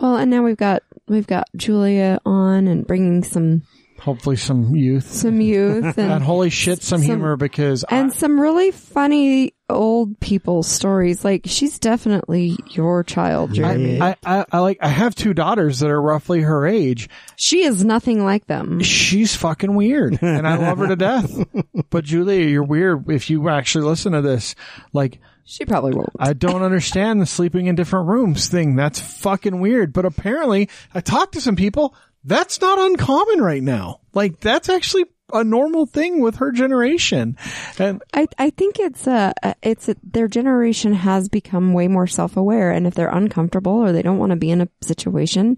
[0.00, 3.62] Well, and now we've got we've got Julia on and bringing some
[4.00, 5.10] Hopefully some youth.
[5.12, 10.18] some youth And and holy shit, some, some- humor because and some really funny old
[10.20, 11.24] people stories.
[11.24, 14.00] Like she's definitely your child, Jeremy.
[14.00, 17.08] I, I, I like, I have two daughters that are roughly her age.
[17.36, 18.80] she is nothing like them.
[18.82, 21.36] She's fucking weird and I love her to death.
[21.90, 24.54] But Julia, you're weird if you actually listen to this.
[24.92, 25.18] Like,
[25.50, 26.10] She probably won't.
[26.18, 28.76] I don't understand the sleeping in different rooms thing.
[28.76, 29.94] That's fucking weird.
[29.94, 31.94] But apparently, I talked to some people.
[32.22, 34.00] That's not uncommon right now.
[34.12, 37.38] Like, that's actually a normal thing with her generation.
[37.78, 42.70] And I, I think it's a, it's a, their generation has become way more self-aware
[42.70, 45.56] and if they're uncomfortable or they don't want to be in a situation,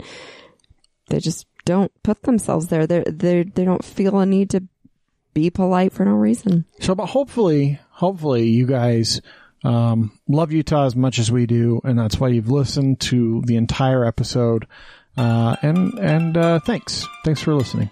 [1.08, 2.86] they just don't put themselves there.
[2.86, 4.62] They they they don't feel a need to
[5.34, 6.64] be polite for no reason.
[6.80, 9.20] so, but hopefully, hopefully you guys,
[9.64, 11.80] um, love Utah as much as we do.
[11.84, 14.66] And that's why you've listened to the entire episode.
[15.16, 17.06] Uh, and, and, uh, thanks.
[17.24, 17.90] Thanks for listening.